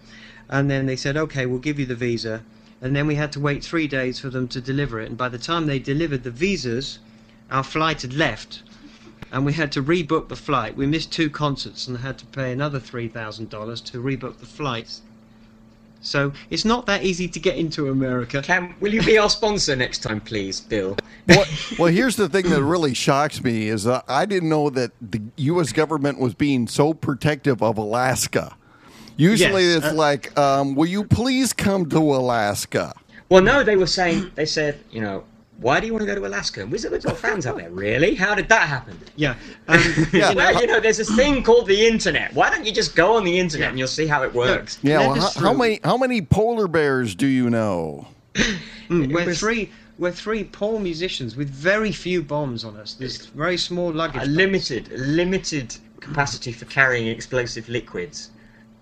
And 0.47 0.69
then 0.69 0.85
they 0.85 0.95
said, 0.95 1.17
"Okay, 1.17 1.45
we'll 1.45 1.59
give 1.59 1.79
you 1.79 1.85
the 1.85 1.95
visa." 1.95 2.43
And 2.81 2.95
then 2.95 3.07
we 3.07 3.15
had 3.15 3.31
to 3.33 3.39
wait 3.39 3.63
three 3.63 3.87
days 3.87 4.19
for 4.19 4.29
them 4.29 4.47
to 4.47 4.61
deliver 4.61 5.01
it. 5.01 5.09
And 5.09 5.17
by 5.17 5.29
the 5.29 5.37
time 5.37 5.67
they 5.67 5.79
delivered 5.79 6.23
the 6.23 6.31
visas, 6.31 6.99
our 7.51 7.63
flight 7.63 8.01
had 8.03 8.13
left, 8.13 8.63
and 9.31 9.45
we 9.45 9.53
had 9.53 9.71
to 9.73 9.83
rebook 9.83 10.27
the 10.27 10.35
flight. 10.35 10.75
We 10.75 10.85
missed 10.87 11.11
two 11.11 11.29
concerts 11.29 11.87
and 11.87 11.97
had 11.97 12.17
to 12.19 12.25
pay 12.27 12.51
another 12.51 12.79
three 12.79 13.07
thousand 13.07 13.49
dollars 13.49 13.81
to 13.81 14.01
rebook 14.01 14.37
the 14.37 14.45
flights. 14.45 15.01
So 16.01 16.31
it's 16.49 16.63
not 16.63 16.85
that 16.85 17.03
easy 17.03 17.27
to 17.27 17.39
get 17.39 17.57
into 17.57 17.89
America. 17.89 18.41
Cam, 18.41 18.73
will 18.79 18.93
you 18.93 19.01
be 19.01 19.17
our 19.17 19.29
sponsor 19.29 19.75
next 19.75 19.99
time, 19.99 20.21
please, 20.21 20.61
Bill? 20.61 20.95
What, 21.25 21.75
well, 21.77 21.91
here's 21.91 22.15
the 22.15 22.29
thing 22.29 22.49
that 22.49 22.63
really 22.63 22.93
shocks 22.93 23.43
me 23.43 23.67
is 23.67 23.85
uh, 23.85 24.01
I 24.07 24.25
didn't 24.25 24.47
know 24.47 24.69
that 24.69 24.91
the 25.01 25.21
U.S. 25.35 25.73
government 25.73 26.19
was 26.19 26.33
being 26.33 26.67
so 26.67 26.93
protective 26.93 27.61
of 27.61 27.77
Alaska. 27.77 28.55
Usually, 29.17 29.65
Yes, 29.65 29.77
it's 29.83 29.87
uh, 29.87 29.93
like, 29.95 30.37
um, 30.39 30.75
"Will 30.75 30.87
you 30.87 31.03
please 31.03 31.51
come 31.51 31.89
to 31.89 31.97
Alaska?" 31.97 32.93
Well, 33.27 33.43
no, 33.43 33.63
they 33.63 33.75
were 33.75 33.85
saying, 33.85 34.31
they 34.35 34.45
said, 34.45 34.79
you 34.89 35.01
know, 35.01 35.23
why 35.61 35.79
do 35.79 35.87
you 35.87 35.93
want 35.93 36.01
to 36.01 36.05
go 36.07 36.15
to 36.15 36.25
Alaska? 36.25 36.61
And 36.61 36.71
we 36.71 36.77
said, 36.77 36.91
we've 36.91 37.03
got 37.03 37.17
fans 37.17 37.45
out 37.45 37.57
there. 37.57 37.69
Really? 37.69 38.15
How 38.15 38.33
did 38.35 38.47
that 38.49 38.67
happen? 38.67 38.97
Yeah, 39.15 39.35
um, 39.67 39.79
Yeah. 40.13 40.29
you 40.29 40.35
know, 40.35 40.35
well, 40.35 40.61
you 40.61 40.67
know, 40.67 40.79
there's 40.79 40.97
this 40.97 41.13
thing 41.15 41.43
called 41.43 41.67
the 41.67 41.85
internet. 41.87 42.33
Why 42.33 42.49
don't 42.49 42.65
you 42.65 42.71
just 42.71 42.95
go 42.95 43.15
on 43.15 43.23
the 43.25 43.37
internet 43.39 43.69
and 43.69 43.77
you'll 43.77 43.87
see 43.87 44.07
how 44.07 44.23
it 44.23 44.33
works? 44.33 44.79
Yeah. 44.81 44.99
Let 44.99 45.09
Well, 45.09 45.21
how, 45.21 45.39
how 45.41 45.53
many 45.53 45.79
how 45.83 45.97
many 45.97 46.21
polar 46.21 46.67
bears 46.67 47.13
do 47.15 47.27
you 47.27 47.49
know? 47.49 48.07
Mm, 48.35 49.13
we're 49.13 49.25
was- 49.25 49.39
three. 49.39 49.69
We're 49.97 50.11
three 50.13 50.45
poor 50.45 50.79
musicians 50.79 51.35
with 51.35 51.49
very 51.49 51.91
few 51.91 52.23
bombs 52.23 52.63
on 52.63 52.77
us. 52.77 52.93
There's 52.93 53.25
very 53.25 53.57
small 53.57 53.91
luggage. 53.91 54.15
A 54.15 54.19
bags. 54.19 54.29
limited, 54.29 54.89
limited 54.93 55.75
capacity 55.99 56.53
for 56.53 56.63
carrying 56.65 57.07
explosive 57.07 57.67
liquids. 57.67 58.29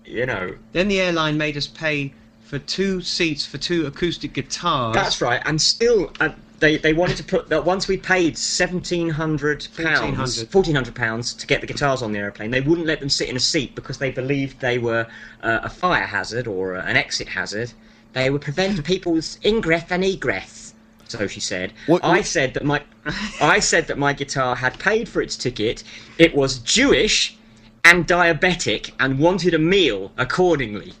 You 0.04 0.26
know, 0.26 0.54
Then 0.70 0.86
the 0.86 1.00
airline 1.00 1.36
made 1.36 1.56
us 1.56 1.66
pay 1.66 2.14
for 2.44 2.60
two 2.60 3.00
seats 3.00 3.44
for 3.44 3.58
two 3.58 3.86
acoustic 3.86 4.32
guitars. 4.32 4.94
that's 4.94 5.20
right. 5.20 5.42
And 5.44 5.60
still, 5.60 6.12
uh, 6.20 6.28
they 6.60 6.76
they 6.76 6.92
wanted 6.92 7.16
to 7.18 7.24
put 7.24 7.48
that 7.48 7.64
once 7.64 7.88
we 7.88 7.96
paid 7.96 8.36
seventeen 8.36 9.08
hundred 9.10 9.66
pounds, 9.76 10.42
fourteen 10.44 10.74
hundred 10.74 10.94
pounds 10.94 11.34
to 11.34 11.46
get 11.46 11.60
the 11.60 11.66
guitars 11.66 12.02
on 12.02 12.12
the 12.12 12.18
airplane. 12.18 12.50
They 12.50 12.60
wouldn't 12.60 12.86
let 12.86 13.00
them 13.00 13.08
sit 13.08 13.28
in 13.28 13.36
a 13.36 13.40
seat 13.40 13.74
because 13.74 13.98
they 13.98 14.10
believed 14.10 14.60
they 14.60 14.78
were 14.78 15.06
uh, 15.42 15.60
a 15.62 15.68
fire 15.70 16.06
hazard 16.06 16.46
or 16.46 16.76
uh, 16.76 16.82
an 16.84 16.96
exit 16.96 17.28
hazard. 17.28 17.72
They 18.12 18.30
would 18.30 18.42
prevent 18.42 18.84
people's 18.92 19.38
ingress 19.44 19.84
and 19.90 20.04
egress. 20.04 20.74
So 21.06 21.26
she 21.26 21.40
said. 21.40 21.72
What- 21.86 22.04
I 22.04 22.22
said 22.22 22.54
that 22.54 22.64
my 22.64 22.82
I 23.40 23.60
said 23.60 23.86
that 23.86 23.98
my 23.98 24.12
guitar 24.12 24.56
had 24.56 24.78
paid 24.78 25.08
for 25.08 25.22
its 25.22 25.36
ticket. 25.36 25.82
It 26.18 26.34
was 26.34 26.58
Jewish 26.58 27.36
and 27.84 28.06
diabetic 28.06 28.92
and 29.00 29.18
wanted 29.18 29.54
a 29.54 29.58
meal 29.58 30.12
accordingly. 30.18 30.92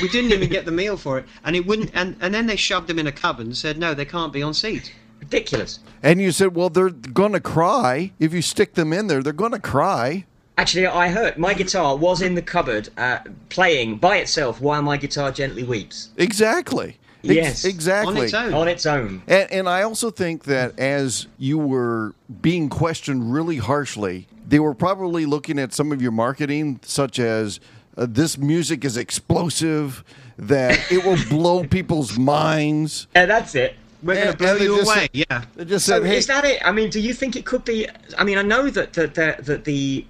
We 0.00 0.08
didn't 0.08 0.32
even 0.32 0.48
get 0.48 0.64
the 0.64 0.70
meal 0.72 0.96
for 0.96 1.18
it, 1.18 1.24
and 1.44 1.54
it 1.56 1.66
wouldn't. 1.66 1.90
And, 1.94 2.16
and 2.20 2.32
then 2.34 2.46
they 2.46 2.56
shoved 2.56 2.88
them 2.88 2.98
in 2.98 3.06
a 3.06 3.12
cupboard 3.12 3.46
and 3.46 3.56
said, 3.56 3.78
"No, 3.78 3.94
they 3.94 4.04
can't 4.04 4.32
be 4.32 4.42
on 4.42 4.54
seat." 4.54 4.92
Ridiculous. 5.20 5.78
And 6.02 6.20
you 6.20 6.32
said, 6.32 6.54
"Well, 6.54 6.68
they're 6.70 6.90
gonna 6.90 7.40
cry 7.40 8.12
if 8.18 8.32
you 8.32 8.42
stick 8.42 8.74
them 8.74 8.92
in 8.92 9.06
there. 9.06 9.22
They're 9.22 9.32
gonna 9.32 9.58
cry." 9.60 10.26
Actually, 10.56 10.86
I 10.86 11.08
heard 11.08 11.36
my 11.36 11.52
guitar 11.54 11.96
was 11.96 12.22
in 12.22 12.34
the 12.34 12.42
cupboard 12.42 12.88
uh, 12.96 13.18
playing 13.48 13.96
by 13.96 14.18
itself 14.18 14.60
while 14.60 14.82
my 14.82 14.96
guitar 14.96 15.32
gently 15.32 15.64
weeps. 15.64 16.10
Exactly. 16.16 16.98
Ex- 17.24 17.34
Yes. 17.34 17.64
exactly. 17.64 18.18
On 18.18 18.22
its 18.24 18.34
own. 18.34 18.54
On 18.54 18.68
its 18.68 18.86
own. 18.86 19.22
And, 19.26 19.50
and 19.50 19.68
I 19.68 19.82
also 19.82 20.10
think 20.10 20.44
that 20.44 20.78
as 20.78 21.26
you 21.38 21.58
were 21.58 22.14
being 22.42 22.68
questioned 22.68 23.32
really 23.32 23.56
harshly, 23.56 24.28
they 24.46 24.60
were 24.60 24.74
probably 24.74 25.24
looking 25.24 25.58
at 25.58 25.72
some 25.72 25.90
of 25.90 26.02
your 26.02 26.12
marketing, 26.12 26.80
such 26.82 27.18
as 27.18 27.60
uh, 27.96 28.06
this 28.08 28.36
music 28.38 28.84
is 28.84 28.96
explosive, 28.96 30.04
that 30.38 30.78
it 30.90 31.04
will 31.04 31.18
blow 31.28 31.64
people's 31.76 32.18
minds. 32.18 33.06
Yeah, 33.14 33.26
that's 33.26 33.54
it. 33.54 33.76
We're 34.02 34.16
going 34.16 34.32
to 34.32 34.36
blow 34.36 34.56
you 34.56 34.76
just 34.76 34.86
away. 34.90 35.00
said- 35.00 35.10
yeah. 35.12 35.44
They 35.56 35.64
just 35.64 35.86
So 35.86 36.02
hey, 36.02 36.18
is 36.18 36.26
that 36.26 36.44
it? 36.44 36.60
I 36.64 36.72
mean, 36.72 36.90
do 36.90 37.00
you 37.00 37.14
think 37.14 37.36
it 37.36 37.46
could 37.46 37.64
be? 37.64 37.88
I 38.18 38.24
mean, 38.24 38.36
I 38.38 38.42
know 38.42 38.68
that 38.70 38.92
that 38.94 39.14
that, 39.14 39.44
that 39.46 39.64
the 39.64 40.04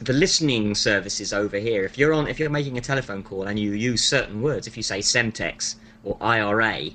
the 0.00 0.12
listening 0.12 0.74
services 0.74 1.32
over 1.32 1.56
here. 1.58 1.84
If 1.84 1.96
you're 1.96 2.12
on, 2.12 2.26
if 2.28 2.38
you're 2.40 2.50
making 2.50 2.76
a 2.76 2.80
telephone 2.80 3.22
call 3.22 3.44
and 3.44 3.58
you 3.58 3.72
use 3.72 4.04
certain 4.04 4.42
words, 4.42 4.66
if 4.66 4.76
you 4.76 4.82
say 4.82 4.98
Semtex 4.98 5.76
or 6.04 6.16
IRA, 6.20 6.90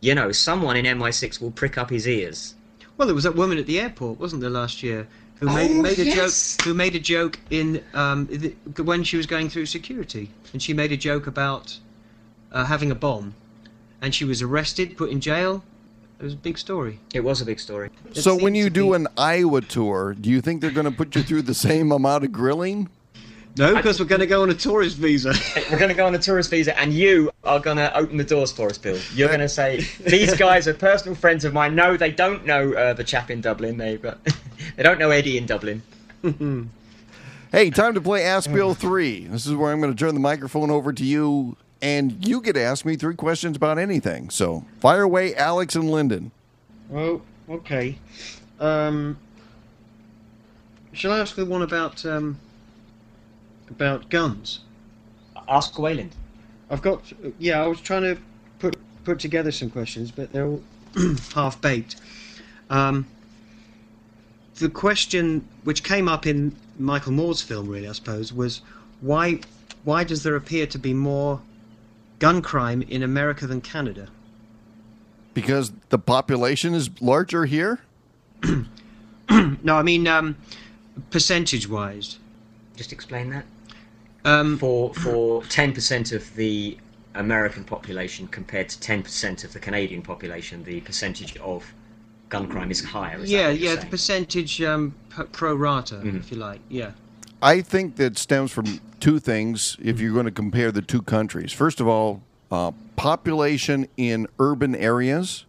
you 0.00 0.14
know, 0.14 0.32
someone 0.32 0.76
in 0.76 0.84
MI6 0.98 1.40
will 1.40 1.52
prick 1.52 1.78
up 1.78 1.88
his 1.90 2.08
ears. 2.08 2.54
Well, 2.96 3.06
there 3.06 3.14
was 3.14 3.24
that 3.24 3.36
woman 3.36 3.58
at 3.58 3.66
the 3.66 3.78
airport, 3.80 4.18
wasn't 4.18 4.40
there, 4.42 4.50
last 4.50 4.82
year, 4.82 5.06
who 5.42 5.48
Oh, 5.48 5.54
made, 5.54 5.70
made 5.82 5.98
a 5.98 6.04
yes. 6.04 6.56
joke. 6.56 6.64
Who 6.66 6.74
made 6.74 6.94
a 6.94 7.00
joke 7.00 7.38
in 7.50 7.82
um, 7.94 8.26
the, 8.26 8.54
when 8.82 9.02
she 9.02 9.16
was 9.16 9.26
going 9.26 9.48
through 9.50 9.66
security, 9.66 10.30
and 10.52 10.62
she 10.62 10.72
made 10.72 10.92
a 10.92 10.96
joke 10.96 11.26
about 11.26 11.76
uh, 12.52 12.64
having 12.64 12.90
a 12.92 12.94
bomb, 12.94 13.34
and 14.00 14.14
she 14.14 14.24
was 14.24 14.40
arrested, 14.40 14.96
put 14.96 15.10
in 15.10 15.20
jail. 15.20 15.64
It 16.20 16.24
was 16.24 16.34
a 16.34 16.36
big 16.36 16.56
story. 16.58 17.00
It 17.12 17.24
was 17.24 17.40
a 17.40 17.44
big 17.44 17.58
story. 17.58 17.90
It 18.10 18.16
so 18.18 18.36
when 18.36 18.54
you 18.54 18.70
do 18.70 18.90
be- 18.90 18.94
an 18.96 19.08
Iowa 19.18 19.60
tour, 19.62 20.14
do 20.14 20.30
you 20.30 20.40
think 20.40 20.60
they're 20.60 20.70
going 20.70 20.84
to 20.88 20.96
put 20.96 21.16
you 21.16 21.22
through 21.24 21.42
the 21.42 21.54
same 21.54 21.90
amount 21.90 22.22
of 22.24 22.30
grilling? 22.30 22.88
No, 23.56 23.74
because 23.74 24.00
we're 24.00 24.06
going 24.06 24.20
to 24.20 24.26
go 24.26 24.42
on 24.42 24.50
a 24.50 24.54
tourist 24.54 24.96
visa. 24.96 25.34
We're 25.70 25.78
going 25.78 25.90
to 25.90 25.94
go 25.94 26.06
on 26.06 26.14
a 26.14 26.18
tourist 26.18 26.50
visa, 26.50 26.78
and 26.78 26.92
you 26.92 27.30
are 27.44 27.60
going 27.60 27.76
to 27.76 27.94
open 27.96 28.16
the 28.16 28.24
doors 28.24 28.50
for 28.50 28.68
us, 28.68 28.78
Bill. 28.78 28.98
You're 29.14 29.28
going 29.28 29.40
to 29.40 29.48
say 29.48 29.86
these 30.00 30.34
guys 30.36 30.66
are 30.66 30.74
personal 30.74 31.14
friends 31.14 31.44
of 31.44 31.52
mine. 31.52 31.74
No, 31.74 31.96
they 31.96 32.10
don't 32.10 32.46
know 32.46 32.72
uh, 32.72 32.94
the 32.94 33.04
chap 33.04 33.30
in 33.30 33.42
Dublin. 33.42 33.76
They've 33.76 34.00
got, 34.00 34.18
they 34.76 34.82
don't 34.82 34.98
know 34.98 35.10
Eddie 35.10 35.38
in 35.38 35.46
Dublin. 35.46 35.82
Hey, 37.52 37.68
time 37.68 37.92
to 37.92 38.00
play 38.00 38.24
Ask 38.24 38.50
Bill 38.50 38.72
3. 38.72 39.26
This 39.26 39.44
is 39.44 39.54
where 39.54 39.70
I'm 39.70 39.80
going 39.82 39.94
to 39.94 39.98
turn 39.98 40.14
the 40.14 40.20
microphone 40.20 40.70
over 40.70 40.90
to 40.90 41.04
you, 41.04 41.58
and 41.82 42.26
you 42.26 42.40
get 42.40 42.54
to 42.54 42.62
ask 42.62 42.86
me 42.86 42.96
three 42.96 43.14
questions 43.14 43.58
about 43.58 43.78
anything. 43.78 44.30
So 44.30 44.64
fire 44.80 45.02
away, 45.02 45.34
Alex 45.34 45.76
and 45.76 45.90
Lyndon. 45.90 46.30
Oh, 46.90 47.20
okay. 47.50 47.98
Um, 48.58 49.18
shall 50.94 51.12
I 51.12 51.18
ask 51.18 51.36
the 51.36 51.44
one 51.44 51.60
about 51.60 52.06
um, 52.06 52.40
about 53.72 54.08
guns? 54.10 54.60
Ask 55.48 55.78
Wayland. 55.78 56.14
I've 56.70 56.82
got 56.82 57.02
yeah. 57.38 57.62
I 57.62 57.66
was 57.66 57.80
trying 57.80 58.02
to 58.02 58.18
put 58.58 58.76
put 59.04 59.18
together 59.18 59.50
some 59.50 59.70
questions, 59.70 60.10
but 60.10 60.32
they're 60.32 60.46
all 60.46 60.62
half 61.34 61.60
baked. 61.60 61.96
Um, 62.70 63.06
the 64.56 64.68
question 64.68 65.46
which 65.64 65.82
came 65.82 66.08
up 66.08 66.26
in 66.26 66.54
Michael 66.78 67.12
Moore's 67.12 67.42
film, 67.42 67.68
really, 67.68 67.88
I 67.88 67.92
suppose, 67.92 68.32
was 68.32 68.62
why 69.00 69.40
why 69.84 70.04
does 70.04 70.22
there 70.22 70.36
appear 70.36 70.66
to 70.68 70.78
be 70.78 70.94
more 70.94 71.40
gun 72.18 72.40
crime 72.40 72.82
in 72.82 73.02
America 73.02 73.46
than 73.46 73.60
Canada? 73.60 74.08
Because 75.34 75.72
the 75.88 75.98
population 75.98 76.74
is 76.74 76.90
larger 77.00 77.44
here? 77.46 77.80
No, 79.62 79.76
I 79.76 79.82
mean 79.82 80.06
um, 80.06 80.36
percentage 81.10 81.68
wise. 81.68 82.18
Just 82.76 82.92
explain 82.92 83.30
that. 83.30 83.44
Um, 84.24 84.58
For 84.58 84.94
for 84.94 85.42
ten 85.44 85.72
percent 85.72 86.12
of 86.12 86.34
the 86.36 86.78
American 87.14 87.64
population 87.64 88.28
compared 88.28 88.68
to 88.68 88.80
ten 88.80 89.02
percent 89.02 89.44
of 89.44 89.52
the 89.52 89.58
Canadian 89.58 90.02
population, 90.02 90.64
the 90.64 90.80
percentage 90.80 91.36
of 91.38 91.72
gun 92.28 92.48
crime 92.48 92.70
is 92.70 92.82
higher. 92.84 93.18
Is 93.18 93.30
that 93.30 93.36
yeah, 93.36 93.48
what 93.48 93.58
you're 93.58 93.74
yeah, 93.74 93.80
the 93.80 93.86
percentage 93.86 94.62
um, 94.62 94.94
pro 95.32 95.54
rata, 95.54 96.00
if 96.04 96.30
you 96.30 96.38
like. 96.38 96.60
Yeah. 96.68 96.92
I 97.42 97.60
think 97.60 97.96
that 97.96 98.16
stems 98.18 98.52
from 98.52 98.80
two 99.00 99.18
things 99.18 99.76
if 99.82 100.00
you're 100.00 100.12
going 100.14 100.26
to 100.26 100.30
compare 100.30 100.70
the 100.70 100.80
two 100.80 101.02
countries. 101.02 101.52
First 101.52 101.80
of 101.80 101.88
all, 101.88 102.22
uh, 102.52 102.70
population 102.94 103.88
in 103.96 104.28
urban 104.38 104.76
areas. 104.76 105.44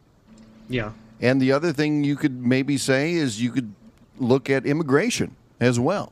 Yeah. 0.67 0.93
And 1.21 1.39
the 1.39 1.51
other 1.51 1.71
thing 1.71 2.03
you 2.03 2.15
could 2.15 2.43
maybe 2.43 2.77
say 2.77 3.13
is 3.13 3.39
you 3.39 3.51
could 3.51 3.73
look 4.17 4.49
at 4.49 4.65
immigration 4.65 5.35
as 5.59 5.79
well, 5.79 6.11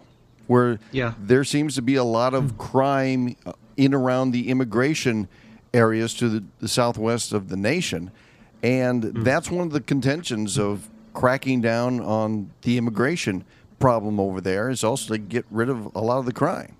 where 0.51 0.79
Yeah. 0.91 1.13
there 1.17 1.45
seems 1.45 1.75
to 1.75 1.81
be 1.81 1.95
a 1.95 2.03
lot 2.03 2.33
of 2.33 2.57
crime 2.57 3.37
uh, 3.45 3.53
in 3.77 3.93
around 3.93 4.31
the 4.31 4.49
immigration 4.49 5.29
areas 5.73 6.13
to 6.15 6.27
the, 6.27 6.43
the 6.59 6.67
southwest 6.67 7.31
of 7.31 7.47
the 7.47 7.55
nation. 7.55 8.11
And 8.61 9.01
that's 9.25 9.49
one 9.49 9.65
of 9.67 9.71
the 9.73 9.79
contentions 9.79 10.59
of 10.59 10.89
cracking 11.13 11.61
down 11.61 12.01
on 12.01 12.51
the 12.63 12.77
immigration 12.77 13.45
problem 13.79 14.19
over 14.19 14.41
there 14.41 14.69
is 14.69 14.83
also 14.83 15.13
to 15.13 15.17
get 15.17 15.45
rid 15.49 15.69
of 15.69 15.95
a 15.95 16.01
lot 16.01 16.19
of 16.19 16.25
the 16.25 16.33
crime. 16.33 16.75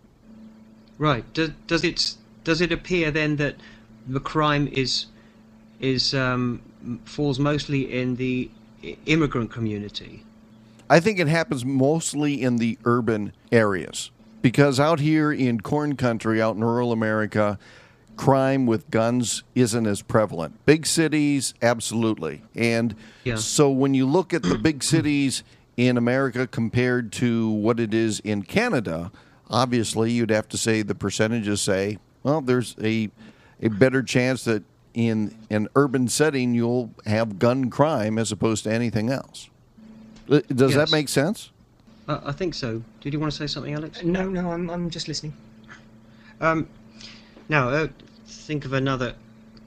Right. 0.98 1.24
Does 1.34 1.52
does 1.66 1.84
it 1.84 2.16
does 2.44 2.60
it 2.60 2.72
appear 2.74 3.10
then 3.10 3.38
that 3.38 3.56
the 4.06 4.20
crime 4.20 4.68
is 4.68 5.06
is 5.80 6.14
um, 6.14 6.62
falls 7.06 7.40
mostly 7.40 7.82
in 8.02 8.18
the 8.18 8.52
immigrant 9.06 9.50
community? 9.50 10.24
I 10.92 11.00
think 11.00 11.20
it 11.20 11.30
happens 11.30 11.64
mostly 11.64 12.42
in 12.42 12.58
the 12.58 12.78
urban 12.84 13.32
areas 13.50 14.12
because 14.42 14.78
out 14.78 15.00
here 15.00 15.32
in 15.32 15.62
corn 15.62 15.96
country, 15.96 16.42
out 16.42 16.58
in 16.58 16.64
rural 16.66 16.92
America, 16.92 17.58
crime 18.18 18.66
with 18.66 18.92
guns 18.92 19.44
isn't 19.56 19.88
as 19.88 20.02
prevalent. 20.02 20.66
Big 20.66 20.86
cities, 20.86 21.54
absolutely. 21.62 22.42
And 22.56 22.94
Yeah. 23.24 23.38
so 23.38 23.72
when 23.72 23.94
you 23.94 24.06
look 24.06 24.34
at 24.34 24.44
the 24.44 24.58
big 24.58 24.84
cities 24.84 25.44
in 25.78 25.96
America 25.98 26.46
compared 26.46 27.14
to 27.14 27.50
what 27.50 27.80
it 27.80 27.94
is 27.94 28.20
in 28.20 28.44
Canada, 28.44 29.14
obviously 29.50 30.12
you'd 30.12 30.30
have 30.30 30.50
to 30.50 30.58
say 30.58 30.82
the 30.82 30.94
percentages 30.94 31.62
say, 31.62 32.00
well, 32.22 32.42
there's 32.42 32.76
a 32.84 33.10
a 33.64 33.70
better 33.70 34.04
chance 34.04 34.44
that 34.44 34.64
in 34.94 35.34
an 35.50 35.70
urban 35.78 36.10
setting 36.10 36.54
you'll 36.54 36.90
have 37.06 37.40
gun 37.40 37.70
crime 37.70 38.18
as 38.18 38.30
opposed 38.34 38.66
to 38.66 38.74
anything 38.74 39.10
else. 39.10 39.51
Does 40.40 40.76
that 40.76 40.92
make 40.92 41.10
sense? 41.10 41.50
Uh, 42.08 42.20
I 42.24 42.32
think 42.32 42.54
so. 42.54 42.82
Did 43.02 43.14
you 43.14 43.20
want 43.20 43.32
to 43.32 43.38
say 43.38 43.48
something, 43.48 43.74
Alex? 43.74 44.04
No, 44.04 44.30
no, 44.30 44.52
I'm 44.52 44.70
I'm 44.70 44.90
just 44.90 45.08
listening. 45.08 45.34
Um, 46.40 46.68
now, 47.50 47.70
uh, 47.70 47.88
think 48.26 48.66
of 48.66 48.74
another 48.74 49.14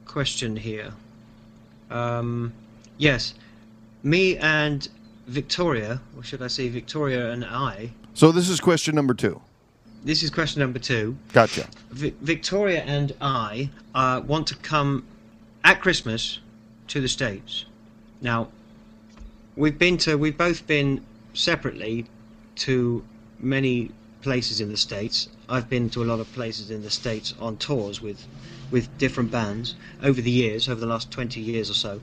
question 0.06 0.56
here. 0.56 0.92
Um, 1.90 2.52
yes, 2.98 3.34
me 4.02 4.36
and 4.38 4.88
Victoria, 5.26 6.00
or 6.16 6.22
should 6.22 6.42
I 6.42 6.48
say 6.48 6.68
Victoria 6.68 7.30
and 7.30 7.44
I. 7.44 7.90
So 8.14 8.32
this 8.32 8.48
is 8.48 8.58
question 8.60 8.94
number 8.94 9.14
two. 9.14 9.40
This 10.02 10.22
is 10.22 10.30
question 10.30 10.60
number 10.60 10.78
two. 10.78 11.16
Gotcha. 11.32 11.66
Vi- 11.90 12.14
Victoria 12.20 12.82
and 12.82 13.14
I 13.20 13.70
uh, 13.94 14.22
want 14.26 14.46
to 14.48 14.56
come 14.56 15.04
at 15.62 15.80
Christmas 15.80 16.40
to 16.88 17.00
the 17.00 17.08
States. 17.08 17.64
Now, 18.20 18.48
we've 19.56 19.78
been 19.78 19.98
to, 19.98 20.16
we've 20.16 20.36
both 20.36 20.66
been 20.66 21.04
separately 21.32 22.06
to 22.56 23.04
many 23.40 23.90
places 24.22 24.60
in 24.60 24.68
the 24.68 24.76
States. 24.76 25.28
I've 25.48 25.68
been 25.68 25.90
to 25.90 26.02
a 26.02 26.06
lot 26.06 26.20
of 26.20 26.32
places 26.32 26.70
in 26.70 26.82
the 26.82 26.90
States 26.90 27.34
on 27.38 27.56
tours 27.58 28.00
with, 28.00 28.24
with 28.70 28.96
different 28.98 29.30
bands 29.30 29.74
over 30.02 30.20
the 30.20 30.30
years, 30.30 30.68
over 30.68 30.80
the 30.80 30.86
last 30.86 31.10
20 31.10 31.40
years 31.40 31.70
or 31.70 31.74
so. 31.74 32.00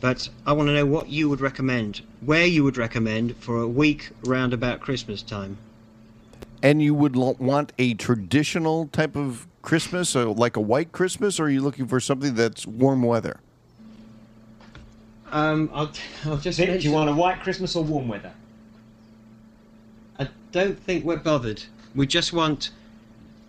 But 0.00 0.28
I 0.46 0.52
want 0.52 0.68
to 0.68 0.74
know 0.74 0.86
what 0.86 1.08
you 1.08 1.28
would 1.28 1.40
recommend, 1.40 2.02
where 2.20 2.46
you 2.46 2.62
would 2.64 2.76
recommend 2.76 3.36
for 3.38 3.60
a 3.60 3.68
week 3.68 4.10
round 4.24 4.52
about 4.52 4.80
Christmas 4.80 5.22
time. 5.22 5.56
And 6.62 6.82
you 6.82 6.94
would 6.94 7.16
want 7.16 7.72
a 7.78 7.94
traditional 7.94 8.86
type 8.88 9.16
of 9.16 9.46
Christmas, 9.62 10.10
so 10.10 10.32
like 10.32 10.56
a 10.56 10.60
white 10.60 10.92
Christmas, 10.92 11.40
or 11.40 11.44
are 11.44 11.50
you 11.50 11.60
looking 11.60 11.86
for 11.86 11.98
something 11.98 12.34
that's 12.34 12.66
warm 12.66 13.02
weather? 13.02 13.40
Um, 15.32 15.70
I'll, 15.72 15.90
I'll 16.24 16.36
just 16.36 16.58
Do 16.58 16.76
you 16.78 16.92
want 16.92 17.10
a 17.10 17.12
white 17.12 17.40
Christmas 17.40 17.76
or 17.76 17.84
warm 17.84 18.08
weather? 18.08 18.32
I 20.18 20.28
don't 20.52 20.78
think 20.78 21.04
we're 21.04 21.16
bothered. 21.16 21.62
We 21.94 22.06
just 22.06 22.32
want, 22.32 22.70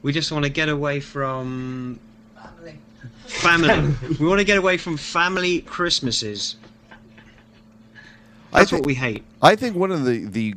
we 0.02 0.12
just 0.12 0.32
want 0.32 0.44
to 0.44 0.50
get 0.50 0.70
away 0.70 1.00
from 1.00 2.00
family. 2.36 2.80
Family. 3.28 3.96
we 4.20 4.26
want 4.26 4.40
to 4.40 4.46
get 4.46 4.58
away 4.58 4.78
from 4.78 4.98
family 4.98 5.62
Christmases. 5.62 6.56
I 8.54 8.60
That's 8.60 8.72
thi- 8.72 8.78
what 8.78 8.86
we 8.86 8.96
hate. 8.96 9.24
I 9.42 9.56
think 9.56 9.76
one 9.76 9.92
of 9.92 10.06
the, 10.06 10.26
the 10.26 10.56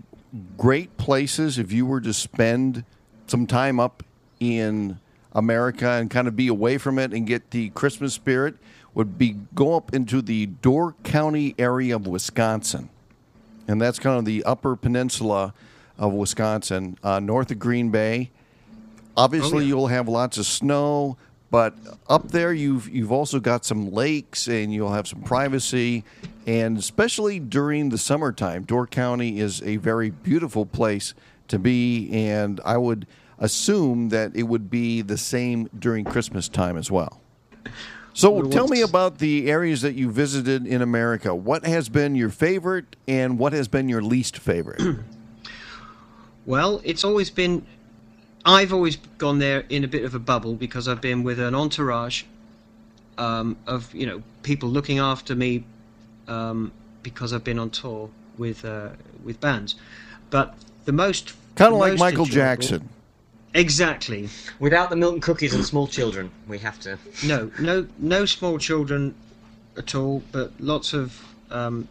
great 0.56 0.96
places, 0.96 1.58
if 1.58 1.72
you 1.72 1.84
were 1.84 2.00
to 2.00 2.12
spend 2.12 2.84
some 3.26 3.46
time 3.46 3.78
up 3.80 4.02
in 4.38 4.98
America 5.32 5.88
and 5.90 6.10
kind 6.10 6.26
of 6.28 6.36
be 6.36 6.48
away 6.48 6.78
from 6.78 6.98
it 6.98 7.12
and 7.12 7.26
get 7.26 7.50
the 7.50 7.70
Christmas 7.70 8.14
spirit, 8.14 8.56
would 8.94 9.16
be 9.18 9.36
go 9.54 9.76
up 9.76 9.94
into 9.94 10.20
the 10.20 10.46
Door 10.46 10.96
County 11.04 11.54
area 11.58 11.94
of 11.96 12.06
Wisconsin. 12.06 12.88
And 13.68 13.80
that's 13.80 13.98
kind 14.00 14.18
of 14.18 14.24
the 14.24 14.42
upper 14.44 14.74
peninsula 14.74 15.54
of 15.96 16.12
Wisconsin, 16.12 16.98
uh, 17.04 17.20
north 17.20 17.50
of 17.52 17.58
Green 17.60 17.90
Bay. 17.90 18.30
Obviously, 19.16 19.58
Oh, 19.58 19.60
yeah. 19.60 19.66
you'll 19.68 19.86
have 19.88 20.08
lots 20.08 20.38
of 20.38 20.46
snow, 20.46 21.16
But 21.50 21.74
up 22.08 22.28
there, 22.28 22.52
you've 22.52 22.88
you've 22.88 23.10
also 23.10 23.40
got 23.40 23.64
some 23.64 23.90
lakes, 23.90 24.46
and 24.46 24.72
you'll 24.72 24.92
have 24.92 25.08
some 25.08 25.20
privacy, 25.22 26.04
and 26.46 26.78
especially 26.78 27.40
during 27.40 27.88
the 27.88 27.98
summertime, 27.98 28.62
Door 28.62 28.86
County 28.86 29.40
is 29.40 29.60
a 29.62 29.76
very 29.78 30.10
beautiful 30.10 30.64
place 30.64 31.12
to 31.48 31.58
be, 31.58 32.08
and 32.12 32.60
I 32.64 32.76
would 32.76 33.04
assume 33.40 34.10
that 34.10 34.36
it 34.36 34.44
would 34.44 34.70
be 34.70 35.02
the 35.02 35.18
same 35.18 35.68
during 35.78 36.04
Christmas 36.04 36.48
time 36.48 36.76
as 36.76 36.90
well. 36.90 37.20
So, 38.12 38.42
tell 38.42 38.68
me 38.68 38.82
about 38.82 39.18
the 39.18 39.50
areas 39.50 39.82
that 39.82 39.94
you 39.94 40.10
visited 40.10 40.66
in 40.66 40.82
America. 40.82 41.34
What 41.34 41.64
has 41.64 41.88
been 41.88 42.14
your 42.14 42.28
favorite, 42.28 42.96
and 43.06 43.38
what 43.38 43.52
has 43.52 43.68
been 43.68 43.88
your 43.88 44.02
least 44.02 44.38
favorite? 44.38 44.82
Well, 46.46 46.80
it's 46.84 47.04
always 47.04 47.30
been. 47.30 47.64
I've 48.44 48.72
always 48.72 48.96
gone 49.18 49.38
there 49.38 49.64
in 49.68 49.84
a 49.84 49.88
bit 49.88 50.04
of 50.04 50.14
a 50.14 50.18
bubble 50.18 50.54
because 50.54 50.88
I've 50.88 51.00
been 51.00 51.22
with 51.22 51.38
an 51.38 51.54
entourage 51.54 52.24
um, 53.18 53.56
of 53.66 53.94
you 53.94 54.06
know 54.06 54.22
people 54.42 54.68
looking 54.68 54.98
after 54.98 55.36
me 55.36 55.64
um, 56.26 56.72
because 57.02 57.32
I've 57.32 57.44
been 57.44 57.58
on 57.58 57.70
tour 57.70 58.10
with 58.38 58.64
uh, 58.64 58.88
with 59.22 59.40
bands. 59.40 59.76
But 60.30 60.54
the 60.86 60.92
most 60.92 61.34
kind 61.54 61.74
of 61.74 61.78
like 61.78 61.98
Michael 61.98 62.24
Jackson. 62.24 62.88
Exactly. 63.54 64.28
Without 64.58 64.90
the 64.90 64.96
milk 64.96 65.14
and 65.14 65.22
cookies 65.22 65.54
and 65.54 65.64
small 65.64 65.86
children, 65.86 66.30
we 66.46 66.58
have 66.58 66.78
to. 66.80 66.98
No, 67.24 67.50
no, 67.58 67.86
no 67.98 68.24
small 68.24 68.58
children 68.58 69.14
at 69.76 69.94
all, 69.94 70.22
but 70.30 70.52
lots 70.60 70.92
of 70.92 71.20
um, 71.50 71.88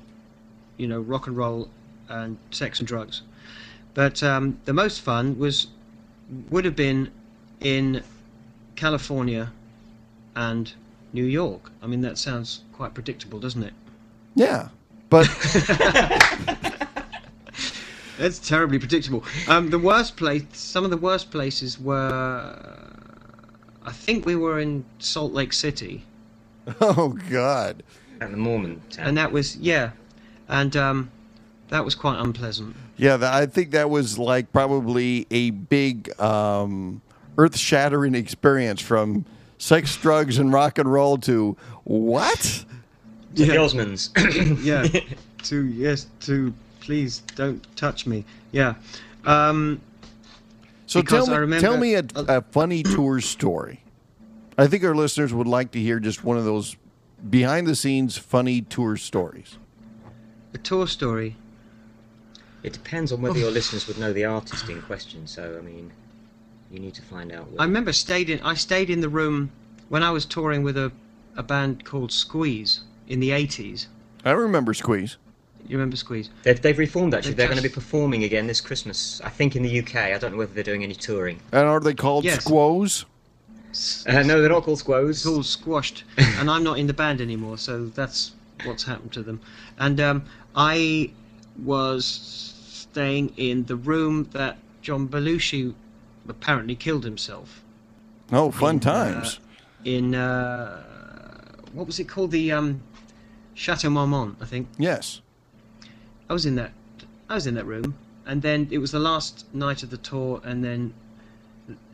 you 0.78 0.88
know 0.88 1.02
rock 1.02 1.28
and 1.28 1.36
roll 1.36 1.70
and 2.08 2.38
sex 2.52 2.80
and 2.80 2.88
drugs. 2.88 3.24
But 3.94 4.24
um, 4.24 4.60
the 4.66 4.74
most 4.74 5.02
fun 5.02 5.38
was 5.38 5.68
would 6.50 6.64
have 6.64 6.76
been 6.76 7.12
in 7.60 8.04
California 8.76 9.52
and 10.36 10.72
New 11.12 11.26
York. 11.26 11.72
I 11.82 11.88
mean, 11.88 12.02
that 12.02 12.18
sounds 12.18 12.62
quite 12.72 12.94
predictable, 12.94 13.40
doesn't 13.40 13.64
it? 13.64 13.74
Yeah, 14.36 14.70
but 15.10 15.28
That's 18.20 18.38
terribly 18.38 18.80
predictable. 18.80 19.24
Um, 19.48 19.70
the 19.70 19.80
worst 19.80 20.18
place, 20.18 20.44
some 20.52 20.84
of 20.84 20.92
the 20.92 20.98
worst 20.98 21.32
places 21.32 21.80
were. 21.80 22.54
I 23.86 23.92
think 23.94 24.26
we 24.26 24.36
were 24.36 24.60
in 24.60 24.84
Salt 25.00 25.32
Lake 25.32 25.54
City. 25.54 26.04
oh 26.82 27.18
god, 27.30 27.82
And 28.20 28.34
the 28.34 28.38
Mormon 28.38 28.82
town. 28.90 29.08
and 29.08 29.18
that 29.18 29.32
was 29.32 29.56
yeah, 29.58 29.92
and 30.50 30.76
um, 30.76 31.10
that 31.70 31.84
was 31.86 31.96
quite 31.96 32.20
unpleasant. 32.20 32.76
yeah, 32.98 33.16
th- 33.18 33.32
I 33.32 33.46
think 33.46 33.72
that 33.72 33.90
was 33.90 34.20
like 34.20 34.52
probably 34.52 35.26
a 35.32 35.52
big 35.52 36.12
um, 36.20 37.02
earth-shattering 37.38 38.14
experience 38.16 38.82
from 38.82 39.26
sex, 39.58 39.96
drugs, 39.96 40.38
and 40.38 40.52
rock 40.52 40.78
and 40.78 40.92
roll 40.92 41.18
to 41.20 41.56
what? 41.86 42.66
the 43.34 43.46
Yeah. 43.46 43.54
Hillsmans. 43.56 44.64
Yeah, 44.64 44.86
to 45.44 45.66
yes, 45.66 46.08
to 46.22 46.54
please 46.90 47.20
don't 47.36 47.64
touch 47.78 48.08
me. 48.08 48.26
Yeah, 48.52 48.74
um, 49.24 49.80
So 50.88 51.04
tell 51.04 51.28
me, 51.28 51.36
remember- 51.36 51.62
tell 51.62 51.78
me 51.78 51.94
a, 51.94 52.04
a 52.16 52.42
funny 52.42 52.82
tour 52.82 53.22
story. 53.22 53.84
I 54.58 54.66
think 54.66 54.84
our 54.84 54.96
listeners 54.96 55.32
would 55.32 55.46
like 55.46 55.70
to 55.74 55.80
hear 55.80 56.00
just 56.00 56.24
one 56.24 56.36
of 56.36 56.46
those 56.46 56.78
behind-the-scenes 57.30 58.18
funny 58.18 58.62
tour 58.62 58.98
stories. 58.98 59.58
a 60.56 60.58
tour 60.58 60.88
story. 60.88 61.36
it 62.64 62.74
depends 62.74 63.12
on 63.12 63.22
whether 63.22 63.38
your 63.38 63.52
listeners 63.52 63.88
would 63.88 64.00
know 64.00 64.12
the 64.12 64.26
artist 64.26 64.68
in 64.68 64.82
question. 64.82 65.28
So, 65.28 65.60
I 65.60 65.62
mean, 65.62 65.92
you 66.72 66.80
need 66.80 66.96
to 66.96 67.04
find 67.04 67.32
out. 67.32 67.48
I 67.60 67.66
remember 67.66 67.94
stayed 67.94 68.32
in. 68.32 68.40
I 68.40 68.56
stayed 68.56 68.90
in 68.90 69.00
the 69.02 69.10
room 69.10 69.52
when 69.90 70.02
I 70.02 70.10
was 70.10 70.26
touring 70.26 70.64
with 70.64 70.76
a 70.76 70.92
a 71.38 71.44
band 71.44 71.86
called 71.86 72.12
Squeeze 72.12 72.82
in 73.08 73.20
the 73.20 73.30
eighties. 73.30 73.88
I 74.26 74.32
remember 74.32 74.74
Squeeze. 74.74 75.18
You 75.70 75.78
remember 75.78 75.96
Squeeze? 75.96 76.30
They've, 76.44 76.60
they've 76.62 76.78
reformed 76.78 77.14
actually. 77.14 77.32
They 77.34 77.38
They're 77.38 77.48
going 77.48 77.58
to 77.62 77.64
be 77.64 77.74
performing 77.74 78.24
again 78.26 78.48
this 78.48 78.60
Christmas. 78.60 79.22
I 79.24 79.30
think 79.30 79.56
in 79.56 79.64
the 79.64 79.80
UK. 79.80 79.96
I 79.96 80.18
don't 80.18 80.32
know 80.32 80.38
whether 80.40 80.54
they're 80.54 80.64
doing 80.64 80.84
any 80.84 80.96
touring. 80.96 81.40
And 81.52 81.68
are 81.68 81.80
they 81.80 81.94
called 81.94 82.26
Yes. 82.26 82.44
Squoes? 82.44 83.06
Uh, 84.08 84.24
no, 84.24 84.42
they're 84.42 84.50
not 84.50 84.64
called 84.64 84.80
Squoes. 84.80 85.18
It's 85.18 85.26
all 85.28 85.44
squashed, 85.44 86.04
and 86.18 86.50
I'm 86.50 86.64
not 86.64 86.80
in 86.80 86.88
the 86.88 86.94
band 86.94 87.22
anymore, 87.22 87.60
so 87.60 87.86
that's 87.86 88.32
what's 88.66 88.84
happened 88.84 89.12
to 89.14 89.22
them. 89.22 89.40
And 89.78 90.02
um, 90.02 90.24
I 90.56 91.12
was 91.64 92.04
staying 92.68 93.32
in 93.38 93.66
the 93.66 93.76
room 93.76 94.28
that 94.32 94.58
John 94.82 95.08
Belushi 95.08 95.76
apparently 96.28 96.76
killed 96.76 97.04
himself 97.04 97.64
Oh, 98.32 98.50
fun 98.52 98.76
In, 98.78 98.88
uh, 98.88 98.94
times. 99.14 99.40
in. 99.86 100.16
Uh, 100.16 100.84
what 101.74 101.86
was 101.86 102.00
it 102.00 102.06
called? 102.10 102.32
The 102.32 102.52
um, 102.52 102.82
Chateau 103.54 103.92
Marmont, 103.92 104.38
I 104.42 104.46
think. 104.46 104.68
yes. 104.80 105.22
I 106.30 106.34
was 106.34 106.46
in 106.46 106.56
that. 106.56 106.72
I 107.30 107.36
was 107.36 107.48
in 107.48 107.56
that 107.56 107.66
room, 107.66 107.96
and 108.26 108.42
then 108.42 108.68
it 108.72 108.78
was 108.80 108.92
the 108.92 109.00
last 109.00 109.46
night 109.54 109.84
of 109.84 109.90
the 109.90 109.98
tour, 109.98 110.42
and 110.44 110.64
then 110.64 110.94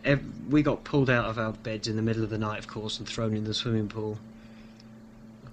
ev- 0.03 0.23
we 0.49 0.61
got 0.61 0.83
pulled 0.83 1.09
out 1.09 1.25
of 1.25 1.37
our 1.37 1.51
beds 1.53 1.87
in 1.87 1.95
the 1.95 2.01
middle 2.01 2.23
of 2.23 2.29
the 2.29 2.37
night, 2.37 2.59
of 2.59 2.67
course, 2.67 2.99
and 2.99 3.07
thrown 3.07 3.35
in 3.35 3.43
the 3.43 3.53
swimming 3.53 3.87
pool. 3.87 4.17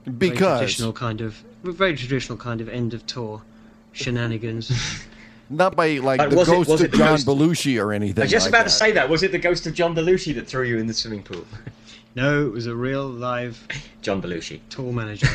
very 0.05 0.31
Because 0.31 0.59
traditional 0.61 0.93
kind 0.93 1.21
of 1.21 1.43
very 1.63 1.97
traditional 1.97 2.37
kind 2.39 2.61
of 2.61 2.69
end 2.69 2.93
of 2.95 3.07
tour 3.07 3.43
shenanigans. 3.93 4.73
not 5.51 5.77
by 5.77 5.99
like 5.99 6.19
But 6.19 6.31
the 6.31 6.37
was 6.37 6.49
it- 6.49 6.53
ghost 6.53 6.71
of 6.71 6.79
the 6.91 6.97
John 6.97 7.09
ghost- 7.11 7.27
Belushi 7.27 7.81
or 7.83 7.93
anything. 7.93 8.21
I 8.23 8.25
was 8.25 8.31
just 8.31 8.47
like 8.47 8.51
about 8.51 8.59
that. 8.65 8.71
to 8.71 8.77
say 8.77 8.93
that. 8.93 9.09
Was 9.09 9.23
it 9.23 9.33
the 9.33 9.39
ghost 9.39 9.67
of 9.67 9.75
John 9.75 9.95
Belushi 9.95 10.35
that 10.35 10.47
threw 10.49 10.65
you 10.65 10.79
in 10.79 10.87
the 10.87 10.95
swimming 10.95 11.23
pool? 11.23 11.45
no, 12.17 12.47
it 12.47 12.53
was 12.53 12.67
a 12.67 12.75
real 12.75 13.07
live 13.09 13.65
John 14.03 14.21
Belushi. 14.23 14.61
tour 14.71 14.93
manager. 14.93 15.29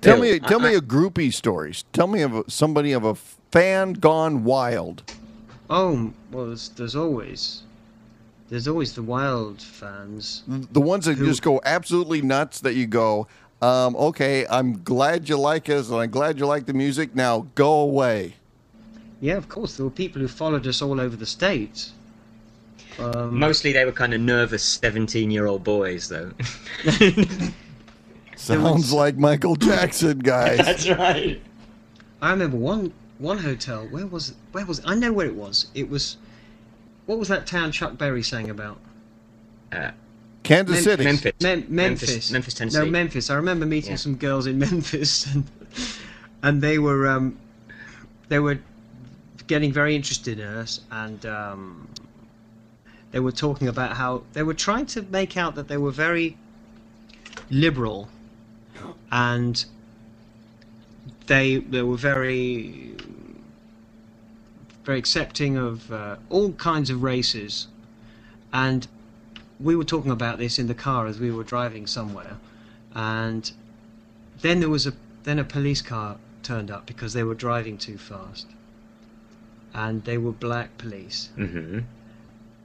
I 0.00 0.04
think. 0.04 0.12
Tell 0.14 0.20
Bill, 0.20 0.32
me, 0.32 0.38
tell 0.40 0.60
I- 0.66 0.70
me 0.70 0.74
a 0.76 0.80
groupie 0.80 1.32
story. 1.32 1.74
Tell 1.92 2.06
me 2.06 2.22
of 2.22 2.34
a, 2.34 2.50
somebody 2.50 2.92
of 2.92 3.04
a 3.04 3.14
fan 3.14 3.94
gone 3.94 4.44
wild. 4.44 5.02
oh, 5.70 6.12
well, 6.32 6.46
there's, 6.46 6.68
there's 6.70 6.96
always 6.96 7.62
there's 8.48 8.66
always 8.68 8.94
the 8.94 9.02
wild 9.02 9.60
fans. 9.60 10.42
The 10.48 10.80
ones 10.80 11.04
that 11.04 11.18
Who- 11.18 11.26
just 11.26 11.42
go 11.42 11.60
absolutely 11.64 12.22
nuts. 12.22 12.60
That 12.60 12.74
you 12.74 12.86
go, 12.86 13.26
um, 13.60 13.94
okay, 13.96 14.46
I'm 14.48 14.82
glad 14.84 15.28
you 15.28 15.36
like 15.38 15.68
us, 15.68 15.90
and 15.90 15.98
I'm 16.00 16.10
glad 16.10 16.38
you 16.38 16.46
like 16.46 16.66
the 16.66 16.72
music. 16.74 17.14
Now 17.14 17.46
go 17.54 17.80
away. 17.80 18.34
Yeah, 19.20 19.34
of 19.34 19.48
course, 19.48 19.76
there 19.76 19.84
were 19.84 19.90
people 19.90 20.22
who 20.22 20.28
followed 20.28 20.66
us 20.66 20.80
all 20.80 21.00
over 21.00 21.16
the 21.16 21.26
states. 21.26 21.92
Um, 23.00 23.36
Mostly 23.38 23.72
they 23.72 23.84
were 23.84 23.92
kind 23.92 24.14
of 24.14 24.20
nervous 24.20 24.62
17 24.62 25.30
year 25.30 25.46
old 25.46 25.62
boys, 25.64 26.08
though. 26.08 26.30
Sounds 28.38 28.92
like 28.92 29.16
Michael 29.16 29.56
Jackson, 29.56 30.20
guys. 30.20 30.58
That's 30.64 30.88
right. 30.88 31.40
I 32.22 32.30
remember 32.30 32.56
one 32.56 32.92
one 33.18 33.38
hotel. 33.38 33.86
Where 33.90 34.06
was 34.06 34.30
it? 34.30 34.36
Where 34.52 34.64
was 34.64 34.78
it? 34.78 34.84
I 34.88 34.94
know 34.94 35.12
where 35.12 35.26
it 35.26 35.34
was. 35.34 35.66
It 35.74 35.88
was. 35.90 36.16
What 37.06 37.18
was 37.18 37.28
that 37.28 37.46
town 37.46 37.72
Chuck 37.72 37.98
Berry 37.98 38.22
sang 38.22 38.48
about? 38.50 38.78
Uh, 39.72 39.90
Kansas 40.44 40.76
Mem- 40.76 40.82
City. 40.84 41.04
Memphis. 41.04 41.32
Mem- 41.42 41.64
Memphis. 41.68 42.08
Memphis, 42.08 42.30
Memphis, 42.30 42.54
Tennessee. 42.54 42.78
No, 42.78 42.86
Memphis. 42.86 43.28
I 43.30 43.34
remember 43.34 43.66
meeting 43.66 43.90
Yeah. 43.90 43.96
some 43.96 44.14
girls 44.16 44.46
in 44.46 44.58
Memphis, 44.66 45.26
and 45.34 45.44
and 46.42 46.62
they 46.62 46.78
were 46.78 47.08
um, 47.08 47.36
they 48.28 48.38
were 48.38 48.58
getting 49.48 49.72
very 49.72 49.96
interested 49.96 50.38
in 50.38 50.46
us, 50.46 50.80
and 50.92 51.26
um, 51.26 51.88
they 53.10 53.18
were 53.20 53.32
talking 53.32 53.66
about 53.66 53.96
how 53.96 54.22
they 54.32 54.44
were 54.44 54.54
trying 54.54 54.86
to 54.86 55.02
make 55.02 55.36
out 55.36 55.56
that 55.56 55.66
they 55.66 55.76
were 55.76 55.90
very 55.90 56.36
liberal, 57.50 58.08
and 59.10 59.64
they 61.26 61.56
they 61.56 61.82
were 61.82 61.96
very 61.96 62.94
very 64.84 64.98
accepting 64.98 65.58
of 65.58 65.92
uh, 65.92 66.16
all 66.30 66.52
kinds 66.52 66.88
of 66.88 67.02
races, 67.02 67.68
and 68.52 68.88
we 69.60 69.76
were 69.76 69.84
talking 69.84 70.10
about 70.10 70.38
this 70.38 70.58
in 70.58 70.66
the 70.66 70.74
car 70.74 71.06
as 71.06 71.20
we 71.20 71.30
were 71.30 71.44
driving 71.44 71.86
somewhere, 71.86 72.38
and 72.94 73.52
then 74.40 74.60
there 74.60 74.70
was 74.70 74.86
a 74.86 74.94
then 75.24 75.38
a 75.38 75.44
police 75.44 75.82
car 75.82 76.16
turned 76.42 76.70
up 76.70 76.86
because 76.86 77.12
they 77.12 77.22
were 77.22 77.34
driving 77.34 77.76
too 77.76 77.98
fast, 77.98 78.46
and 79.74 80.04
they 80.04 80.16
were 80.16 80.32
black 80.32 80.76
police, 80.78 81.30
hmm 81.34 81.80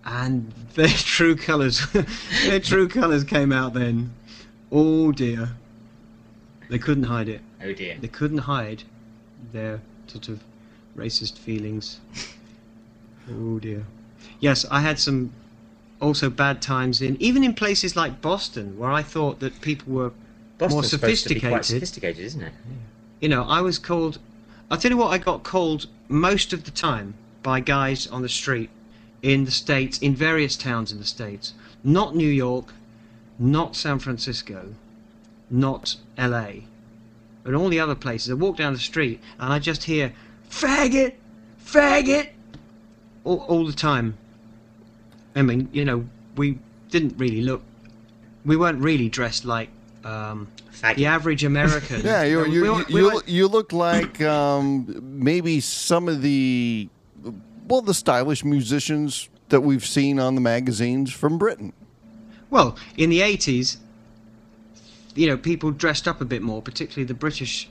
and 0.05 0.51
their 0.75 0.87
true 0.87 1.35
colours, 1.35 1.85
their 2.45 2.59
true 2.59 2.87
colours 2.87 3.23
came 3.23 3.51
out 3.51 3.73
then. 3.73 4.13
Oh 4.71 5.11
dear, 5.11 5.49
they 6.73 6.79
couldn't 6.79 7.03
hide 7.03 7.29
it. 7.29 7.41
Oh 7.63 7.71
dear. 7.71 7.97
They 8.01 8.07
couldn't 8.07 8.39
hide 8.39 8.81
their 9.51 9.79
sort 10.07 10.27
of 10.27 10.43
racist 10.97 11.37
feelings. 11.37 11.99
Oh 13.31 13.57
dear. 13.57 13.85
Yes, 14.41 14.65
I 14.69 14.81
had 14.81 14.99
some 14.99 15.31
also 16.01 16.29
bad 16.29 16.61
times 16.61 17.01
in 17.01 17.15
even 17.21 17.41
in 17.41 17.53
places 17.53 17.95
like 17.95 18.21
Boston 18.21 18.77
where 18.77 18.91
I 18.91 19.01
thought 19.01 19.39
that 19.39 19.61
people 19.61 19.93
were 19.93 20.11
Boston's 20.57 20.89
to 20.89 20.97
be 20.97 20.99
quite 20.99 21.15
sophisticated. 21.17 21.65
sophisticated, 21.65 22.25
isn't 22.25 22.41
it? 22.41 22.53
you 23.21 23.29
know, 23.29 23.43
I 23.43 23.61
was 23.61 23.79
called 23.79 24.19
I'll 24.69 24.77
tell 24.77 24.91
you 24.91 24.97
what 24.97 25.11
I 25.11 25.19
got 25.19 25.43
called 25.43 25.85
most 26.09 26.51
of 26.51 26.65
the 26.65 26.71
time 26.71 27.13
by 27.43 27.61
guys 27.61 28.07
on 28.07 28.23
the 28.23 28.29
street 28.41 28.69
in 29.21 29.45
the 29.45 29.51
States, 29.51 29.99
in 29.99 30.15
various 30.15 30.57
towns 30.57 30.91
in 30.91 30.97
the 30.97 31.05
States. 31.05 31.53
not 31.83 32.13
New 32.13 32.33
York, 32.45 32.73
not 33.39 33.77
San 33.77 33.99
Francisco, 33.99 34.75
not 35.53 35.95
LA, 36.17 36.51
but 37.43 37.53
all 37.53 37.69
the 37.69 37.79
other 37.79 37.95
places. 37.95 38.31
I 38.31 38.33
walk 38.33 38.57
down 38.57 38.73
the 38.73 38.79
street 38.79 39.21
and 39.39 39.53
I 39.53 39.59
just 39.59 39.83
hear 39.83 40.11
faggot, 40.49 41.13
faggot, 41.63 42.29
all, 43.23 43.37
all 43.47 43.65
the 43.65 43.71
time. 43.73 44.17
I 45.35 45.41
mean, 45.43 45.69
you 45.71 45.85
know, 45.85 46.07
we 46.35 46.57
didn't 46.89 47.17
really 47.17 47.41
look, 47.41 47.61
we 48.45 48.57
weren't 48.57 48.81
really 48.81 49.09
dressed 49.09 49.45
like 49.45 49.69
um, 50.03 50.47
the 50.95 51.05
average 51.05 51.43
American. 51.43 52.01
Yeah, 52.05 52.23
you 52.23 52.39
We 52.41 52.49
you 52.55 52.61
weren't- 52.63 52.89
you, 52.89 52.95
we 52.95 53.01
you, 53.01 53.07
weren't- 53.07 53.27
you 53.29 53.47
look 53.47 53.71
like 53.71 54.21
um, 54.21 54.99
maybe 55.01 55.59
some 55.59 56.09
of 56.09 56.21
the 56.23 56.89
well 57.67 57.81
the 57.81 57.93
stylish 57.93 58.43
musicians 58.43 59.29
that 59.49 59.61
we've 59.61 59.85
seen 59.85 60.19
on 60.19 60.35
the 60.35 60.41
magazines 60.41 61.13
from 61.13 61.37
Britain. 61.37 61.73
Well, 62.49 62.75
in 62.97 63.09
the 63.09 63.19
80s, 63.21 63.77
you 65.15 65.27
know, 65.27 65.37
people 65.37 65.71
dressed 65.71 66.07
up 66.07 66.21
a 66.21 66.25
bit 66.25 66.41
more, 66.41 66.61
particularly 66.61 67.05
the 67.05 67.13
British 67.13 67.69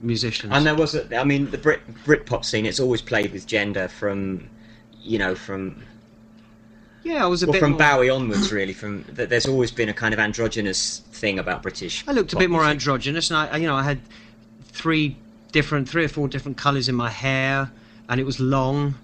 musicians. 0.00 0.52
And 0.52 0.66
there 0.66 0.74
was, 0.74 0.94
a, 0.94 1.16
I 1.16 1.24
mean, 1.24 1.50
the 1.50 1.58
Brit 1.58 1.80
Britpop 2.04 2.44
scene. 2.44 2.66
It's 2.66 2.80
always 2.80 3.02
played 3.02 3.32
with 3.32 3.46
gender 3.46 3.88
from, 3.88 4.48
you 5.02 5.18
know, 5.18 5.34
from 5.34 5.82
yeah, 7.04 7.24
I 7.24 7.26
was 7.26 7.42
a 7.42 7.46
well, 7.46 7.52
bit 7.52 7.60
from 7.60 7.72
more, 7.72 7.78
Bowie 7.80 8.10
onwards, 8.10 8.52
really. 8.52 8.72
From 8.72 9.04
th- 9.04 9.28
there's 9.28 9.46
always 9.46 9.70
been 9.72 9.88
a 9.88 9.94
kind 9.94 10.14
of 10.14 10.20
androgynous 10.20 11.00
thing 11.12 11.38
about 11.38 11.62
British. 11.62 12.04
I 12.06 12.12
looked 12.12 12.32
a 12.32 12.36
bit 12.36 12.48
more 12.50 12.60
music. 12.60 12.76
androgynous, 12.76 13.30
and 13.30 13.38
I, 13.38 13.46
I- 13.48 13.56
you 13.56 13.66
know, 13.66 13.74
I 13.74 13.82
had 13.82 14.00
three 14.64 15.16
different, 15.50 15.88
three 15.88 16.04
or 16.04 16.08
four 16.08 16.28
different 16.28 16.56
colours 16.56 16.88
in 16.88 16.94
my 16.94 17.10
hair, 17.10 17.72
and 18.08 18.20
it 18.20 18.24
was 18.24 18.38
long. 18.38 18.94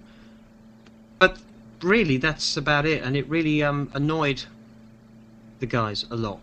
But 1.19 1.39
really, 1.83 2.19
that's 2.19 2.57
about 2.57 2.87
it, 2.87 3.03
and 3.03 3.17
it 3.17 3.29
really 3.29 3.63
um, 3.65 3.91
annoyed 3.95 4.45
the 5.59 5.67
guys 5.67 6.07
a 6.11 6.17
lot. 6.17 6.39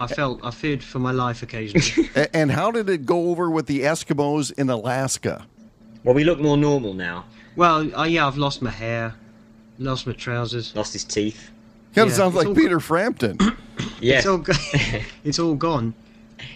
I 0.00 0.06
felt 0.06 0.40
I 0.44 0.50
feared 0.50 0.82
for 0.82 0.98
my 0.98 1.12
life 1.12 1.42
occasionally. 1.42 2.10
And 2.34 2.50
how 2.50 2.70
did 2.70 2.88
it 2.88 3.06
go 3.06 3.30
over 3.30 3.48
with 3.50 3.66
the 3.66 3.80
Eskimos 3.82 4.52
in 4.58 4.68
Alaska? 4.70 5.46
Well, 6.02 6.14
we 6.14 6.24
look 6.24 6.40
more 6.40 6.56
normal 6.56 6.94
now. 6.94 7.24
well, 7.56 7.88
uh, 7.96 8.04
yeah, 8.04 8.26
I've 8.26 8.36
lost 8.36 8.60
my 8.62 8.70
hair, 8.70 9.14
lost 9.78 10.06
my 10.06 10.12
trousers. 10.12 10.74
Lost 10.74 10.92
his 10.92 11.04
teeth. 11.04 11.50
Kind 11.94 12.08
of 12.08 12.12
Yeah, 12.12 12.16
sounds 12.16 12.34
like 12.34 12.48
all- 12.48 12.54
Peter 12.54 12.80
Frampton. 12.80 13.38
Yeah. 14.00 14.18
It's 14.18 14.26
all 14.26 14.38
go- 14.38 14.52
it's 15.24 15.38
all 15.38 15.54
gone. 15.54 15.94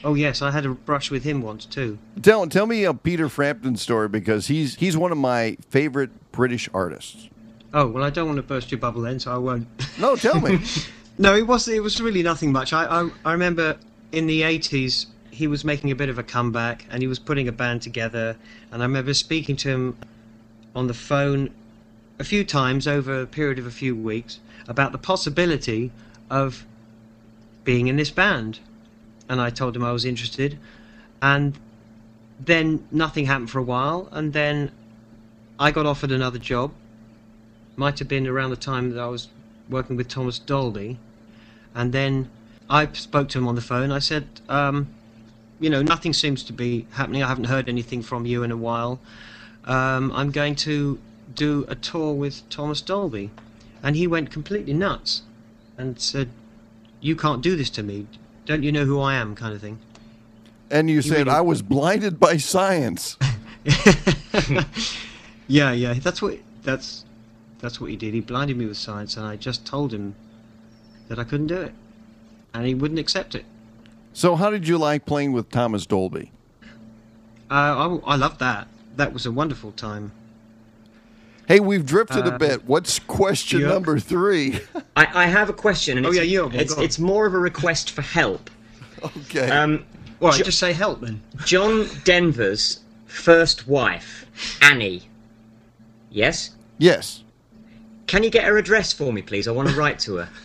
Oh 0.05 0.14
yes, 0.14 0.43
I 0.43 0.51
had 0.51 0.66
a 0.66 0.70
brush 0.70 1.11
with 1.11 1.24
him 1.24 1.41
once 1.43 1.64
too. 1.64 1.99
tell 2.22 2.47
tell 2.47 2.66
me 2.66 2.84
a 2.84 2.93
Peter 2.95 3.28
Frampton 3.28 3.76
story 3.76 4.09
because 4.09 4.47
he's 4.49 4.74
he's 4.76 4.97
one 4.97 5.11
of 5.12 5.18
my 5.18 5.57
favorite 5.70 6.11
British 6.30 6.68
artists. 6.74 7.28
Oh 7.74 7.86
well, 7.86 8.05
I 8.05 8.11
don't 8.11 8.26
want 8.26 8.36
to 8.36 8.43
burst 8.43 8.70
your 8.70 8.78
bubble 8.80 9.01
then, 9.03 9.18
so 9.18 9.32
I 9.32 9.39
won't. 9.39 9.66
No, 9.99 10.14
tell 10.16 10.41
me. 10.41 10.59
no, 11.18 11.34
it 11.34 11.46
was 11.46 11.66
it 11.68 11.82
was 11.82 12.00
really 12.00 12.22
nothing 12.22 12.52
much. 12.52 12.72
I, 12.72 12.84
I 12.84 13.10
I 13.24 13.32
remember 13.32 13.76
in 14.12 14.26
the 14.26 14.42
eighties 14.44 15.06
he 15.30 15.46
was 15.46 15.64
making 15.64 15.90
a 15.90 15.94
bit 15.94 16.08
of 16.08 16.18
a 16.18 16.22
comeback 16.22 16.86
and 16.90 17.02
he 17.02 17.08
was 17.08 17.18
putting 17.18 17.48
a 17.48 17.52
band 17.52 17.82
together, 17.82 18.36
and 18.70 18.82
I 18.82 18.86
remember 18.86 19.12
speaking 19.14 19.56
to 19.56 19.68
him 19.68 19.98
on 20.74 20.86
the 20.86 20.94
phone 20.94 21.50
a 22.18 22.24
few 22.24 22.44
times 22.44 22.86
over 22.86 23.22
a 23.22 23.26
period 23.26 23.58
of 23.58 23.66
a 23.66 23.70
few 23.70 23.94
weeks 23.94 24.40
about 24.66 24.92
the 24.92 24.98
possibility 24.98 25.90
of 26.30 26.64
being 27.64 27.88
in 27.88 27.96
this 27.96 28.10
band, 28.10 28.60
and 29.28 29.40
I 29.40 29.50
told 29.50 29.76
him 29.76 29.84
I 29.84 29.92
was 29.92 30.04
interested, 30.04 30.58
and 31.20 31.58
then 32.38 32.86
nothing 32.90 33.26
happened 33.26 33.50
for 33.50 33.58
a 33.58 33.62
while, 33.62 34.08
and 34.12 34.32
then 34.32 34.70
I 35.58 35.70
got 35.70 35.86
offered 35.86 36.12
another 36.12 36.38
job. 36.38 36.72
Might 37.76 37.98
have 37.98 38.08
been 38.08 38.26
around 38.26 38.50
the 38.50 38.56
time 38.56 38.90
that 38.90 39.00
I 39.00 39.06
was 39.06 39.28
working 39.68 39.96
with 39.96 40.08
Thomas 40.08 40.38
Dolby, 40.38 40.98
and 41.74 41.92
then 41.92 42.30
I 42.70 42.88
spoke 42.92 43.28
to 43.30 43.38
him 43.38 43.48
on 43.48 43.54
the 43.54 43.60
phone. 43.60 43.90
I 43.90 43.98
said, 43.98 44.26
um, 44.48 44.88
you 45.60 45.70
know, 45.70 45.82
nothing 45.82 46.12
seems 46.12 46.42
to 46.44 46.52
be 46.52 46.86
happening. 46.92 47.22
I 47.22 47.28
haven't 47.28 47.44
heard 47.44 47.68
anything 47.68 48.02
from 48.02 48.26
you 48.26 48.42
in 48.42 48.50
a 48.50 48.56
while. 48.56 49.00
Um, 49.64 50.12
I'm 50.12 50.30
going 50.30 50.54
to 50.56 50.98
do 51.34 51.64
a 51.68 51.74
tour 51.74 52.14
with 52.14 52.48
Thomas 52.48 52.80
Dolby, 52.80 53.30
and 53.82 53.96
he 53.96 54.06
went 54.06 54.30
completely 54.30 54.72
nuts, 54.72 55.22
and 55.76 56.00
said, 56.00 56.30
"You 57.00 57.16
can't 57.16 57.42
do 57.42 57.56
this 57.56 57.70
to 57.70 57.82
me. 57.82 58.06
Don't 58.46 58.62
you 58.62 58.72
know 58.72 58.84
who 58.84 59.00
I 59.00 59.14
am?" 59.14 59.34
Kind 59.34 59.54
of 59.54 59.60
thing. 59.60 59.78
And 60.70 60.90
you 60.90 61.02
said 61.02 61.26
really- 61.26 61.30
I 61.30 61.40
was 61.40 61.62
blinded 61.62 62.20
by 62.20 62.36
science. 62.36 63.16
yeah, 65.48 65.72
yeah. 65.72 65.94
That's 65.94 66.22
what 66.22 66.38
that's 66.62 67.04
that's 67.60 67.80
what 67.80 67.90
he 67.90 67.96
did. 67.96 68.14
He 68.14 68.20
blinded 68.20 68.56
me 68.56 68.66
with 68.66 68.76
science, 68.76 69.16
and 69.16 69.26
I 69.26 69.36
just 69.36 69.66
told 69.66 69.92
him 69.92 70.14
that 71.09 71.18
I 71.18 71.24
couldn't 71.24 71.46
do 71.48 71.61
it, 71.61 71.72
and 72.54 72.66
he 72.66 72.74
wouldn't 72.74 73.00
accept 73.00 73.34
it. 73.34 73.44
So 74.12 74.36
how 74.36 74.50
did 74.50 74.66
you 74.68 74.78
like 74.78 75.06
playing 75.06 75.32
with 75.32 75.50
Thomas 75.50 75.86
Dolby? 75.86 76.32
Uh, 77.50 77.98
I, 78.06 78.12
I 78.12 78.16
loved 78.16 78.40
that. 78.40 78.68
That 78.96 79.12
was 79.12 79.26
a 79.26 79.32
wonderful 79.32 79.72
time. 79.72 80.12
Hey, 81.46 81.61
we've 81.61 81.86
drifted 81.86 82.26
a 82.26 82.34
Uh, 82.34 82.38
bit. 82.38 82.64
What's 82.66 82.98
question 82.98 83.61
yeah. 83.61 83.68
number 83.68 83.98
three? 83.98 84.61
I, 84.96 85.24
I 85.24 85.26
have 85.26 85.48
a 85.48 85.52
question. 85.54 85.96
And 85.96 86.04
Oh, 86.06 86.11
it's, 86.11 86.18
yeah, 86.18 86.24
you. 86.24 86.50
It's, 86.52 86.74
Go 86.74 86.82
it's 86.82 86.98
more 86.98 87.26
of 87.26 87.32
a 87.32 87.38
request 87.38 87.90
for 87.92 88.02
help. 88.02 88.50
okay. 89.04 89.48
Um, 89.50 89.84
Well, 90.20 90.32
Jo- 90.32 90.44
just 90.44 90.59
say 90.59 90.72
help 90.74 91.00
then. 91.00 91.22
John 91.46 91.86
Denver's 92.04 92.80
first 93.06 93.66
wife, 93.66 94.26
Annie. 94.61 95.02
Yes? 96.11 96.50
yes. 96.78 97.22
Can 98.09 98.22
you 98.24 98.30
get 98.30 98.44
her 98.44 98.56
address 98.59 98.92
for 98.92 99.12
me, 99.12 99.22
please? 99.22 99.46
I 99.48 99.52
want 99.52 99.68
to 99.70 99.74
write 99.76 99.98
to 100.00 100.16
her. 100.16 100.28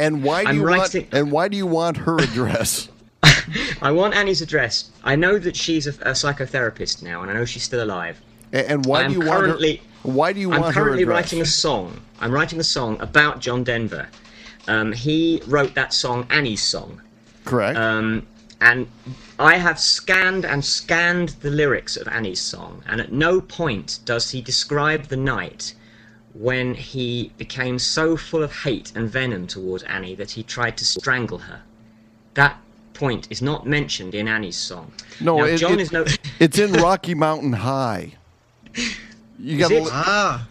And 0.00 0.22
why 0.24 0.42
do 0.44 0.48
I'm 0.48 0.56
you 0.56 0.64
writing- 0.66 1.02
want? 1.02 1.14
And 1.14 1.30
why 1.32 1.48
do 1.48 1.56
you 1.56 1.66
want 1.66 1.96
her 1.98 2.16
address? 2.22 2.88
I 3.82 3.90
want 3.90 4.14
Annie's 4.14 4.40
address. 4.42 4.90
I 5.04 5.14
know 5.16 5.38
that 5.38 5.56
she's 5.56 5.86
a, 5.86 5.90
a 5.90 6.12
psychotherapist 6.12 7.02
now, 7.02 7.22
and 7.22 7.30
I 7.30 7.34
know 7.34 7.44
she's 7.44 7.62
still 7.62 7.82
alive. 7.84 8.20
A- 8.52 8.70
and 8.70 8.84
why 8.86 9.06
do 9.06 9.12
you 9.12 9.18
want 9.20 9.30
her? 9.30 9.36
currently- 9.46 9.82
Why 10.02 10.32
do 10.32 10.40
you 10.40 10.48
want 10.50 10.64
I'm 10.64 10.72
currently 10.72 11.04
writing 11.04 11.40
a 11.42 11.46
song. 11.46 12.00
I'm 12.20 12.32
writing 12.32 12.58
a 12.60 12.64
song 12.64 12.98
about 13.00 13.40
John 13.40 13.62
Denver. 13.64 14.08
Um, 14.68 14.92
he 14.92 15.42
wrote 15.46 15.74
that 15.74 15.92
song, 15.92 16.26
Annie's 16.30 16.62
Song. 16.62 17.00
Correct. 17.44 17.76
Um, 17.78 18.26
and 18.60 18.86
I 19.38 19.56
have 19.56 19.78
scanned 19.80 20.44
and 20.44 20.62
scanned 20.64 21.30
the 21.40 21.50
lyrics 21.50 21.96
of 21.96 22.06
Annie's 22.08 22.40
song, 22.40 22.82
and 22.86 23.00
at 23.00 23.10
no 23.12 23.40
point 23.40 24.00
does 24.04 24.30
he 24.30 24.40
describe 24.42 25.04
the 25.06 25.16
night 25.16 25.74
when 26.34 26.74
he 26.74 27.32
became 27.38 27.78
so 27.78 28.16
full 28.16 28.42
of 28.42 28.52
hate 28.52 28.92
and 28.94 29.10
venom 29.10 29.46
towards 29.46 29.82
Annie 29.84 30.14
that 30.14 30.30
he 30.30 30.42
tried 30.42 30.76
to 30.78 30.84
strangle 30.84 31.38
her. 31.38 31.60
That 32.34 32.56
point 32.94 33.26
is 33.30 33.42
not 33.42 33.66
mentioned 33.66 34.14
in 34.14 34.28
Annie's 34.28 34.56
song. 34.56 34.92
no, 35.20 35.38
now, 35.38 35.44
it- 35.44 35.56
John 35.58 35.72
it- 35.74 35.80
is 35.80 35.92
no. 35.92 36.04
it's 36.38 36.58
in 36.58 36.72
Rocky 36.74 37.14
Mountain 37.14 37.54
High. 37.54 38.14
You 39.38 39.58
got 39.58 39.72
it? 39.72 39.84
to, 39.84 39.90
Ah, 39.92 40.46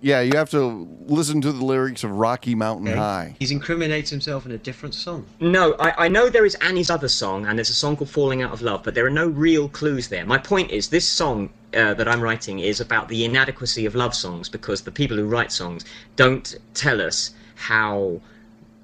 yeah. 0.00 0.20
You 0.20 0.36
have 0.36 0.50
to 0.50 0.88
listen 1.06 1.40
to 1.42 1.52
the 1.52 1.64
lyrics 1.64 2.04
of 2.04 2.10
Rocky 2.10 2.54
Mountain 2.54 2.96
High. 2.96 3.34
he's 3.38 3.50
incriminates 3.50 4.10
himself 4.10 4.46
in 4.46 4.52
a 4.52 4.58
different 4.58 4.94
song. 4.94 5.26
No, 5.40 5.74
I, 5.78 6.06
I 6.06 6.08
know 6.08 6.28
there 6.28 6.46
is 6.46 6.54
Annie's 6.56 6.90
other 6.90 7.08
song, 7.08 7.46
and 7.46 7.58
there's 7.58 7.70
a 7.70 7.74
song 7.74 7.96
called 7.96 8.10
Falling 8.10 8.42
Out 8.42 8.52
of 8.52 8.62
Love, 8.62 8.82
but 8.82 8.94
there 8.94 9.06
are 9.06 9.10
no 9.10 9.28
real 9.28 9.68
clues 9.68 10.08
there. 10.08 10.24
My 10.24 10.38
point 10.38 10.70
is, 10.70 10.88
this 10.88 11.06
song 11.06 11.50
uh, 11.74 11.94
that 11.94 12.08
I'm 12.08 12.20
writing 12.20 12.60
is 12.60 12.80
about 12.80 13.08
the 13.08 13.24
inadequacy 13.24 13.86
of 13.86 13.94
love 13.94 14.14
songs 14.14 14.48
because 14.48 14.82
the 14.82 14.92
people 14.92 15.16
who 15.16 15.26
write 15.26 15.52
songs 15.52 15.84
don't 16.16 16.54
tell 16.74 17.00
us 17.00 17.34
how 17.54 18.20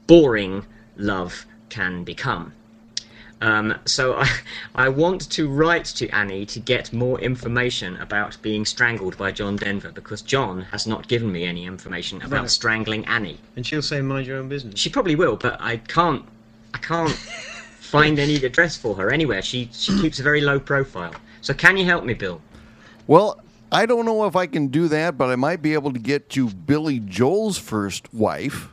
boring 0.06 0.64
love 0.96 1.46
can 1.68 2.04
become. 2.04 2.52
Um, 3.42 3.74
so 3.86 4.14
I, 4.14 4.28
I 4.76 4.88
want 4.88 5.28
to 5.30 5.48
write 5.50 5.84
to 5.96 6.08
Annie 6.10 6.46
to 6.46 6.60
get 6.60 6.92
more 6.92 7.20
information 7.20 7.96
about 7.96 8.40
being 8.40 8.64
strangled 8.64 9.18
by 9.18 9.32
John 9.32 9.56
Denver 9.56 9.90
because 9.92 10.22
John 10.22 10.62
has 10.70 10.86
not 10.86 11.08
given 11.08 11.32
me 11.32 11.44
any 11.44 11.66
information 11.66 12.22
about 12.22 12.42
Right. 12.42 12.50
strangling 12.50 13.04
Annie. 13.06 13.38
And 13.56 13.66
she'll 13.66 13.82
say, 13.82 14.00
mind 14.00 14.26
your 14.28 14.38
own 14.38 14.48
business. 14.48 14.78
She 14.78 14.90
probably 14.90 15.16
will, 15.16 15.36
but 15.36 15.60
I 15.60 15.78
can't. 15.78 16.24
I 16.72 16.78
can't 16.78 17.10
find 17.80 18.18
any 18.20 18.36
address 18.36 18.76
for 18.76 18.94
her 18.94 19.10
anywhere. 19.10 19.42
She 19.42 19.68
she 19.72 19.92
keeps 20.00 20.20
a 20.20 20.22
very 20.22 20.40
low 20.40 20.60
profile. 20.60 21.14
So 21.40 21.52
can 21.52 21.76
you 21.76 21.84
help 21.84 22.04
me, 22.04 22.14
Bill? 22.14 22.40
Well, 23.08 23.40
I 23.72 23.86
don't 23.86 24.06
know 24.06 24.24
if 24.26 24.36
I 24.36 24.46
can 24.46 24.68
do 24.68 24.86
that, 24.88 25.18
but 25.18 25.30
I 25.30 25.36
might 25.36 25.60
be 25.62 25.74
able 25.74 25.92
to 25.92 25.98
get 25.98 26.36
you 26.36 26.46
Billy 26.48 27.00
Joel's 27.00 27.58
first 27.58 28.12
wife, 28.14 28.68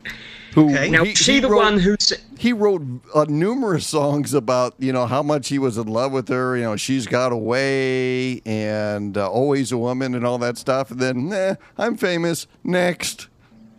who 0.53 0.69
Okay. 0.73 0.89
Now, 0.89 1.03
he- 1.03 1.15
she 1.15 1.33
he 1.33 1.39
the 1.39 1.49
wrote- 1.49 1.57
one 1.63 1.79
who 1.79 1.95
he 2.37 2.53
wrote 2.53 2.81
uh, 3.13 3.25
numerous 3.29 3.85
songs 3.85 4.33
about 4.33 4.73
you 4.79 4.91
know 4.93 5.05
how 5.05 5.21
much 5.21 5.49
he 5.49 5.59
was 5.59 5.77
in 5.77 5.87
love 5.87 6.11
with 6.11 6.27
her. 6.29 6.55
You 6.57 6.63
know, 6.63 6.75
she's 6.75 7.05
got 7.07 7.31
away 7.31 8.41
and 8.45 9.17
uh, 9.17 9.29
always 9.29 9.71
a 9.71 9.77
woman 9.77 10.15
and 10.15 10.25
all 10.25 10.37
that 10.39 10.57
stuff. 10.57 10.91
And 10.91 10.99
then, 10.99 11.29
nah, 11.29 11.55
I'm 11.77 11.95
famous. 11.97 12.47
Next, 12.63 13.27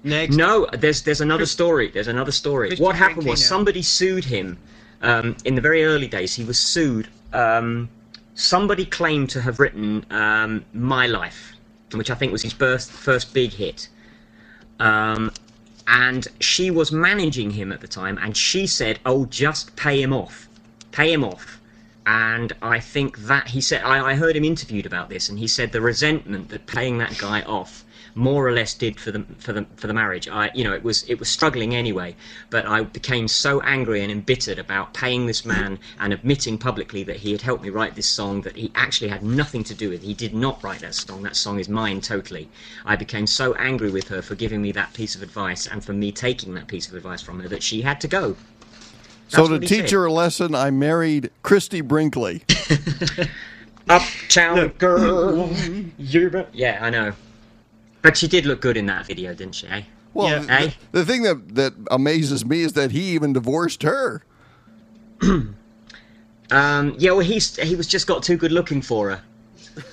Next. 0.05 0.37
No, 0.37 0.67
there's 0.73 1.03
there's 1.03 1.21
another 1.21 1.47
story. 1.47 1.91
There's 1.91 2.09
another 2.09 2.33
story. 2.33 2.69
Christian 2.69 2.85
what 2.87 2.97
happened 2.97 3.27
was 3.27 3.45
somebody 3.45 3.83
sued 3.83 4.25
him 4.25 4.59
um, 5.03 5.37
in 5.45 5.55
the 5.55 5.61
very 5.61 5.85
early 5.85 6.07
days. 6.09 6.35
He 6.35 6.45
was 6.45 6.59
sued. 6.59 7.09
Um, 7.33 7.89
somebody 8.35 8.85
claimed 8.87 9.29
to 9.31 9.41
have 9.41 9.59
written 9.61 10.05
um, 10.11 10.65
"My 10.73 11.07
Life," 11.07 11.53
which 11.93 12.11
I 12.11 12.15
think 12.15 12.33
was 12.33 12.43
his 12.43 12.53
first 12.53 12.91
first 12.91 13.35
big 13.35 13.51
hit. 13.53 13.89
Um, 14.79 15.31
and 15.91 16.29
she 16.39 16.71
was 16.71 16.93
managing 16.93 17.51
him 17.51 17.73
at 17.73 17.81
the 17.81 17.89
time, 17.89 18.17
and 18.23 18.37
she 18.37 18.65
said, 18.65 19.01
"Oh, 19.05 19.27
just 19.27 19.75
pay 19.75 20.01
him 20.01 20.13
off, 20.13 20.49
pay 20.93 21.13
him 21.13 21.25
off." 21.25 21.61
And 22.07 22.53
I 22.63 22.79
think 22.79 23.19
that 23.27 23.49
he 23.49 23.61
said, 23.61 23.83
I, 23.83 24.11
I 24.11 24.15
heard 24.15 24.37
him 24.37 24.45
interviewed 24.45 24.87
about 24.87 25.09
this, 25.09 25.29
and 25.29 25.39
he 25.39 25.49
said 25.49 25.73
the 25.73 25.81
resentment 25.81 26.49
that 26.51 26.67
paying 26.67 26.99
that 26.99 27.19
guy 27.19 27.43
off 27.43 27.85
more 28.21 28.47
or 28.47 28.53
less 28.53 28.75
did 28.75 29.01
for 29.01 29.11
the 29.11 29.25
for 29.39 29.53
the 29.53 29.67
for 29.77 29.87
the 29.87 29.95
marriage. 29.95 30.29
I 30.29 30.51
you 30.55 30.63
know 30.63 30.75
it 30.75 30.85
was 30.85 31.03
it 31.05 31.19
was 31.19 31.29
struggling 31.29 31.75
anyway, 31.75 32.15
but 32.51 32.67
I 32.67 32.83
became 32.83 33.27
so 33.27 33.61
angry 33.63 34.03
and 34.03 34.13
embittered 34.13 34.59
about 34.59 34.93
paying 34.93 35.27
this 35.27 35.45
man 35.45 35.79
and 35.99 36.13
admitting 36.13 36.59
publicly 36.59 37.03
that 37.05 37.17
he 37.17 37.33
had 37.33 37.41
helped 37.41 37.65
me 37.65 37.71
write 37.71 37.95
this 37.95 38.07
song 38.07 38.43
that 38.43 38.57
he 38.57 38.71
actually 38.75 39.09
had 39.09 39.23
nothing 39.23 39.65
to 39.65 39.75
do 39.75 39.89
with. 39.89 40.03
He 40.03 40.15
did 40.15 40.35
not 40.35 40.63
write 40.63 40.81
that 40.81 40.95
song. 40.95 41.23
That 41.23 41.35
song 41.35 41.59
is 41.59 41.69
mine 41.69 42.03
totally. 42.03 42.49
I 42.85 42.95
became 42.95 43.27
so 43.27 43.55
angry 43.55 43.91
with 43.91 44.09
her 44.09 44.21
for 44.21 44.35
giving 44.35 44.61
me 44.61 44.73
that 44.73 44.93
piece 44.93 45.15
of 45.15 45.23
advice 45.23 45.67
and 45.67 45.83
for 45.83 45.95
me 45.95 46.13
taking 46.13 46.55
that 46.55 46.69
piece 46.69 46.89
of 46.89 46.95
advice 46.95 47.23
from 47.23 47.41
her 47.41 47.49
that 47.49 47.63
she 47.63 47.81
had 47.81 48.01
to 48.03 48.09
go. 48.09 48.37
so 49.29 49.49
to 49.49 49.59
teach 49.59 49.71
said. 49.71 49.91
her 49.93 50.05
a 50.05 50.13
lesson, 50.13 50.55
I 50.55 50.71
married 50.71 51.31
Christie 51.43 51.81
Brinkley. 51.81 52.43
Uptown 53.89 54.69
girl, 54.79 55.51
you're 55.99 56.47
yeah, 56.53 56.79
I 56.83 56.91
know. 56.91 57.13
But 58.03 58.17
she 58.17 58.29
did 58.29 58.47
look 58.47 58.61
good 58.61 58.77
in 58.77 58.87
that 58.87 59.07
video, 59.07 59.35
didn't 59.35 59.55
she? 59.57 59.67
Eh? 59.67 59.83
Well, 60.15 60.29
Yeah. 60.29 60.39
the, 60.41 60.53
Eh? 60.53 60.71
the 60.93 61.05
thing 61.05 61.23
that, 61.23 61.55
that 61.55 61.75
amazes 61.91 62.45
me 62.45 62.63
is 62.63 62.73
that 62.73 62.91
he 62.93 63.11
even 63.15 63.33
divorced 63.33 63.83
her. 63.83 64.23
Um, 66.53 66.97
yeah, 66.99 67.13
well, 67.13 67.21
he's 67.21 67.55
he 67.57 67.77
was 67.77 67.87
just 67.87 68.09
got 68.09 68.25
too 68.25 68.37
good 68.37 68.51
looking 68.51 68.83
for 68.83 69.11
her. 69.11 69.23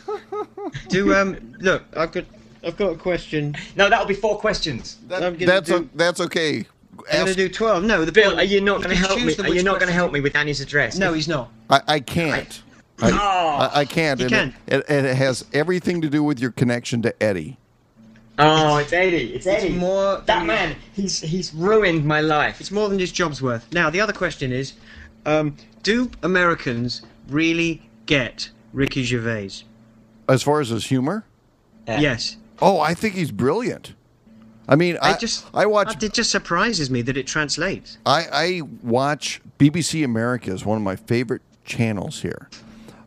Do 0.89 1.13
um 1.13 1.37
look, 1.59 1.83
I've 1.95 2.11
got 2.11 2.25
I've 2.65 2.75
got 2.77 2.93
a 2.93 2.95
question. 2.95 3.55
No, 3.75 3.89
that'll 3.91 4.07
be 4.07 4.15
four 4.15 4.39
questions. 4.39 4.97
That- 5.07 5.37
that's 5.37 5.69
do- 5.69 5.75
o- 5.75 5.89
that's 5.93 6.19
okay. 6.19 6.65
I'm 7.13 7.19
gonna 7.25 7.35
do 7.35 7.47
twelve. 7.47 7.83
No, 7.83 8.03
the 8.05 8.11
Bill, 8.11 8.29
point- 8.31 8.39
are 8.39 8.43
you 8.43 8.59
not 8.61 8.77
going 8.81 8.89
to 8.89 8.95
help 8.95 9.21
me? 9.21 9.35
Are 9.37 9.53
you 9.53 9.61
not 9.61 9.75
going 9.79 9.87
to 9.87 9.93
help 9.93 10.11
me 10.11 10.19
with 10.19 10.35
Annie's 10.35 10.59
address? 10.59 10.97
No, 10.97 11.13
he's 11.13 11.27
not. 11.27 11.51
I, 11.69 11.81
I 11.87 11.99
can't. 11.99 12.63
I, 13.03 13.11
Oh. 13.11 13.15
I, 13.75 13.81
I 13.81 13.85
can't. 13.85 14.19
You 14.19 14.25
and 14.25 14.33
can. 14.33 14.55
It, 14.65 14.79
it, 14.89 15.05
it 15.05 15.15
has 15.15 15.45
everything 15.53 16.01
to 16.01 16.09
do 16.09 16.23
with 16.23 16.39
your 16.39 16.49
connection 16.51 17.03
to 17.03 17.23
Eddie. 17.23 17.59
Oh, 18.39 18.77
it's 18.77 18.93
Eddie. 18.93 19.33
It's 19.33 19.45
It's 19.47 19.63
Eddie. 19.63 19.73
more 19.73 20.21
that 20.25 20.45
man. 20.45 20.75
He's 20.93 21.19
he's 21.21 21.53
ruined 21.53 22.05
my 22.05 22.21
life. 22.21 22.59
It's 22.61 22.71
more 22.71 22.87
than 22.89 22.99
his 22.99 23.11
job's 23.11 23.41
worth. 23.41 23.65
Now, 23.73 23.89
the 23.89 23.99
other 23.99 24.13
question 24.13 24.51
is, 24.51 24.73
um, 25.25 25.55
do 25.83 26.11
Americans 26.23 27.01
really 27.29 27.89
get 28.05 28.49
Ricky 28.73 29.03
Gervais? 29.03 29.63
As 30.29 30.43
far 30.43 30.59
as 30.59 30.69
his 30.69 30.85
humor, 30.85 31.25
Yeah. 31.87 31.99
Yes. 31.99 32.37
oh, 32.61 32.79
I 32.79 32.93
think 32.93 33.15
he's 33.15 33.31
brilliant. 33.31 33.93
I 34.69 34.75
mean, 34.75 34.97
I 35.01 35.13
I 35.13 35.17
just 35.17 35.45
I 35.53 35.65
watch 35.65 36.03
It 36.03 36.13
just 36.13 36.29
surprises 36.29 36.89
me 36.91 37.01
that 37.03 37.15
it 37.17 37.25
translates. 37.25 37.97
I, 38.05 38.25
I 38.31 38.61
watch 38.83 39.41
BBC 39.57 40.03
America 40.03 40.51
is 40.53 40.65
one 40.65 40.77
of 40.77 40.83
my 40.83 40.97
favorite 40.97 41.41
channels 41.63 42.21
here. 42.21 42.49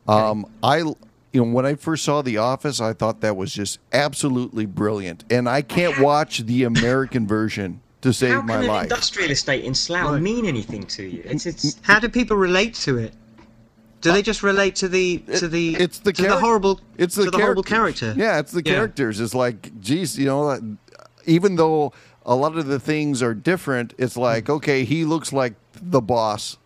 Um, 0.08 0.46
I 0.62 0.82
you 1.32 1.44
know 1.44 1.52
when 1.52 1.64
I 1.66 1.74
first 1.74 2.04
saw 2.04 2.22
The 2.22 2.38
Office, 2.38 2.80
I 2.80 2.92
thought 2.92 3.20
that 3.20 3.36
was 3.36 3.52
just 3.52 3.78
absolutely 3.92 4.66
brilliant, 4.66 5.24
and 5.30 5.48
I 5.48 5.62
can't 5.62 5.98
watch 6.00 6.38
the 6.40 6.64
American 6.64 7.26
version 7.26 7.80
to 8.02 8.12
save 8.12 8.32
How 8.36 8.42
my 8.42 8.54
can 8.54 8.62
an 8.62 8.68
life. 8.68 8.82
industrial 8.84 9.30
estate 9.30 9.64
in 9.64 9.74
Slough 9.74 10.12
Right. 10.12 10.22
mean 10.22 10.46
anything 10.46 10.86
to 10.86 11.02
you? 11.04 11.22
It's 11.24 11.46
it's. 11.46 11.76
How 11.82 11.98
do 12.00 12.08
people 12.08 12.36
relate 12.36 12.74
to 12.86 12.98
it? 12.98 13.12
Do 14.00 14.10
they 14.12 14.22
just 14.22 14.42
relate 14.42 14.74
to 14.76 14.88
the 14.88 15.18
to 15.36 15.46
the 15.46 15.74
it's 15.76 15.98
the 15.98 16.12
to 16.14 16.22
the 16.22 16.38
horrible 16.38 16.80
it's 16.96 17.14
the, 17.14 17.24
to 17.26 17.30
the 17.30 17.38
horrible 17.38 17.62
character? 17.62 18.14
Yeah, 18.16 18.38
it's 18.38 18.50
the 18.52 18.62
Yeah. 18.64 18.72
characters. 18.74 19.20
It's 19.20 19.34
like, 19.34 19.78
geez, 19.80 20.18
you 20.18 20.24
know, 20.24 20.48
uh, 20.48 20.58
even 21.26 21.56
though 21.56 21.92
a 22.24 22.34
lot 22.34 22.56
of 22.56 22.66
the 22.66 22.80
things 22.80 23.22
are 23.22 23.34
different, 23.34 23.92
it's 23.98 24.16
like, 24.16 24.46
Hmm. 24.46 24.52
okay, 24.52 24.84
he 24.84 25.04
looks 25.04 25.32
like 25.34 25.52
the 25.82 26.00
boss 26.00 26.56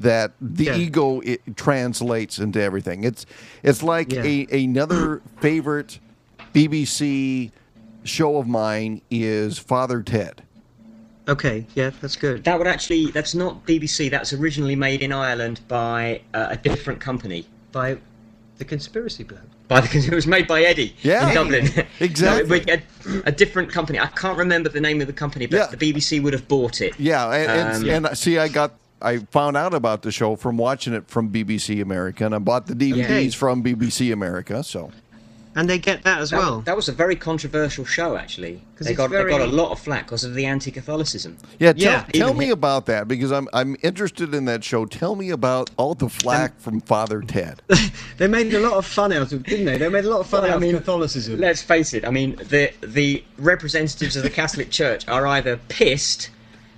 that 0.00 0.32
the 0.40 0.64
Yeah. 0.64 0.76
ego 0.76 1.20
it 1.20 1.40
translates 1.56 2.38
into 2.38 2.60
everything. 2.60 3.04
It's 3.04 3.26
it's 3.62 3.82
like 3.82 4.12
Yeah. 4.12 4.22
a 4.24 4.46
another 4.64 5.22
favorite 5.40 5.98
BBC 6.52 7.50
show 8.04 8.36
of 8.36 8.46
mine 8.46 9.00
is 9.10 9.58
Father 9.58 10.02
Ted. 10.02 10.42
Okay, 11.26 11.66
yeah, 11.74 11.90
that's 12.00 12.16
good. 12.16 12.44
That 12.44 12.58
would 12.58 12.66
actually. 12.66 13.06
That's 13.10 13.34
not 13.34 13.64
BBC. 13.66 14.10
That's 14.10 14.32
originally 14.32 14.76
made 14.76 15.00
in 15.00 15.10
Ireland 15.12 15.60
by 15.68 16.20
uh, 16.34 16.48
a 16.50 16.56
different 16.56 17.00
company. 17.00 17.46
By 17.72 17.96
the 18.58 18.64
conspiracy 18.64 19.24
bloke. 19.24 19.40
By 19.66 19.80
the, 19.80 19.98
it 20.12 20.14
was 20.14 20.26
made 20.26 20.46
by 20.46 20.62
Eddie 20.62 20.94
Yeah. 21.02 21.28
in 21.28 21.34
Dublin. 21.34 21.68
Exactly. 22.00 22.60
No, 22.66 22.72
it- 22.74 22.82
a, 23.24 23.28
a 23.28 23.32
different 23.32 23.72
company. 23.72 23.98
I 23.98 24.06
can't 24.08 24.36
remember 24.38 24.68
the 24.68 24.80
name 24.80 25.00
of 25.00 25.06
the 25.06 25.12
company, 25.12 25.46
but 25.46 25.56
Yeah. 25.56 25.66
the 25.76 25.76
BBC 25.92 26.22
would 26.22 26.34
have 26.34 26.46
bought 26.46 26.80
it. 26.80 26.92
Yeah, 27.00 27.30
and, 27.32 27.50
Um, 27.84 27.88
and, 27.90 28.06
and 28.06 28.18
see, 28.18 28.38
I 28.38 28.48
got 28.48 28.74
I 29.02 29.18
found 29.30 29.56
out 29.56 29.74
about 29.74 30.02
the 30.02 30.10
show 30.12 30.36
from 30.36 30.56
watching 30.56 30.94
it 30.94 31.08
from 31.08 31.30
BBC 31.30 31.82
America, 31.82 32.24
and 32.24 32.34
I 32.34 32.38
bought 32.38 32.66
the 32.66 32.74
DVDs 32.74 33.04
Okay. 33.04 33.30
from 33.30 33.62
BBC 33.62 34.12
America. 34.12 34.62
So 34.64 34.90
And 35.56 35.70
they 35.70 35.78
get 35.78 36.02
that 36.02 36.18
as 36.20 36.30
That, 36.30 36.38
well. 36.38 36.62
that 36.62 36.74
was 36.74 36.88
a 36.88 36.92
very 36.92 37.14
controversial 37.14 37.84
show, 37.84 38.16
actually. 38.16 38.54
'Cause 38.76 38.86
They 38.86 38.92
it's 38.94 39.00
they 39.00 39.24
got 39.28 39.40
a 39.40 39.46
lot 39.46 39.70
of 39.70 39.78
flack 39.78 40.06
because 40.06 40.24
of 40.24 40.34
the 40.34 40.46
anti-Catholicism. 40.46 41.36
yeah, 41.60 41.72
tell, 41.72 41.92
Yeah, 41.92 42.04
tell 42.12 42.34
me 42.34 42.46
hit- 42.46 42.54
about 42.54 42.86
that 42.86 43.06
because 43.06 43.30
I'm 43.30 43.46
I'm 43.52 43.76
interested 43.82 44.34
in 44.34 44.46
that 44.46 44.64
show. 44.64 44.84
Tell 44.84 45.14
me 45.14 45.30
about 45.30 45.70
all 45.76 45.94
the 45.94 46.08
flack 46.08 46.58
from 46.60 46.80
Father 46.80 47.20
Ted. 47.20 47.62
they 48.18 48.26
made 48.26 48.52
a 48.52 48.58
lot 48.58 48.72
of 48.72 48.84
fun 48.84 49.12
out 49.12 49.30
of 49.30 49.32
it, 49.32 49.42
didn't 49.44 49.66
they? 49.66 49.78
They 49.78 49.88
made 49.88 50.04
a 50.06 50.10
lot 50.10 50.20
of 50.20 50.26
fun 50.26 50.42
Well, 50.42 50.54
I 50.54 50.58
mean, 50.58 50.74
of 50.74 50.80
Catholicism. 50.80 51.38
Let's 51.38 51.62
face 51.62 51.94
it. 51.94 52.04
I 52.04 52.10
mean, 52.10 52.34
the 52.48 52.72
the 52.82 53.22
representatives 53.38 54.16
of 54.16 54.24
the 54.24 54.30
Catholic 54.30 54.70
Church 54.72 55.06
are 55.06 55.24
either 55.24 55.60
pissed, 55.68 56.30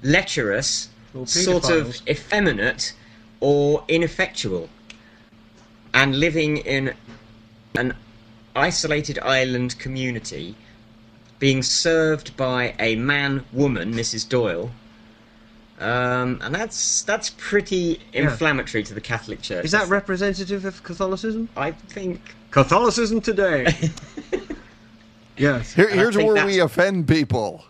lecherous, 0.02 0.88
Or 1.16 1.26
sort 1.26 1.70
of 1.70 1.96
effeminate, 2.08 2.92
or 3.40 3.84
ineffectual, 3.88 4.68
and 5.94 6.18
living 6.18 6.58
in 6.58 6.94
an 7.76 7.94
isolated 8.54 9.18
island 9.20 9.78
community, 9.78 10.54
being 11.38 11.62
served 11.62 12.36
by 12.36 12.74
a 12.78 12.96
man 12.96 13.44
woman, 13.52 13.92
Mrs. 13.94 14.28
Doyle. 14.28 14.70
Um, 15.78 16.38
and 16.42 16.54
that's 16.54 17.02
that's 17.02 17.30
pretty 17.36 18.00
Yeah. 18.12 18.22
inflammatory 18.22 18.82
to 18.84 18.94
the 18.94 19.00
Catholic 19.00 19.42
Church. 19.42 19.64
Is 19.64 19.72
that 19.72 19.88
representative 19.88 20.64
of 20.64 20.82
Catholicism? 20.82 21.50
I 21.56 21.72
think 21.72 22.20
Catholicism 22.50 23.20
today. 23.20 23.66
yes. 25.36 25.74
Here, 25.74 25.88
here's 25.90 26.16
think 26.16 26.32
where 26.32 26.46
we 26.46 26.60
offend 26.60 27.06
people. 27.08 27.64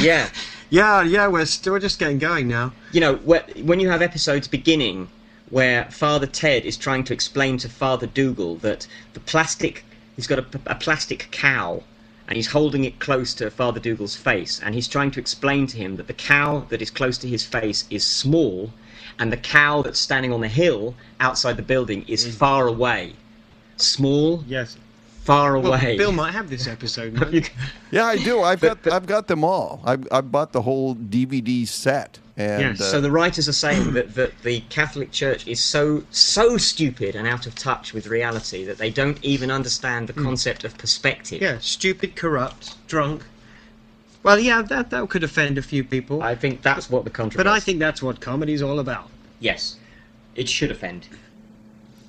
yeah. 0.00 0.28
Yeah, 0.72 1.02
yeah, 1.02 1.28
we're 1.28 1.44
st- 1.44 1.70
we're 1.70 1.80
just 1.80 1.98
getting 1.98 2.18
going 2.18 2.48
now. 2.48 2.72
you 2.92 3.00
know, 3.02 3.16
when 3.16 3.78
you 3.78 3.90
have 3.90 4.00
episodes 4.00 4.48
beginning 4.48 5.08
where 5.50 5.84
Father 5.90 6.26
Ted 6.26 6.64
is 6.64 6.78
trying 6.78 7.04
to 7.04 7.12
explain 7.12 7.58
to 7.58 7.68
Father 7.68 8.06
Dougal 8.06 8.56
that 8.56 8.86
the 9.12 9.20
plastic, 9.20 9.84
he's 10.16 10.26
got 10.26 10.38
a, 10.38 10.46
a 10.64 10.74
plastic 10.74 11.28
cow 11.30 11.82
and 12.26 12.36
he's 12.36 12.46
holding 12.46 12.84
it 12.84 12.98
close 13.00 13.34
to 13.34 13.50
Father 13.50 13.80
Dougal's 13.80 14.16
face, 14.16 14.62
and 14.64 14.74
he's 14.74 14.88
trying 14.88 15.10
to 15.10 15.20
explain 15.20 15.66
to 15.66 15.76
him 15.76 15.96
that 15.96 16.06
the 16.06 16.14
cow 16.14 16.64
that 16.70 16.80
is 16.80 16.90
close 16.90 17.18
to 17.18 17.28
his 17.28 17.44
face 17.44 17.84
is 17.90 18.02
small, 18.02 18.72
and 19.18 19.30
the 19.30 19.36
cow 19.36 19.82
that's 19.82 20.00
standing 20.00 20.32
on 20.32 20.40
the 20.40 20.48
hill 20.48 20.94
outside 21.20 21.58
the 21.58 21.62
building 21.62 22.02
is 22.08 22.24
mm. 22.24 22.32
far 22.32 22.66
away. 22.66 23.12
Small, 23.76 24.42
Yes. 24.46 24.78
Far 25.24 25.58
Well, 25.58 25.74
away. 25.74 25.96
Bill 25.96 26.12
might 26.12 26.32
have 26.32 26.50
this 26.50 26.66
episode. 26.66 27.12
man. 27.14 27.32
You- 27.32 27.42
Yeah, 27.90 28.04
I 28.06 28.16
do. 28.16 28.40
I've 28.42 28.60
But- 28.60 28.66
got 28.68 28.82
but- 28.82 28.92
I've 28.92 29.06
got 29.06 29.26
them 29.28 29.44
all. 29.44 29.80
I've 29.84 30.06
I've 30.10 30.30
bought 30.32 30.52
the 30.52 30.62
whole 30.62 30.94
DVD 30.94 31.66
set. 31.66 32.18
And 32.36 32.62
Yes, 32.62 32.80
uh, 32.80 32.84
So 32.90 33.00
the 33.02 33.10
writers 33.10 33.46
are 33.48 33.52
saying 33.52 33.92
that, 33.92 34.14
that 34.14 34.32
the 34.42 34.60
Catholic 34.70 35.12
Church 35.12 35.46
is 35.46 35.60
so 35.62 36.02
so 36.10 36.56
stupid 36.56 37.14
and 37.14 37.26
out 37.28 37.46
of 37.46 37.54
touch 37.54 37.92
with 37.92 38.06
reality 38.06 38.64
that 38.64 38.78
they 38.78 38.90
don't 38.90 39.22
even 39.22 39.50
understand 39.50 40.08
the 40.08 40.14
concept 40.14 40.64
of 40.64 40.76
perspective. 40.78 41.42
yeah, 41.42 41.58
stupid, 41.60 42.16
corrupt, 42.16 42.74
drunk. 42.88 43.22
Well, 44.22 44.38
yeah, 44.38 44.62
that 44.62 44.90
that 44.90 45.08
could 45.10 45.24
offend 45.24 45.58
a 45.58 45.62
few 45.62 45.84
people. 45.84 46.22
I 46.22 46.34
think 46.34 46.62
that's 46.62 46.88
what 46.88 47.04
the 47.04 47.10
controversy. 47.10 47.44
but 47.44 47.46
I 47.56 47.60
think 47.60 47.78
that's 47.80 48.02
what 48.02 48.20
comedy's 48.20 48.62
all 48.62 48.78
about. 48.80 49.08
yes, 49.40 49.76
it 50.34 50.48
should 50.48 50.70
offend. 50.70 51.06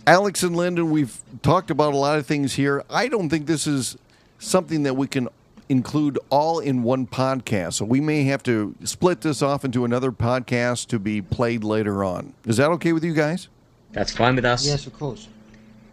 Alex 0.05 0.43
and 0.43 0.55
Lyndon, 0.55 0.91
we've 0.91 1.17
talked 1.41 1.71
about 1.71 1.93
a 1.93 1.97
lot 1.97 2.17
of 2.17 2.25
things 2.25 2.55
here. 2.55 2.83
I 2.89 3.07
don't 3.07 3.29
think 3.29 3.45
this 3.45 3.65
is 3.65 3.97
something 4.37 4.83
that 4.83 4.95
we 4.95 5.07
can 5.07 5.29
include 5.69 6.19
all 6.29 6.59
in 6.59 6.83
one 6.83 7.07
podcast. 7.07 7.73
So 7.75 7.85
we 7.85 8.01
may 8.01 8.25
have 8.25 8.43
to 8.43 8.75
split 8.83 9.21
this 9.21 9.41
off 9.41 9.63
into 9.63 9.85
another 9.85 10.11
podcast 10.11 10.87
to 10.87 10.99
be 10.99 11.21
played 11.21 11.63
later 11.63 12.03
on. 12.03 12.33
Is 12.45 12.57
that 12.57 12.69
okay 12.71 12.91
with 12.91 13.05
you 13.05 13.13
guys? 13.13 13.47
That's 13.93 14.11
fine 14.11 14.35
with 14.35 14.43
us. 14.43 14.67
Yes, 14.67 14.87
of 14.87 14.93
course. 14.93 15.29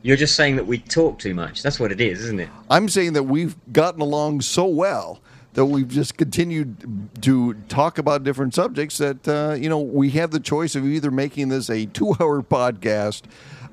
You're 0.02 0.16
just 0.16 0.34
saying 0.34 0.56
that 0.56 0.66
we 0.66 0.78
talk 0.78 1.20
too 1.20 1.34
much. 1.34 1.62
That's 1.62 1.78
what 1.78 1.92
it 1.92 2.00
is, 2.00 2.24
isn't 2.24 2.40
it? 2.40 2.48
I'm 2.68 2.88
saying 2.88 3.12
that 3.12 3.24
we've 3.24 3.54
gotten 3.72 4.00
along 4.00 4.40
so 4.40 4.64
well 4.64 5.20
that 5.54 5.66
we've 5.66 5.88
just 5.88 6.16
continued 6.16 7.10
to 7.22 7.54
talk 7.68 7.98
about 7.98 8.24
different 8.24 8.54
subjects 8.54 8.98
that 8.98 9.28
uh, 9.28 9.54
you 9.54 9.68
know 9.68 9.80
we 9.80 10.10
have 10.10 10.30
the 10.30 10.40
choice 10.40 10.74
of 10.74 10.84
either 10.86 11.10
making 11.10 11.48
this 11.48 11.68
a 11.68 11.86
two-hour 11.86 12.42
podcast 12.50 13.22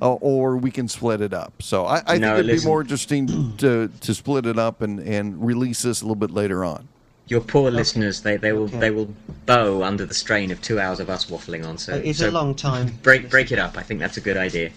uh, 0.02 0.14
or 0.16 0.58
we 0.58 0.72
can 0.72 0.88
split 0.88 1.22
it 1.22 1.34
up. 1.34 1.54
So 1.62 1.86
I, 1.86 2.02
I 2.06 2.18
No, 2.18 2.28
think 2.36 2.40
it'd 2.40 2.46
listen. 2.48 2.66
be 2.66 2.70
more 2.70 2.82
interesting 2.82 3.58
to 3.58 3.90
to 4.02 4.14
split 4.14 4.46
it 4.46 4.58
up 4.60 4.82
and 4.82 5.00
and 5.00 5.46
release 5.46 5.82
this 5.82 6.02
a 6.02 6.06
little 6.06 6.16
bit 6.16 6.32
later 6.32 6.64
on. 6.66 6.88
Your 7.30 7.42
poor 7.42 7.70
listeners, 7.72 8.22
they, 8.22 8.38
they 8.38 8.54
will 8.54 8.64
Okay. 8.66 8.80
they 8.80 8.92
will 8.92 9.14
bow 9.46 9.84
under 9.84 10.06
the 10.06 10.14
strain 10.14 10.50
of 10.52 10.62
two 10.62 10.80
hours 10.80 11.00
of 11.02 11.10
us 11.10 11.26
waffling 11.30 11.66
on. 11.68 11.78
So 11.78 11.96
it's 11.96 12.20
so 12.20 12.30
a 12.30 12.32
long 12.32 12.56
time. 12.56 12.98
break 13.04 13.30
break 13.30 13.52
it 13.52 13.60
up. 13.60 13.78
I 13.78 13.84
think 13.84 14.00
that's 14.00 14.18
a 14.18 14.22
good 14.22 14.38
idea. 14.38 14.70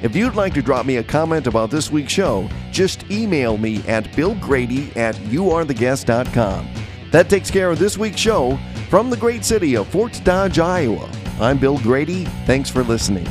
If 0.00 0.14
you'd 0.14 0.36
like 0.36 0.54
to 0.54 0.62
drop 0.62 0.86
me 0.86 0.96
a 0.98 1.02
comment 1.02 1.48
about 1.48 1.70
this 1.72 1.90
week's 1.90 2.12
show, 2.12 2.48
just 2.70 3.10
email 3.10 3.56
me 3.58 3.82
at 3.88 4.04
billgrady 4.14 4.96
at 4.96 5.16
youaretheguest.com. 5.16 6.68
That 7.10 7.28
takes 7.28 7.50
care 7.50 7.70
of 7.72 7.78
this 7.80 7.98
week's 7.98 8.20
show 8.20 8.58
from 8.90 9.10
the 9.10 9.16
great 9.16 9.44
city 9.44 9.76
of 9.76 9.88
Fort 9.88 10.20
Dodge, 10.22 10.60
Iowa. 10.60 11.10
I'm 11.40 11.58
Bill 11.58 11.78
Grady. 11.78 12.24
Thanks 12.46 12.68
for 12.68 12.82
listening. 12.82 13.26